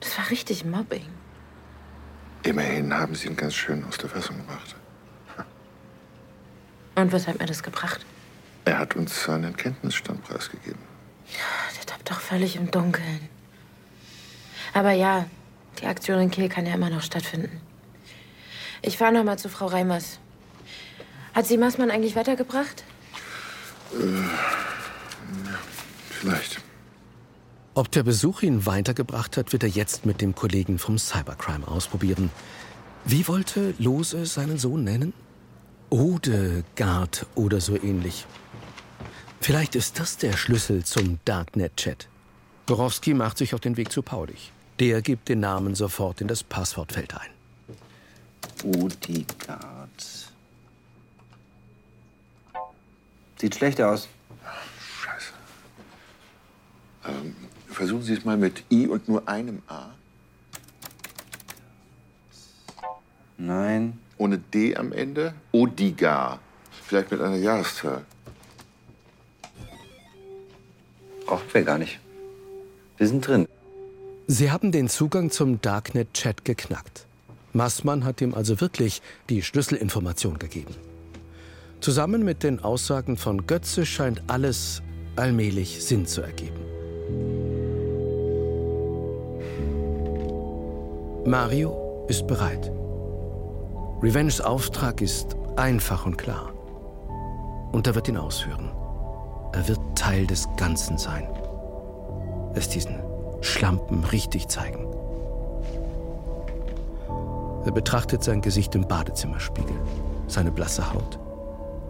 [0.00, 1.06] Das war richtig Mobbing.
[2.42, 4.76] Immerhin haben Sie ihn ganz schön aus der Fassung gebracht.
[6.94, 8.04] Und was hat mir das gebracht?
[8.64, 10.97] Er hat uns seinen Kenntnisstand preisgegeben.
[11.76, 13.28] Der tappt doch völlig im Dunkeln.
[14.74, 15.26] Aber ja,
[15.80, 17.60] die Aktion in Kiel kann ja immer noch stattfinden.
[18.82, 20.18] Ich fahre noch mal zu Frau Reimers.
[21.34, 22.84] Hat sie Maßmann eigentlich weitergebracht?
[23.92, 25.58] Äh, ja,
[26.10, 26.60] vielleicht.
[27.74, 32.30] Ob der Besuch ihn weitergebracht hat, wird er jetzt mit dem Kollegen vom Cybercrime ausprobieren.
[33.04, 35.12] Wie wollte Lose seinen Sohn nennen?
[35.90, 38.26] Odegard oder so ähnlich.
[39.40, 42.08] Vielleicht ist das der Schlüssel zum Darknet-Chat.
[42.66, 44.52] Borowski macht sich auf den Weg zu Paulich.
[44.78, 47.30] Der gibt den Namen sofort in das Passwortfeld ein.
[48.64, 50.28] Odegard.
[53.40, 54.08] Sieht schlecht aus.
[55.00, 55.32] Scheiße.
[57.06, 57.36] Ähm,
[57.68, 59.90] versuchen Sie es mal mit I und nur einem A.
[63.36, 63.98] Nein.
[64.18, 65.32] Ohne D am Ende?
[65.52, 66.40] Odigar.
[66.86, 68.04] Vielleicht mit einer Jahreszahl.
[71.28, 72.00] Brauchen wir gar nicht.
[72.96, 73.46] Wir sind drin.
[74.26, 77.04] Sie haben den Zugang zum Darknet-Chat geknackt.
[77.52, 80.74] Massmann hat ihm also wirklich die Schlüsselinformation gegeben.
[81.80, 84.80] Zusammen mit den Aussagen von Götze scheint alles
[85.16, 86.64] allmählich Sinn zu ergeben.
[91.26, 92.72] Mario ist bereit.
[94.02, 96.54] Revenges Auftrag ist einfach und klar.
[97.72, 98.77] Und er wird ihn ausführen.
[99.52, 101.28] Er wird Teil des Ganzen sein.
[102.54, 103.00] Es diesen
[103.40, 104.86] Schlampen richtig zeigen.
[107.64, 109.76] Er betrachtet sein Gesicht im Badezimmerspiegel,
[110.26, 111.18] seine blasse Haut,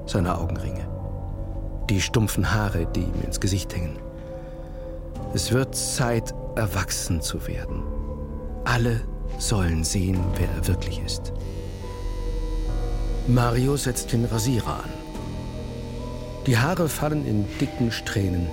[0.07, 0.89] seine Augenringe,
[1.89, 3.99] die stumpfen Haare, die ihm ins Gesicht hängen.
[5.35, 7.83] Es wird Zeit, erwachsen zu werden.
[8.65, 9.01] Alle
[9.39, 11.33] sollen sehen, wer er wirklich ist.
[13.29, 14.98] Mario setzt den Rasierer an.
[16.49, 18.49] Die Haare fallen in dicken Strähnen.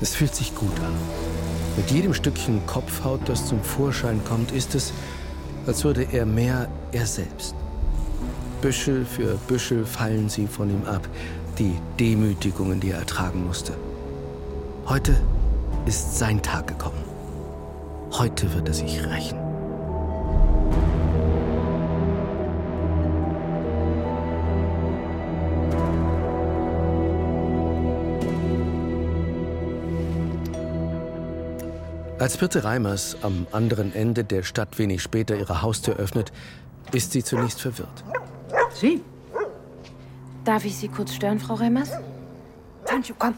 [0.00, 0.94] Es fühlt sich gut an.
[1.76, 4.94] Mit jedem Stückchen Kopfhaut, das zum Vorschein kommt, ist es,
[5.66, 7.54] als würde er mehr er selbst.
[8.62, 11.06] Büschel für Büschel fallen sie von ihm ab,
[11.58, 13.74] die Demütigungen, die er ertragen musste.
[14.86, 15.14] Heute
[15.84, 17.04] ist sein Tag gekommen.
[18.12, 19.43] Heute wird er sich rächen.
[32.24, 36.32] Als Birte Reimers am anderen Ende der Stadt wenig später ihre Haustür öffnet,
[36.90, 38.02] ist sie zunächst verwirrt.
[38.72, 39.02] Sie?
[40.42, 41.90] Darf ich Sie kurz stören, Frau Reimers?
[42.86, 43.34] Tancho, komm.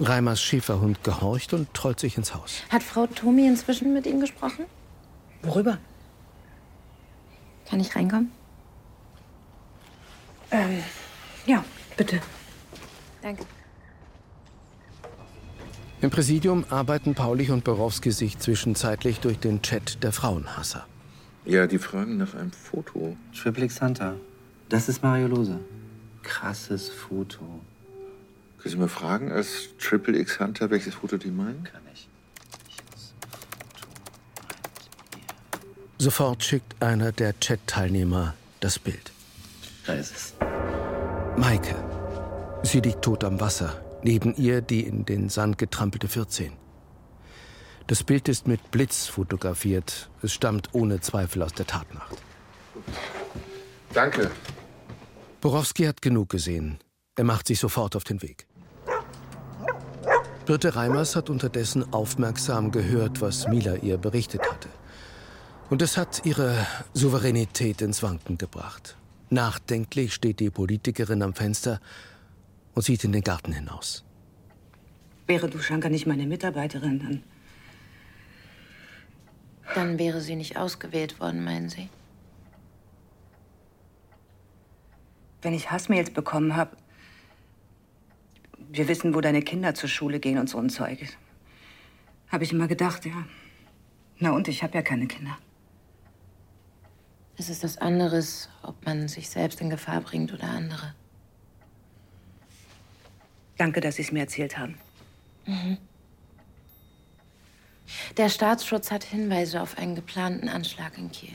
[0.00, 2.64] Reimers Schäferhund gehorcht und trollt sich ins Haus.
[2.70, 4.64] Hat Frau Tomi inzwischen mit Ihnen gesprochen?
[5.42, 5.78] Worüber?
[7.70, 8.32] Kann ich reinkommen?
[10.50, 10.82] Ähm,
[11.46, 11.64] ja,
[11.96, 12.20] bitte.
[13.22, 13.44] Danke.
[16.00, 20.86] Im Präsidium arbeiten Paulich und Borowski sich zwischenzeitlich durch den Chat der Frauenhasser.
[21.44, 23.16] Ja, die fragen nach einem Foto.
[23.34, 24.14] Triple X Hunter.
[24.68, 25.58] Das ist Mario Lose.
[26.22, 27.44] Krasses Foto.
[28.58, 31.64] Können Sie mal fragen, als Triple X Hunter, welches Foto die meinen?
[31.64, 32.08] Kann ich.
[35.98, 39.10] Sofort schickt einer der Chat-Teilnehmer das Bild.
[39.84, 40.34] Da ist es.
[41.36, 41.74] Maike.
[42.62, 43.82] Sie liegt tot am Wasser.
[44.02, 46.52] Neben ihr die in den Sand getrampelte 14.
[47.86, 50.10] Das Bild ist mit Blitz fotografiert.
[50.22, 52.16] Es stammt ohne Zweifel aus der Tatnacht.
[53.92, 54.30] Danke.
[55.40, 56.78] Borowski hat genug gesehen.
[57.16, 58.46] Er macht sich sofort auf den Weg.
[60.46, 64.68] Birte Reimers hat unterdessen aufmerksam gehört, was Mila ihr berichtet hatte.
[65.70, 68.96] Und es hat ihre Souveränität ins Wanken gebracht.
[69.30, 71.80] Nachdenklich steht die Politikerin am Fenster
[72.78, 74.04] und sieht in den Garten hinaus.
[75.26, 77.22] Wäre Duschanka nicht meine Mitarbeiterin, dann.
[79.74, 81.88] Dann wäre sie nicht ausgewählt worden, meinen Sie?
[85.42, 86.76] Wenn ich Hassmails bekommen habe,
[88.68, 91.00] wir wissen, wo deine Kinder zur Schule gehen und so ein Zeug.
[92.28, 93.26] Habe ich immer gedacht, ja.
[94.20, 95.36] Na und, ich habe ja keine Kinder.
[97.36, 100.94] Es ist das anderes, ob man sich selbst in Gefahr bringt oder andere.
[103.58, 104.78] Danke, dass Sie es mir erzählt haben.
[105.46, 105.78] Mhm.
[108.16, 111.34] Der Staatsschutz hat Hinweise auf einen geplanten Anschlag in Kiel.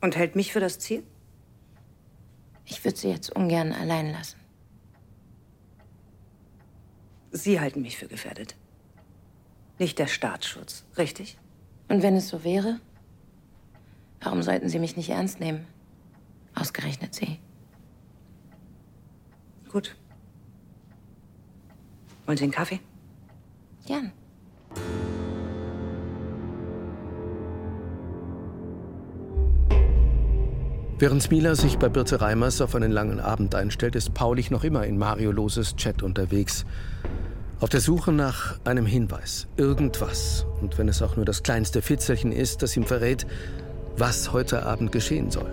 [0.00, 1.02] Und hält mich für das Ziel?
[2.64, 4.38] Ich würde Sie jetzt ungern allein lassen.
[7.30, 8.54] Sie halten mich für gefährdet.
[9.78, 11.38] Nicht der Staatsschutz, richtig?
[11.88, 12.80] Und wenn es so wäre,
[14.20, 15.66] warum sollten Sie mich nicht ernst nehmen?
[16.54, 17.38] Ausgerechnet Sie.
[19.70, 19.96] Gut.
[22.28, 22.80] Wollen Sie einen Kaffee?
[23.86, 24.12] Gern.
[30.98, 34.84] Während Smila sich bei Birte Reimers auf einen langen Abend einstellt, ist Paulich noch immer
[34.84, 36.66] in Mario Loses Chat unterwegs.
[37.60, 40.44] Auf der Suche nach einem Hinweis, irgendwas.
[40.60, 43.26] Und wenn es auch nur das kleinste Fitzelchen ist, das ihm verrät,
[43.96, 45.50] was heute Abend geschehen soll.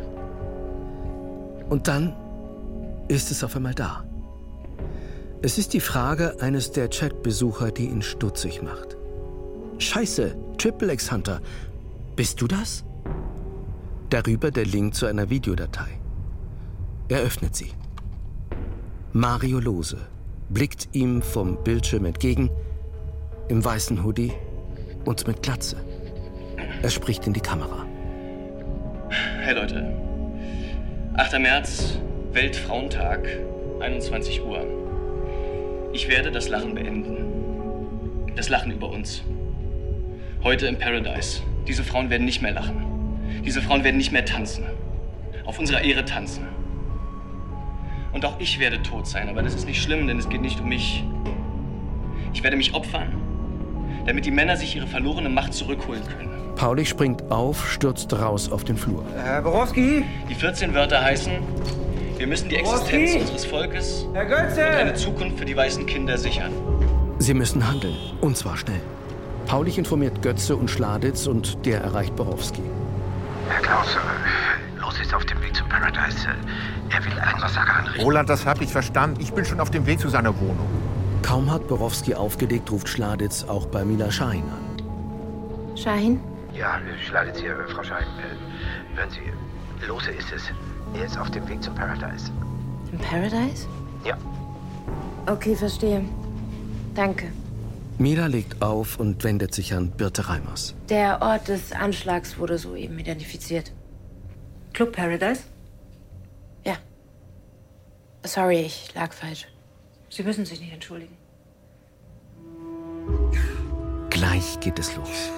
[1.69, 2.13] Und dann
[3.07, 4.03] ist es auf einmal da.
[5.45, 8.97] Es ist die Frage eines der Chatbesucher, die ihn stutzig macht.
[9.77, 11.39] Scheiße, Triple X Hunter,
[12.15, 12.83] bist du das?
[14.09, 15.99] Darüber der Link zu einer Videodatei.
[17.09, 17.73] Er öffnet sie.
[19.13, 19.97] Mario Lose
[20.49, 22.49] blickt ihm vom Bildschirm entgegen,
[23.47, 24.33] im weißen Hoodie
[25.05, 25.75] und mit Glatze.
[26.81, 27.85] Er spricht in die Kamera.
[29.11, 29.95] Hey Leute,
[31.13, 31.39] 8.
[31.39, 31.99] März,
[32.31, 33.27] Weltfrauentag,
[33.79, 34.74] 21 Uhr.
[35.95, 38.33] Ich werde das Lachen beenden.
[38.35, 39.23] Das Lachen über uns.
[40.43, 41.41] Heute im Paradise.
[41.69, 43.21] Diese Frauen werden nicht mehr lachen.
[43.45, 44.65] Diese Frauen werden nicht mehr tanzen.
[45.45, 46.47] Auf unserer Ehre tanzen.
[48.11, 50.59] Und auch ich werde tot sein, aber das ist nicht schlimm, denn es geht nicht
[50.59, 51.05] um mich.
[52.33, 53.13] Ich werde mich opfern,
[54.05, 56.55] damit die Männer sich ihre verlorene Macht zurückholen können.
[56.57, 59.05] Paulich springt auf, stürzt raus auf den Flur.
[59.15, 60.03] Herr Borowski?
[60.29, 61.31] Die 14 Wörter heißen,
[62.17, 63.19] wir müssen die Existenz Borowski?
[63.19, 64.61] unseres Volkes Herr Götze!
[64.61, 66.51] und eine Zukunft für die weißen Kinder sichern.
[67.19, 68.81] Sie müssen handeln, und zwar schnell.
[69.47, 72.61] Paulich informiert Götze und Schladitz und der erreicht Borowski.
[73.49, 76.27] Herr Klaus, äh, los ist auf dem Weg zum Paradise.
[76.89, 78.01] Er will ein Massaker anrichten.
[78.03, 79.19] Roland, das habe ich verstanden.
[79.21, 80.67] Ich bin schon auf dem Weg zu seiner Wohnung.
[81.21, 85.77] Kaum hat Borowski aufgelegt, ruft Schladitz auch bei Mila Schein an.
[85.77, 86.19] Shahin?
[86.53, 88.03] Ja, schladet Sie, äh, Frau Schein.
[88.03, 90.43] Äh, hören Sie, Lose ist es.
[90.97, 92.31] Er ist auf dem Weg zum Paradise.
[92.91, 93.67] Im Paradise?
[94.05, 94.17] Ja.
[95.27, 96.05] Okay, verstehe.
[96.93, 97.31] Danke.
[97.97, 100.73] Mila legt auf und wendet sich an Birte Reimers.
[100.89, 103.71] Der Ort des Anschlags wurde soeben identifiziert.
[104.73, 105.41] Club Paradise?
[106.65, 106.75] Ja.
[108.23, 109.47] Sorry, ich lag falsch.
[110.09, 111.17] Sie müssen sich nicht entschuldigen.
[114.09, 115.31] Gleich geht es los.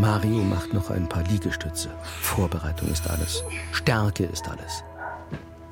[0.00, 1.90] Mario macht noch ein paar Liegestütze.
[2.22, 3.44] Vorbereitung ist alles.
[3.70, 4.82] Stärke ist alles.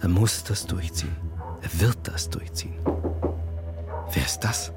[0.02, 1.16] Er muss das durchziehen.
[1.62, 2.74] Er wird das durchziehen.
[4.12, 4.70] Wer ist das?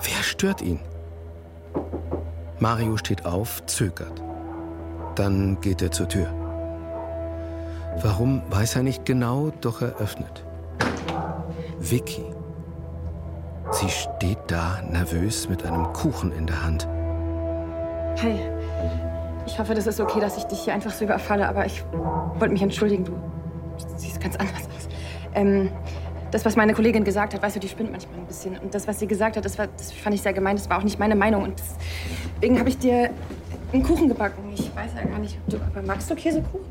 [0.00, 0.80] Wer stört ihn?
[2.58, 4.22] Mario steht auf, zögert.
[5.14, 6.28] Dann geht er zur Tür.
[8.00, 10.42] Warum, weiß er nicht genau, doch er öffnet.
[11.78, 12.24] Vicky.
[13.72, 16.88] Sie steht da, nervös, mit einem Kuchen in der Hand.
[18.16, 18.53] Hey,
[19.46, 21.84] ich hoffe, das ist okay, dass ich dich hier einfach so überfalle, aber ich
[22.38, 23.04] wollte mich entschuldigen.
[23.04, 23.12] Du
[23.96, 24.88] siehst ganz anders aus.
[25.34, 25.70] Ähm,
[26.30, 28.58] das, was meine Kollegin gesagt hat, weißt du, die spinnt manchmal ein bisschen.
[28.58, 30.56] Und das, was sie gesagt hat, das, war, das fand ich sehr gemein.
[30.56, 31.44] Das war auch nicht meine Meinung.
[31.44, 31.62] Und
[32.36, 33.10] deswegen habe ich dir
[33.72, 34.42] einen Kuchen gebacken.
[34.52, 35.56] Ich weiß ja gar nicht, ob du.
[35.64, 36.64] Aber magst du Käsekuchen?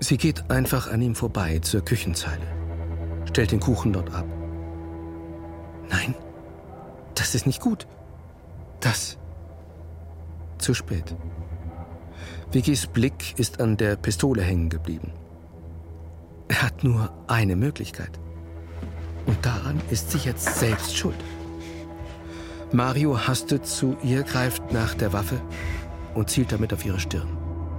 [0.00, 2.46] Sie geht einfach an ihm vorbei zur Küchenzeile,
[3.26, 4.24] stellt den Kuchen dort ab.
[5.90, 6.14] Nein,
[7.14, 7.86] das ist nicht gut.
[8.80, 9.18] Das.
[10.58, 11.14] Zu spät.
[12.50, 15.12] Vickys Blick ist an der Pistole hängen geblieben.
[16.48, 18.18] Er hat nur eine Möglichkeit.
[19.26, 21.18] Und daran ist sie jetzt selbst schuld.
[22.72, 25.40] Mario hastet zu ihr, greift nach der Waffe
[26.14, 27.28] und zielt damit auf ihre Stirn.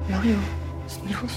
[0.08, 0.36] Mario,
[0.84, 1.32] was ist denn los?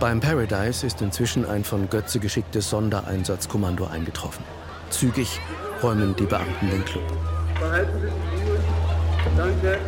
[0.00, 4.44] Beim Paradise ist inzwischen ein von Götze geschicktes Sondereinsatzkommando eingetroffen.
[4.88, 5.38] Zügig
[5.82, 7.04] räumen die Beamten den Club.
[7.62, 8.60] Behalten Sie die ruhig.
[9.36, 9.78] Danke.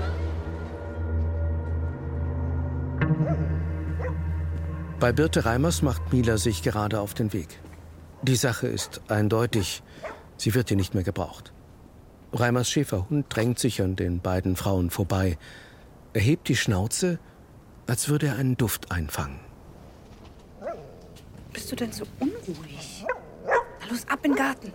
[5.01, 7.60] Bei Birte Reimers macht Mila sich gerade auf den Weg.
[8.22, 9.82] Die Sache ist eindeutig,
[10.36, 11.52] sie wird hier nicht mehr gebraucht.
[12.32, 15.36] Reimers Schäferhund drängt sich an den beiden Frauen vorbei.
[16.12, 17.18] Er hebt die Schnauze,
[17.88, 19.40] als würde er einen Duft einfangen.
[21.52, 23.05] Bist du denn so unruhig?
[23.44, 23.55] Na
[23.90, 24.72] los, ab in den Garten.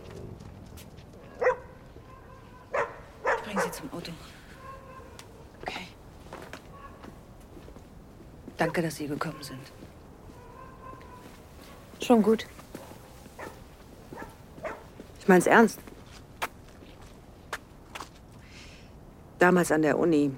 [3.49, 4.11] Ich bringe Sie zum Auto.
[5.63, 5.87] Okay.
[8.57, 9.59] Danke, dass Sie gekommen sind.
[11.99, 12.45] Schon gut.
[15.19, 15.79] Ich mein's ernst.
[19.39, 20.31] Damals an der Uni,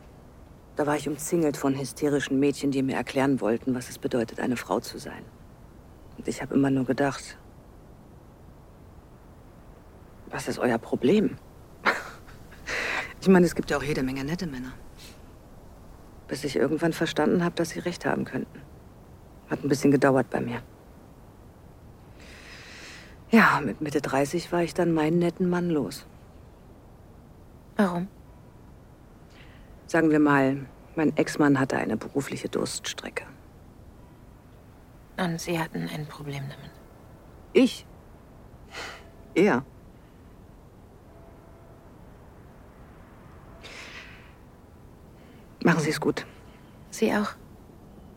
[0.78, 4.56] da war ich umzingelt von hysterischen Mädchen, die mir erklären wollten, was es bedeutet, eine
[4.56, 5.26] Frau zu sein.
[6.18, 7.38] Und ich habe immer nur gedacht,
[10.28, 11.38] was ist euer Problem?
[13.22, 14.74] Ich meine, es gibt ja auch jede Menge nette Männer.
[16.28, 18.60] Bis ich irgendwann verstanden habe, dass sie recht haben könnten.
[19.50, 20.62] Hat ein bisschen gedauert bei mir.
[23.30, 26.06] Ja, mit Mitte 30 war ich dann meinen netten Mann los.
[27.78, 28.08] Warum?
[29.86, 30.66] Sagen wir mal,
[30.96, 33.26] Mein Ex-Mann hatte eine berufliche Durststrecke.
[35.18, 36.72] Und Sie hatten ein Problem damit.
[37.54, 37.86] Ich?
[39.36, 39.64] Er?
[45.64, 46.26] Machen Sie es gut.
[46.90, 47.30] Sie auch.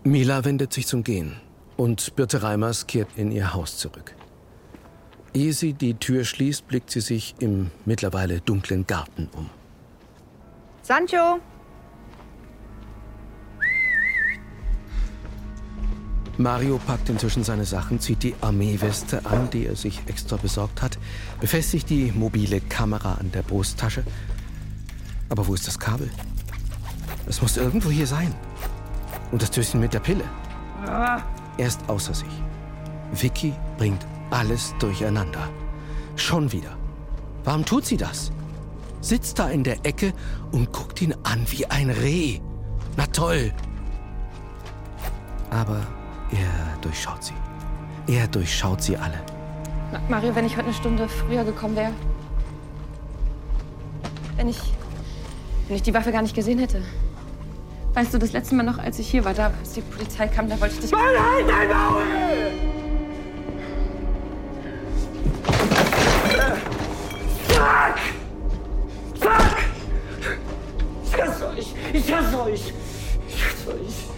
[0.05, 1.37] Mila wendet sich zum Gehen
[1.77, 4.15] und Birte Reimers kehrt in ihr Haus zurück.
[5.33, 9.51] Ehe sie die Tür schließt, blickt sie sich im mittlerweile dunklen Garten um.
[10.83, 11.41] Sancho!
[16.37, 20.99] Mario packt inzwischen seine Sachen, zieht die Armeeweste an, die er sich extra besorgt hat,
[21.41, 24.05] befestigt die mobile Kamera an der Brusttasche.
[25.29, 26.11] Aber wo ist das Kabel?
[27.27, 28.35] Es muss irgendwo hier sein.
[29.33, 30.25] Und das Töschen mit der Pille.
[30.87, 32.29] Er ist außer sich.
[33.13, 35.49] Vicky bringt alles durcheinander.
[36.17, 36.77] Schon wieder.
[37.45, 38.31] Warum tut sie das?
[39.01, 40.13] Sitzt da in der Ecke
[40.53, 42.41] und guckt ihn an wie ein Reh.
[42.97, 43.53] Na toll.
[45.51, 45.81] Aber
[46.31, 47.35] er durchschaut sie.
[48.07, 49.21] Er durchschaut sie alle.
[49.93, 51.93] Ma- Mario, wenn ich heute eine Stunde früher gekommen wäre.
[54.37, 54.59] Wenn ich.
[55.69, 56.83] Wenn ich die Waffe gar nicht gesehen hätte.
[57.95, 60.49] Weißt du, das letzte Mal noch, als ich hier war, da, als die Polizei kam,
[60.49, 60.91] da wollte ich dich.
[60.91, 62.03] Mann, halt dein Maul!
[67.49, 67.99] Fuck!
[69.21, 69.57] Fuck!
[71.05, 71.75] Ich hasse euch!
[71.93, 72.73] Ich hasse euch!
[73.29, 74.09] Ich hasse euch!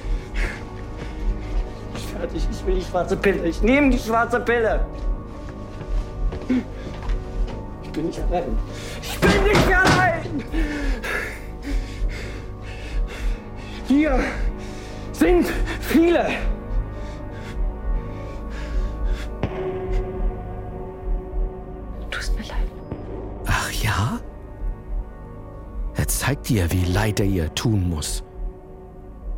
[1.95, 2.49] Ich fertig.
[2.51, 3.47] Ich will die schwarze Pille.
[3.47, 4.87] Ich nehme die schwarze Pille.
[7.83, 8.59] Ich bin nicht allein.
[9.03, 10.45] Ich bin nicht allein!
[13.89, 14.19] Wir
[15.13, 15.47] sind
[15.81, 16.29] viele.
[22.11, 22.57] Tust mir leid.
[23.47, 24.21] Ach ja?
[25.95, 28.25] Er zeigt ihr, wie leid er ihr tun muss.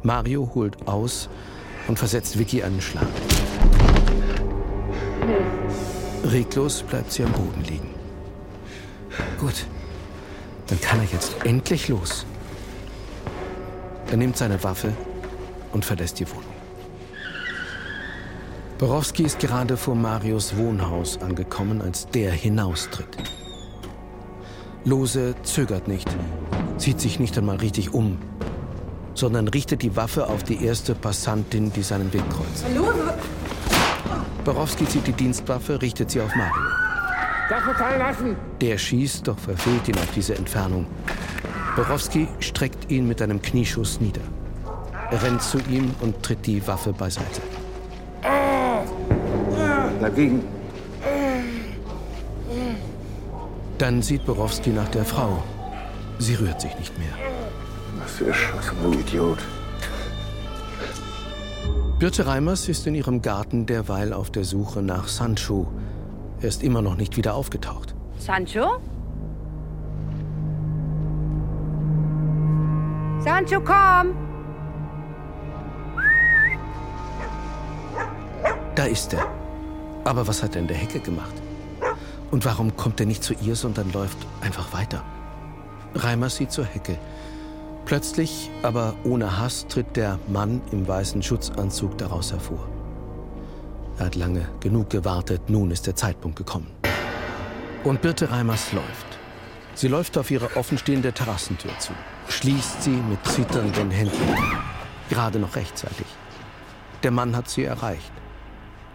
[0.02, 1.28] Mario holt aus
[1.86, 3.06] und versetzt Vicky einen Schlag.
[6.24, 7.90] Reglos bleibt sie am Boden liegen.
[9.38, 9.66] Gut,
[10.68, 12.24] dann kann er jetzt endlich los.
[14.10, 14.92] Er nimmt seine Waffe
[15.72, 16.44] und verlässt die Wohnung.
[18.78, 23.08] Borowski ist gerade vor Marios Wohnhaus angekommen, als der hinaustritt.
[24.84, 26.08] Lose zögert nicht,
[26.78, 28.18] zieht sich nicht einmal richtig um,
[29.14, 32.64] sondern richtet die Waffe auf die erste Passantin, die seinen Weg kreuzt.
[32.64, 32.92] Hallo?
[34.44, 36.62] Borowski zieht die Dienstwaffe, richtet sie auf Mario.
[37.50, 38.36] Waffe fallen lassen!
[38.60, 40.86] Der schießt, doch verfehlt ihn auf diese Entfernung.
[41.78, 44.20] Borowski streckt ihn mit einem Knieschuss nieder.
[45.12, 47.40] Er rennt zu ihm und tritt die Waffe beiseite.
[50.00, 50.42] Dagegen.
[53.78, 55.40] Dann sieht Borowski nach der Frau.
[56.18, 57.12] Sie rührt sich nicht mehr.
[58.00, 59.38] Was für Scheiße, du Idiot.
[62.00, 65.68] Birte Reimers ist in ihrem Garten derweil auf der Suche nach Sancho.
[66.40, 67.94] Er ist immer noch nicht wieder aufgetaucht.
[68.18, 68.80] Sancho?
[73.28, 74.16] Sancho, komm!
[78.74, 79.30] Da ist er.
[80.04, 81.34] Aber was hat er in der Hecke gemacht?
[82.30, 85.04] Und warum kommt er nicht zu ihr, sondern läuft einfach weiter?
[85.94, 86.96] Reimers sieht zur Hecke.
[87.84, 92.66] Plötzlich, aber ohne Hass, tritt der Mann im weißen Schutzanzug daraus hervor.
[93.98, 96.70] Er hat lange genug gewartet, nun ist der Zeitpunkt gekommen.
[97.84, 99.18] Und Birte Reimers läuft.
[99.74, 101.92] Sie läuft auf ihre offenstehende Terrassentür zu,
[102.28, 104.36] schließt sie mit zitternden Händen.
[105.08, 106.06] Gerade noch rechtzeitig.
[107.02, 108.12] Der Mann hat sie erreicht.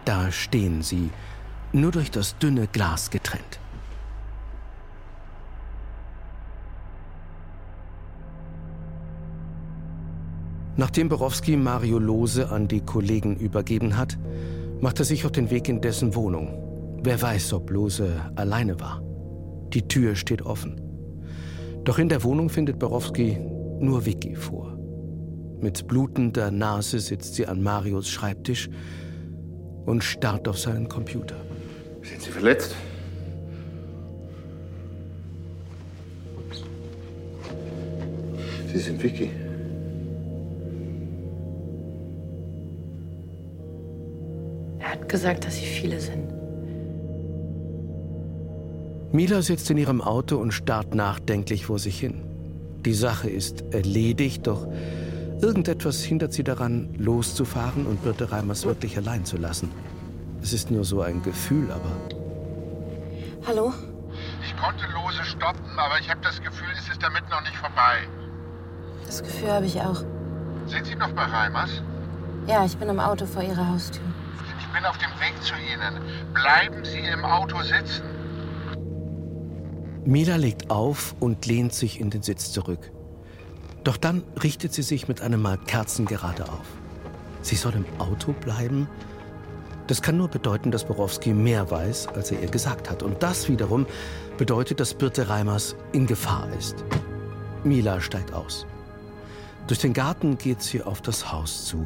[0.04, 1.10] Da stehen sie,
[1.72, 3.58] nur durch das dünne Glas getrennt.
[10.76, 14.18] Nachdem Borowski Mario Lose an die Kollegen übergeben hat,
[14.80, 17.00] macht er sich auf den Weg in dessen Wohnung.
[17.02, 19.00] Wer weiß, ob Lose alleine war.
[19.72, 20.83] Die Tür steht offen.
[21.84, 23.38] Doch in der Wohnung findet Borowski
[23.78, 24.78] nur Vicky vor.
[25.60, 28.70] Mit blutender Nase sitzt sie an Marios Schreibtisch
[29.84, 31.36] und starrt auf seinen Computer.
[32.02, 32.74] Sind Sie verletzt?
[38.72, 39.30] Sie sind Vicky.
[44.80, 46.33] Er hat gesagt, dass sie viele sind.
[49.14, 52.20] Mila sitzt in ihrem Auto und starrt nachdenklich vor sich hin.
[52.84, 54.66] Die Sache ist erledigt, doch
[55.40, 59.70] irgendetwas hindert sie daran, loszufahren und Birte Reimers wirklich allein zu lassen.
[60.42, 61.92] Es ist nur so ein Gefühl, aber
[63.46, 63.72] Hallo?
[64.42, 68.08] Ich konnte Lose stoppen, aber ich habe das Gefühl, es ist damit noch nicht vorbei.
[69.06, 70.02] Das Gefühl habe ich auch.
[70.66, 71.70] Sind Sie noch bei Reimers?
[72.48, 74.02] Ja, ich bin im Auto vor Ihrer Haustür.
[74.58, 76.00] Ich bin auf dem Weg zu Ihnen.
[76.34, 78.13] Bleiben Sie im Auto sitzen.
[80.06, 82.92] Mila legt auf und lehnt sich in den Sitz zurück.
[83.84, 86.66] Doch dann richtet sie sich mit einem Mal kerzengerade auf.
[87.40, 88.88] Sie soll im Auto bleiben?
[89.86, 93.02] Das kann nur bedeuten, dass Borowski mehr weiß, als er ihr gesagt hat.
[93.02, 93.86] Und das wiederum
[94.38, 96.84] bedeutet, dass Birte Reimers in Gefahr ist.
[97.64, 98.66] Mila steigt aus.
[99.66, 101.84] Durch den Garten geht sie auf das Haus zu.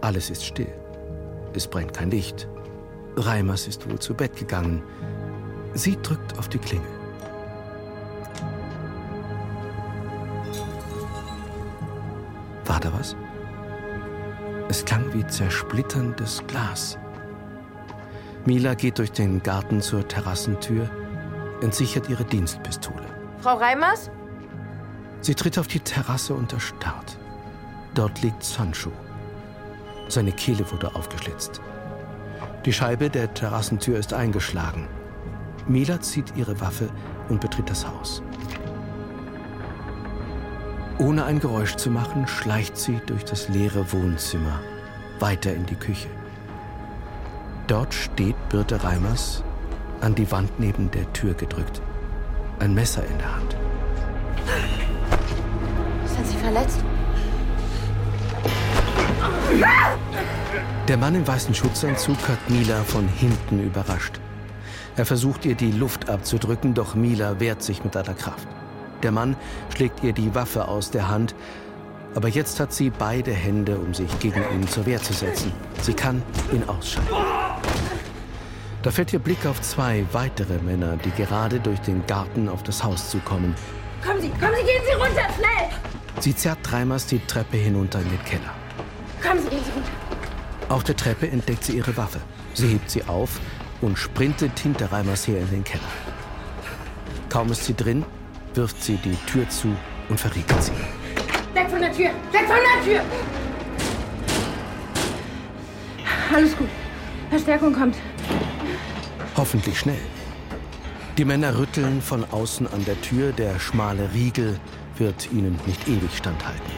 [0.00, 0.72] Alles ist still.
[1.52, 2.48] Es brennt kein Licht.
[3.16, 4.82] Reimers ist wohl zu Bett gegangen.
[5.74, 7.03] Sie drückt auf die Klingel.
[12.74, 13.14] War da was?
[14.68, 16.98] Es klang wie zersplitterndes Glas.
[18.46, 20.90] Mila geht durch den Garten zur Terrassentür,
[21.62, 23.06] entsichert ihre Dienstpistole.
[23.38, 24.10] Frau Reimers?
[25.20, 27.16] Sie tritt auf die Terrasse und erstarrt.
[27.94, 28.90] Dort liegt Sancho.
[30.08, 31.60] Seine Kehle wurde aufgeschlitzt.
[32.64, 34.88] Die Scheibe der Terrassentür ist eingeschlagen.
[35.68, 36.88] Mila zieht ihre Waffe
[37.28, 38.20] und betritt das Haus.
[40.98, 44.60] Ohne ein Geräusch zu machen, schleicht sie durch das leere Wohnzimmer
[45.18, 46.08] weiter in die Küche.
[47.66, 49.42] Dort steht Birte Reimers
[50.00, 51.80] an die Wand neben der Tür gedrückt,
[52.58, 53.56] ein Messer in der Hand.
[56.06, 56.84] Sind Sie verletzt?
[60.86, 64.20] Der Mann im weißen Schutzanzug hat Mila von hinten überrascht.
[64.96, 68.46] Er versucht ihr die Luft abzudrücken, doch Mila wehrt sich mit aller Kraft.
[69.04, 69.36] Der Mann
[69.74, 71.34] schlägt ihr die Waffe aus der Hand,
[72.14, 75.52] aber jetzt hat sie beide Hände, um sich gegen ihn zur Wehr zu setzen.
[75.82, 76.22] Sie kann
[76.52, 77.14] ihn ausschalten.
[78.82, 82.82] Da fällt ihr Blick auf zwei weitere Männer, die gerade durch den Garten auf das
[82.82, 83.54] Haus zukommen.
[84.04, 85.70] Kommen Sie, kommen Sie, gehen Sie runter, schnell!
[86.20, 88.54] Sie zerrt Treimers die Treppe hinunter in den Keller.
[89.22, 89.90] Kommen Sie, gehen Sie runter.
[90.68, 92.20] Auf der Treppe entdeckt sie ihre Waffe.
[92.54, 93.40] Sie hebt sie auf
[93.82, 95.82] und sprintet hinter Reimers her in den Keller.
[97.28, 98.04] Kaum ist sie drin,
[98.56, 99.68] wirft sie die Tür zu
[100.08, 100.72] und verriegelt sie.
[101.54, 102.10] Weg von der Tür!
[102.32, 103.04] Weg von der Tür!
[106.34, 106.68] Alles gut.
[107.30, 107.96] Verstärkung kommt.
[109.36, 110.00] Hoffentlich schnell.
[111.16, 113.32] Die Männer rütteln von außen an der Tür.
[113.32, 114.58] Der schmale Riegel
[114.98, 116.72] wird ihnen nicht ewig standhalten.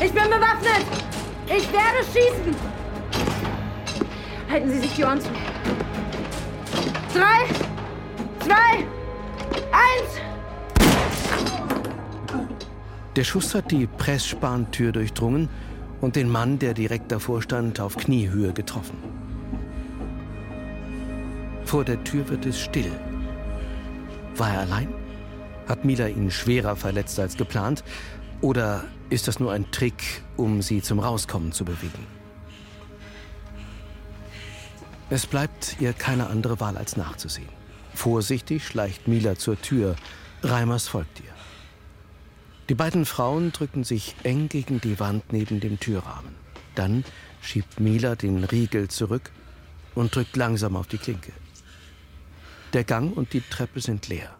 [0.00, 0.84] Ich bin bewaffnet!
[1.46, 2.54] Ich werde schießen!
[4.50, 5.28] Halten Sie sich die Ohren zu.
[7.14, 7.46] Drei,
[8.40, 8.84] zwei,
[9.72, 10.27] eins!
[13.16, 15.48] Der Schuss hat die Pressspan-Tür durchdrungen
[16.00, 18.96] und den Mann, der direkt davor stand, auf Kniehöhe getroffen.
[21.64, 22.92] Vor der Tür wird es still.
[24.36, 24.88] War er allein?
[25.68, 27.82] Hat Mila ihn schwerer verletzt als geplant?
[28.40, 32.06] Oder ist das nur ein Trick, um sie zum Rauskommen zu bewegen?
[35.10, 37.48] Es bleibt ihr keine andere Wahl, als nachzusehen.
[37.94, 39.96] Vorsichtig schleicht Mila zur Tür.
[40.42, 41.32] Reimers folgt ihr.
[42.68, 46.34] Die beiden Frauen drücken sich eng gegen die Wand neben dem Türrahmen.
[46.74, 47.04] Dann
[47.40, 49.32] schiebt Mila den Riegel zurück
[49.94, 51.32] und drückt langsam auf die Klinke.
[52.72, 54.36] Der Gang und die Treppe sind leer.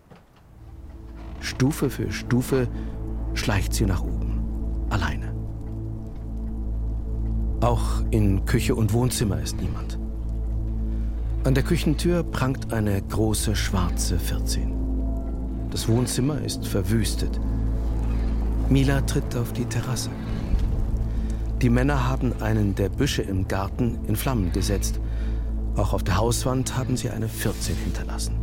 [1.40, 2.68] Stufe für Stufe
[3.34, 5.34] schleicht sie nach oben, alleine.
[7.60, 9.98] Auch in Küche und Wohnzimmer ist niemand.
[11.44, 14.77] An der Küchentür prangt eine große schwarze 14.
[15.70, 17.38] Das Wohnzimmer ist verwüstet.
[18.68, 20.10] Mila tritt auf die Terrasse.
[21.60, 25.00] Die Männer haben einen der Büsche im Garten in Flammen gesetzt.
[25.76, 28.34] Auch auf der Hauswand haben sie eine 14 hinterlassen.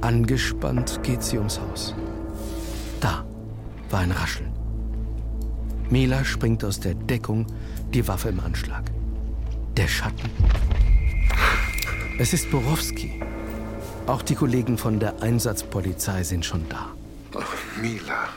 [0.00, 1.94] Angespannt geht sie ums Haus.
[3.00, 3.24] Da
[3.90, 4.52] war ein Rascheln.
[5.90, 7.46] Mila springt aus der Deckung,
[7.92, 8.90] die Waffe im Anschlag.
[9.76, 10.30] Der Schatten.
[12.18, 13.20] Es ist Borowski.
[14.06, 16.94] Auch die Kollegen von der Einsatzpolizei sind schon da.
[17.34, 17.42] Oh,
[17.82, 18.30] Mila.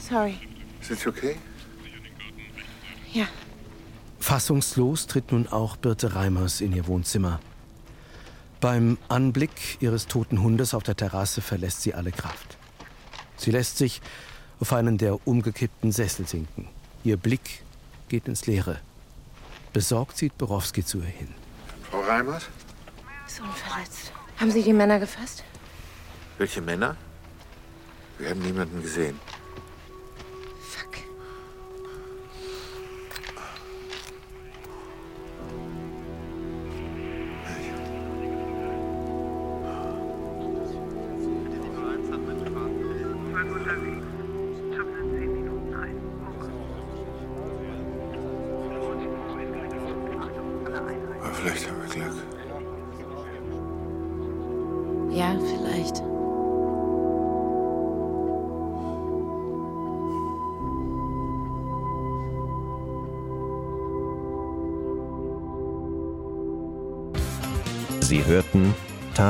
[0.00, 0.36] Sorry.
[0.80, 1.36] Is it okay?
[3.12, 3.26] Ja.
[4.18, 7.38] Fassungslos tritt nun auch Birte Reimers in ihr Wohnzimmer.
[8.62, 12.56] Beim Anblick ihres toten Hundes auf der Terrasse verlässt sie alle Kraft.
[13.36, 14.00] Sie lässt sich
[14.58, 16.68] auf einen der umgekippten Sessel sinken.
[17.04, 17.62] Ihr Blick
[18.08, 18.80] geht ins Leere.
[19.74, 21.43] Besorgt sieht Borowski zu ihr hin.
[21.94, 22.48] Frau Reimers?
[23.24, 24.12] Ist unverletzt.
[24.40, 25.44] Haben Sie die Männer gefasst?
[26.38, 26.96] Welche Männer?
[28.18, 29.20] Wir haben niemanden gesehen.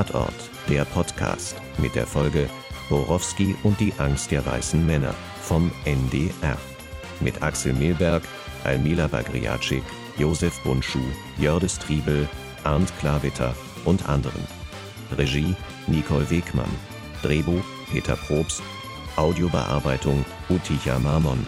[0.04, 2.48] Tatort, der Podcast mit der Folge
[2.88, 6.56] Borowski und die Angst der weißen Männer vom NDR.
[7.20, 8.22] Mit Axel Milberg,
[8.64, 9.82] Almila Bagriatschik,
[10.18, 10.98] Josef Bunschuh,
[11.38, 12.28] Jördis Triebel,
[12.64, 13.54] Arndt Klawitter
[13.84, 14.46] und anderen.
[15.16, 15.54] Regie
[15.86, 16.70] Nicole Wegmann.
[17.22, 18.62] Drehbuch Peter Probst.
[19.16, 21.46] Audiobearbeitung Uticha Marmon.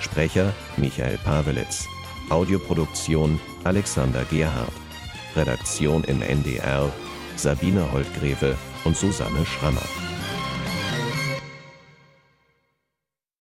[0.00, 1.86] Sprecher Michael Pavelitz.
[2.30, 4.72] Audioproduktion Alexander Gerhardt.
[5.34, 6.92] Redaktion im NDR
[7.38, 10.07] Sabine Holtgreve und Susanne Schrammer.